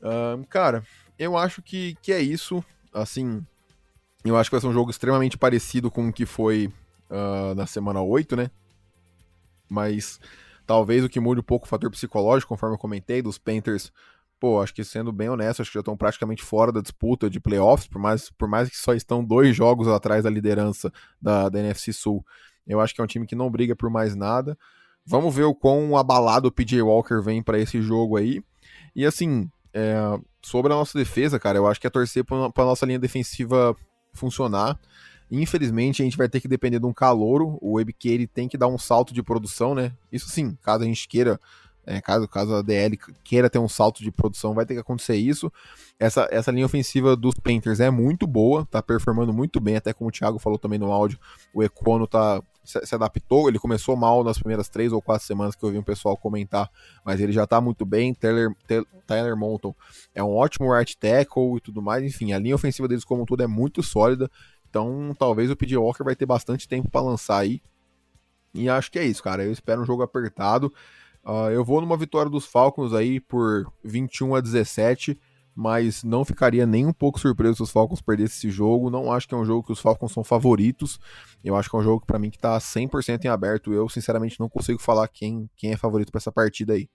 Uh, 0.00 0.44
cara, 0.46 0.82
eu 1.18 1.36
acho 1.36 1.62
que, 1.62 1.96
que 2.00 2.12
é 2.12 2.20
isso. 2.20 2.62
Assim, 2.92 3.44
eu 4.24 4.36
acho 4.36 4.50
que 4.50 4.54
vai 4.54 4.60
ser 4.60 4.66
um 4.66 4.72
jogo 4.72 4.90
extremamente 4.90 5.38
parecido 5.38 5.90
com 5.90 6.08
o 6.08 6.12
que 6.12 6.26
foi 6.26 6.72
uh, 7.10 7.54
na 7.54 7.66
semana 7.66 8.00
8, 8.00 8.36
né? 8.36 8.50
Mas 9.68 10.20
talvez 10.66 11.04
o 11.04 11.08
que 11.08 11.20
mude 11.20 11.40
um 11.40 11.44
pouco 11.44 11.66
o 11.66 11.68
fator 11.68 11.90
psicológico, 11.90 12.48
conforme 12.48 12.74
eu 12.74 12.78
comentei, 12.80 13.22
dos 13.22 13.38
Panthers. 13.38 13.92
Pô, 14.40 14.62
acho 14.62 14.72
que 14.72 14.84
sendo 14.84 15.10
bem 15.10 15.28
honesto, 15.28 15.62
acho 15.62 15.70
que 15.70 15.74
já 15.74 15.80
estão 15.80 15.96
praticamente 15.96 16.42
fora 16.42 16.70
da 16.70 16.80
disputa 16.80 17.28
de 17.28 17.40
playoffs, 17.40 17.88
por 17.88 18.00
mais, 18.00 18.30
por 18.30 18.48
mais 18.48 18.68
que 18.68 18.76
só 18.76 18.94
estão 18.94 19.24
dois 19.24 19.56
jogos 19.56 19.88
atrás 19.88 20.24
da 20.24 20.30
liderança 20.30 20.92
da, 21.20 21.48
da 21.48 21.58
NFC 21.58 21.92
Sul. 21.92 22.24
Eu 22.66 22.80
acho 22.80 22.94
que 22.94 23.00
é 23.00 23.04
um 23.04 23.06
time 23.06 23.26
que 23.26 23.34
não 23.34 23.50
briga 23.50 23.74
por 23.74 23.90
mais 23.90 24.14
nada. 24.14 24.56
Vamos 25.04 25.34
ver 25.34 25.44
o 25.44 25.54
quão 25.54 25.96
abalado 25.96 26.48
o 26.48 26.52
PJ 26.52 26.82
Walker 26.82 27.20
vem 27.20 27.42
para 27.42 27.58
esse 27.58 27.80
jogo 27.80 28.16
aí. 28.16 28.42
E 28.94 29.06
assim, 29.06 29.50
é, 29.78 30.20
sobre 30.42 30.72
a 30.72 30.76
nossa 30.76 30.98
defesa, 30.98 31.38
cara, 31.38 31.56
eu 31.56 31.66
acho 31.66 31.80
que 31.80 31.86
é 31.86 31.90
torcer 31.90 32.24
para 32.24 32.36
a 32.36 32.66
nossa 32.66 32.84
linha 32.84 32.98
defensiva 32.98 33.76
funcionar. 34.12 34.76
Infelizmente, 35.30 36.02
a 36.02 36.04
gente 36.04 36.16
vai 36.16 36.28
ter 36.28 36.40
que 36.40 36.48
depender 36.48 36.80
de 36.80 36.86
um 36.86 36.92
calouro. 36.92 37.58
O 37.60 37.74
WebK 37.74 38.08
ele 38.08 38.26
tem 38.26 38.48
que 38.48 38.58
dar 38.58 38.66
um 38.66 38.78
salto 38.78 39.14
de 39.14 39.22
produção, 39.22 39.74
né? 39.74 39.92
Isso 40.10 40.28
sim, 40.30 40.56
caso 40.62 40.82
a 40.82 40.86
gente 40.86 41.06
queira, 41.06 41.38
é, 41.86 42.00
caso, 42.00 42.26
caso 42.26 42.54
a 42.56 42.62
DL 42.62 42.98
queira 43.22 43.48
ter 43.48 43.58
um 43.58 43.68
salto 43.68 44.02
de 44.02 44.10
produção, 44.10 44.54
vai 44.54 44.66
ter 44.66 44.74
que 44.74 44.80
acontecer 44.80 45.16
isso. 45.16 45.52
Essa, 45.98 46.26
essa 46.30 46.50
linha 46.50 46.66
ofensiva 46.66 47.14
dos 47.14 47.34
Panthers 47.36 47.78
é 47.78 47.90
muito 47.90 48.26
boa, 48.26 48.66
tá 48.66 48.82
performando 48.82 49.32
muito 49.32 49.60
bem, 49.60 49.76
até 49.76 49.92
como 49.92 50.08
o 50.08 50.12
Thiago 50.12 50.40
falou 50.40 50.58
também 50.58 50.78
no 50.78 50.90
áudio, 50.90 51.20
o 51.54 51.62
Econo 51.62 52.06
tá 52.06 52.42
se, 52.68 52.94
adaptou, 52.94 53.48
ele 53.48 53.58
começou 53.58 53.96
mal 53.96 54.22
nas 54.22 54.38
primeiras 54.38 54.68
três 54.68 54.92
ou 54.92 55.00
quatro 55.00 55.26
semanas 55.26 55.54
que 55.54 55.64
eu 55.64 55.70
vi 55.70 55.78
um 55.78 55.82
pessoal 55.82 56.16
comentar, 56.16 56.70
mas 57.04 57.20
ele 57.20 57.32
já 57.32 57.46
tá 57.46 57.60
muito 57.60 57.86
bem. 57.86 58.12
Tyler, 58.12 58.50
Tyler 59.06 59.36
Monton 59.36 59.74
é 60.14 60.22
um 60.22 60.36
ótimo 60.36 60.72
right 60.72 60.96
tackle 60.96 61.56
e 61.56 61.60
tudo 61.60 61.80
mais, 61.80 62.04
enfim, 62.04 62.32
a 62.32 62.38
linha 62.38 62.54
ofensiva 62.54 62.86
deles 62.86 63.04
como 63.04 63.22
um 63.22 63.26
todo 63.26 63.42
é 63.42 63.46
muito 63.46 63.82
sólida, 63.82 64.30
então 64.68 65.16
talvez 65.18 65.50
o 65.50 65.56
PJ 65.56 65.78
Walker 65.78 66.04
vai 66.04 66.14
ter 66.14 66.26
bastante 66.26 66.68
tempo 66.68 66.90
para 66.90 67.00
lançar 67.00 67.38
aí. 67.38 67.62
E 68.52 68.68
acho 68.68 68.90
que 68.90 68.98
é 68.98 69.04
isso, 69.04 69.22
cara. 69.22 69.44
Eu 69.44 69.52
espero 69.52 69.82
um 69.82 69.84
jogo 69.84 70.02
apertado. 70.02 70.72
Uh, 71.24 71.50
eu 71.50 71.64
vou 71.64 71.80
numa 71.80 71.96
vitória 71.96 72.30
dos 72.30 72.46
Falcons 72.46 72.92
aí 72.92 73.20
por 73.20 73.70
21 73.84 74.34
a 74.34 74.40
17 74.40 75.18
mas 75.58 76.04
não 76.04 76.24
ficaria 76.24 76.64
nem 76.64 76.86
um 76.86 76.92
pouco 76.92 77.18
surpreso 77.18 77.56
se 77.56 77.62
os 77.64 77.72
Falcons 77.72 78.00
perdessem 78.00 78.36
esse 78.36 78.48
jogo. 78.48 78.90
Não 78.90 79.10
acho 79.10 79.26
que 79.26 79.34
é 79.34 79.36
um 79.36 79.44
jogo 79.44 79.66
que 79.66 79.72
os 79.72 79.80
Falcons 79.80 80.12
são 80.12 80.22
favoritos. 80.22 81.00
Eu 81.42 81.56
acho 81.56 81.68
que 81.68 81.74
é 81.74 81.78
um 81.80 81.82
jogo 81.82 82.06
para 82.06 82.16
mim 82.16 82.30
que 82.30 82.38
tá 82.38 82.56
100% 82.56 83.24
em 83.24 83.28
aberto. 83.28 83.74
Eu, 83.74 83.88
sinceramente, 83.88 84.38
não 84.38 84.48
consigo 84.48 84.78
falar 84.78 85.08
quem, 85.08 85.50
quem 85.56 85.72
é 85.72 85.76
favorito 85.76 86.12
para 86.12 86.20
essa 86.20 86.30
partida 86.30 86.74
aí. 86.74 86.88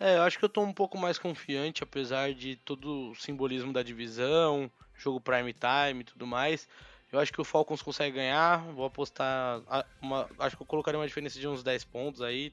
É, 0.00 0.16
eu 0.16 0.22
acho 0.22 0.36
que 0.36 0.44
eu 0.44 0.48
tô 0.48 0.62
um 0.62 0.72
pouco 0.72 0.98
mais 0.98 1.16
confiante, 1.16 1.84
apesar 1.84 2.34
de 2.34 2.56
todo 2.56 3.12
o 3.12 3.14
simbolismo 3.14 3.72
da 3.72 3.84
divisão, 3.84 4.68
jogo 4.96 5.20
prime 5.20 5.54
time 5.54 6.00
e 6.00 6.04
tudo 6.04 6.26
mais. 6.26 6.66
Eu 7.12 7.20
acho 7.20 7.32
que 7.32 7.40
o 7.40 7.44
Falcons 7.44 7.82
consegue 7.82 8.16
ganhar. 8.16 8.64
Vou 8.72 8.84
apostar. 8.84 9.62
Uma, 10.02 10.28
acho 10.40 10.56
que 10.56 10.62
eu 10.64 10.66
colocaria 10.66 10.98
uma 10.98 11.06
diferença 11.06 11.38
de 11.38 11.46
uns 11.46 11.62
10 11.62 11.84
pontos 11.84 12.20
aí. 12.20 12.52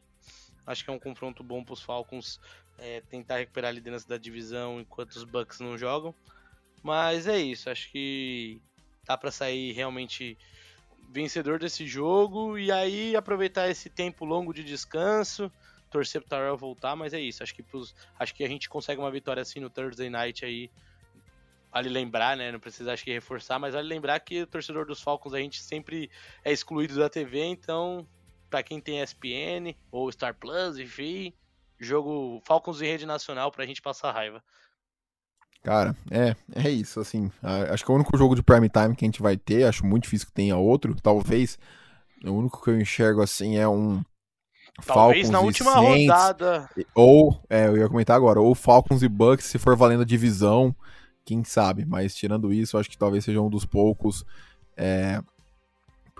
Acho 0.63 0.84
que 0.84 0.91
é 0.91 0.93
um 0.93 0.99
confronto 0.99 1.43
bom 1.43 1.63
para 1.63 1.73
os 1.73 1.81
Falcons 1.81 2.39
é, 2.82 3.00
tentar 3.02 3.38
recuperar 3.38 3.70
a 3.70 3.74
liderança 3.74 4.08
da 4.08 4.17
divisão 4.17 4.82
enquanto 4.82 5.12
os 5.12 5.24
Bucks 5.24 5.60
não 5.60 5.78
jogam. 5.78 6.13
Mas 6.84 7.28
é 7.28 7.39
isso, 7.39 7.70
acho 7.70 7.91
que 7.91 8.60
dá 9.06 9.15
para 9.15 9.30
sair 9.30 9.72
realmente 9.72 10.36
vencedor 11.12 11.60
desse 11.60 11.86
jogo 11.86 12.58
e 12.58 12.72
aí 12.72 13.15
aproveitar 13.15 13.70
esse 13.70 13.89
tempo 13.89 14.26
longo 14.26 14.52
de 14.52 14.63
descanso, 14.63 15.52
torcer 15.91 16.22
pro 16.22 16.30
Tyrell 16.30 16.58
voltar, 16.58 16.96
mas 16.96 17.13
é 17.13 17.20
isso, 17.20 17.44
acho 17.44 17.54
que 17.54 17.62
pros, 17.62 17.94
acho 18.17 18.34
que 18.34 18.44
a 18.44 18.48
gente 18.48 18.67
consegue 18.67 19.00
uma 19.00 19.12
vitória 19.12 19.41
assim 19.41 19.60
no 19.60 19.70
Thursday 19.70 20.10
Night 20.10 20.44
aí. 20.44 20.72
Vale 21.72 21.88
lembrar, 21.88 22.36
né? 22.36 22.52
Não 22.52 22.60
precisa 22.60 22.91
acho 22.91 23.04
que 23.04 23.13
reforçar, 23.13 23.58
mas 23.58 23.74
vale 23.74 23.88
lembrar 23.88 24.20
que 24.20 24.41
o 24.41 24.48
torcedor 24.48 24.86
dos 24.86 25.02
Falcons 25.02 25.34
a 25.34 25.39
gente 25.39 25.62
sempre 25.62 26.10
é 26.44 26.52
excluído 26.52 26.96
da 26.96 27.10
TV, 27.10 27.46
então 27.46 28.06
para 28.50 28.63
quem 28.63 28.82
tem 28.82 29.02
ESPN 29.02 29.74
ou 29.89 30.12
Star 30.12 30.34
Plus, 30.34 30.78
enfim, 30.78 31.34
jogo 31.82 32.41
Falcons 32.46 32.82
em 32.82 32.86
rede 32.86 33.06
nacional 33.06 33.52
pra 33.52 33.65
gente 33.65 33.82
passar 33.82 34.12
raiva. 34.12 34.44
Cara, 35.63 35.96
é, 36.10 36.36
é 36.56 36.70
isso, 36.72 37.00
assim, 37.00 37.32
acho 37.72 37.86
que 37.86 37.91
é 37.91 37.94
o 37.94 37.96
único 37.96 38.17
jogo 38.17 38.36
de 38.36 38.41
prime 38.41 38.67
time 38.67 38.96
que 38.96 39.06
a 39.06 39.08
gente 39.08 39.22
vai 39.22 39.38
ter, 39.38 39.65
acho 39.65 39.86
muito 39.86 40.04
difícil 40.04 40.26
que 40.26 40.34
tenha 40.34 40.58
outro, 40.58 40.96
talvez, 41.00 41.60
o 42.26 42.32
único 42.32 42.63
que 42.63 42.72
eu 42.72 42.82
enxergo, 42.82 43.22
assim, 43.22 43.58
é 43.58 43.67
um 43.67 44.04
Talvez 44.86 45.28
Falcons 45.28 45.30
na 45.30 45.39
última 45.39 45.74
Saints, 45.74 46.08
rodada. 46.08 46.70
Ou, 46.96 47.39
é, 47.48 47.67
eu 47.67 47.78
ia 47.78 47.88
comentar 47.88 48.15
agora, 48.15 48.39
ou 48.39 48.56
Falcons 48.56 49.04
e 49.04 49.08
Bucks, 49.08 49.46
se 49.46 49.60
for 49.60 49.76
valendo 49.76 50.02
a 50.02 50.06
divisão, 50.06 50.76
quem 51.24 51.44
sabe, 51.44 51.86
mas 51.86 52.15
tirando 52.15 52.52
isso, 52.52 52.78
acho 52.78 52.89
que 52.89 52.98
talvez 52.98 53.24
seja 53.24 53.41
um 53.41 53.50
dos 53.50 53.65
poucos 53.65 54.26
é, 54.76 55.22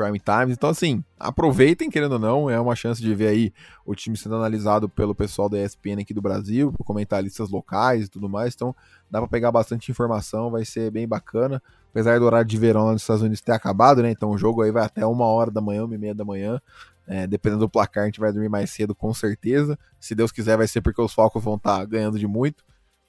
Prime 0.02 0.20
Times. 0.20 0.54
Então, 0.54 0.70
assim, 0.70 1.04
aproveitem, 1.20 1.90
querendo 1.90 2.14
ou 2.14 2.20
não, 2.20 2.50
é 2.50 2.60
uma 2.60 2.76
chance 2.76 3.02
de 3.02 3.14
ver 3.14 3.28
aí 3.28 3.54
o 3.86 3.94
time 3.94 4.18
sendo 4.18 4.36
analisado 4.36 4.90
pelo 4.90 5.14
pessoal 5.14 5.48
da 5.48 5.64
ESPN 5.64 6.02
aqui 6.02 6.14
do 6.14 6.22
Brasil, 6.22 6.72
por 6.72 6.84
comentaristas 6.84 7.50
locais 7.50 8.06
e 8.06 8.10
tudo 8.10 8.28
mais. 8.28 8.56
Então, 8.56 8.76
dá 9.10 9.20
para 9.20 9.28
pegar 9.28 9.52
bastante 9.52 9.92
informação, 9.92 10.50
vai 10.50 10.66
ser 10.66 10.90
bem 10.90 11.08
bacana. 11.08 11.62
Apesar 11.92 12.20
do 12.20 12.26
horário 12.26 12.48
de 12.48 12.58
verão 12.58 12.92
nos 12.92 13.02
Estados 13.02 13.22
Unidos 13.22 13.42
ter 13.42 13.52
acabado, 13.52 14.02
né? 14.02 14.10
Então, 14.10 14.32
o 14.32 14.38
jogo 14.38 14.62
aí 14.62 14.72
vai 14.72 14.86
até 14.86 15.06
uma 15.06 15.26
hora 15.26 15.52
da 15.52 15.62
manhã, 15.62 15.86
uma 15.86 15.96
e 15.96 15.98
meia 15.98 16.16
da 16.16 16.26
manhã. 16.26 16.60
É, 17.08 17.28
dependendo 17.28 17.62
do 17.62 17.70
placar, 17.70 18.04
a 18.04 18.06
gente 18.06 18.20
vai 18.20 18.32
dormir 18.32 18.50
mais 18.50 18.72
cedo, 18.72 18.96
com 18.96 19.14
certeza. 19.14 19.78
Se 20.00 20.16
Deus 20.16 20.32
quiser, 20.32 20.58
vai 20.58 20.68
ser 20.68 20.82
porque 20.82 21.02
os 21.02 21.14
Falcons 21.14 21.44
vão 21.44 21.56
estar 21.56 21.80
tá 21.80 21.86
ganhando 21.86 22.18
de 22.18 22.28
muito. 22.28 22.64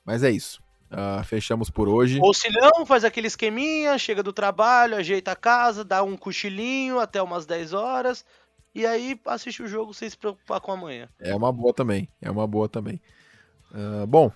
Mas 0.05 0.23
é 0.23 0.31
isso. 0.31 0.62
Uh, 0.93 1.25
fechamos 1.25 1.71
por 1.71 1.89
hoje. 1.89 2.19
Ou 2.21 2.35
se 2.35 2.51
não, 2.51 2.85
faz 2.85 3.03
aquele 3.03 3.27
esqueminha, 3.27 3.97
chega 3.97 4.23
do 4.23 4.33
trabalho, 4.33 4.95
ajeita 4.95 5.33
a 5.33 5.37
casa, 5.37 5.83
dá 5.83 6.03
um 6.03 6.19
cochilinho 6.19 7.01
até 7.01 7.23
umas 7.23 7.47
10 7.47 7.73
horas. 7.73 8.25
E 8.75 8.85
aí 8.85 9.19
assiste 9.27 9.63
o 9.63 9.69
jogo 9.69 9.95
sem 9.95 10.09
se 10.09 10.19
preocupar 10.19 10.61
com 10.61 10.71
amanhã. 10.71 11.09
É 11.19 11.35
uma 11.35 11.51
boa 11.51 11.73
também. 11.73 12.09
É 12.21 12.31
uma 12.31 12.47
boa 12.47 12.69
também. 12.69 13.01
Uh, 13.71 14.07
bom, 14.07 14.31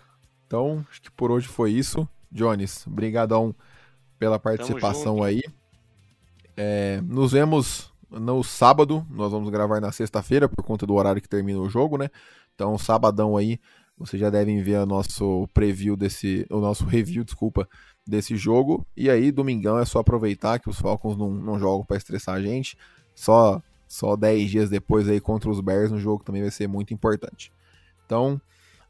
então 0.47 0.85
acho 0.91 1.03
que 1.03 1.11
por 1.11 1.31
hoje 1.31 1.47
foi 1.47 1.73
isso. 1.73 2.09
Jones, 2.33 2.85
brigadão 2.87 3.55
pela 4.19 4.39
participação 4.39 5.23
aí. 5.23 5.43
É, 6.57 7.03
nos 7.03 7.33
vemos 7.33 7.93
no 8.11 8.43
sábado. 8.43 9.07
Nós 9.11 9.31
vamos 9.31 9.51
gravar 9.51 9.79
na 9.81 9.93
sexta-feira 9.93 10.49
por 10.49 10.65
conta 10.65 10.87
do 10.87 10.95
horário 10.95 11.21
que 11.21 11.29
termina 11.29 11.61
o 11.61 11.69
jogo, 11.69 11.99
né? 11.99 12.09
Então, 12.55 12.79
sabadão 12.79 13.37
aí 13.37 13.61
vocês 13.99 14.21
já 14.21 14.31
devem 14.31 14.63
ver 14.63 14.79
o 14.79 14.87
nosso 14.87 15.49
preview 15.55 15.97
desse, 15.97 16.47
o 16.51 16.61
nosso 16.61 16.85
review, 16.85 17.25
desculpa, 17.25 17.69
desse 18.07 18.37
jogo. 18.37 18.87
E 18.97 19.09
aí, 19.09 19.33
domingão 19.33 19.79
é 19.79 19.85
só 19.85 20.01
aproveitar 20.01 20.59
que 20.59 20.69
os 20.69 20.79
Falcons 20.79 21.17
não, 21.17 21.31
não 21.31 21.59
jogam 21.59 21.85
para 21.85 21.97
estressar 21.97 22.35
a 22.35 22.43
gente. 22.43 22.77
Só 23.15 23.63
só 23.89 24.17
10 24.17 24.51
dias 24.51 24.71
depois 24.71 25.09
aí 25.09 25.21
contra 25.21 25.49
os 25.49 25.61
Bears 25.61 25.91
no 25.91 25.99
jogo 25.99 26.25
também 26.25 26.43
vai 26.43 26.51
ser 26.51 26.67
muito 26.67 26.93
importante. 26.93 27.53
Então, 28.05 28.41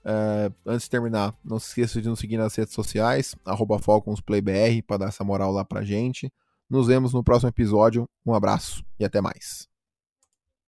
é, 0.05 0.51
antes 0.65 0.85
de 0.85 0.91
terminar, 0.91 1.35
não 1.45 1.59
se 1.59 1.69
esqueça 1.69 2.01
de 2.01 2.09
nos 2.09 2.19
seguir 2.19 2.37
nas 2.37 2.55
redes 2.55 2.75
sociais, 2.75 3.35
FalconsPlayBR, 3.81 4.83
para 4.83 4.99
dar 4.99 5.09
essa 5.09 5.25
moral 5.25 5.53
lá 5.53 5.65
pra 5.65 5.83
gente. 5.83 6.33
Nos 6.69 6.87
vemos 6.87 7.13
no 7.13 7.23
próximo 7.23 7.49
episódio. 7.49 8.09
Um 8.25 8.35
abraço 8.35 8.85
e 8.99 9.05
até 9.05 9.21
mais. 9.21 9.69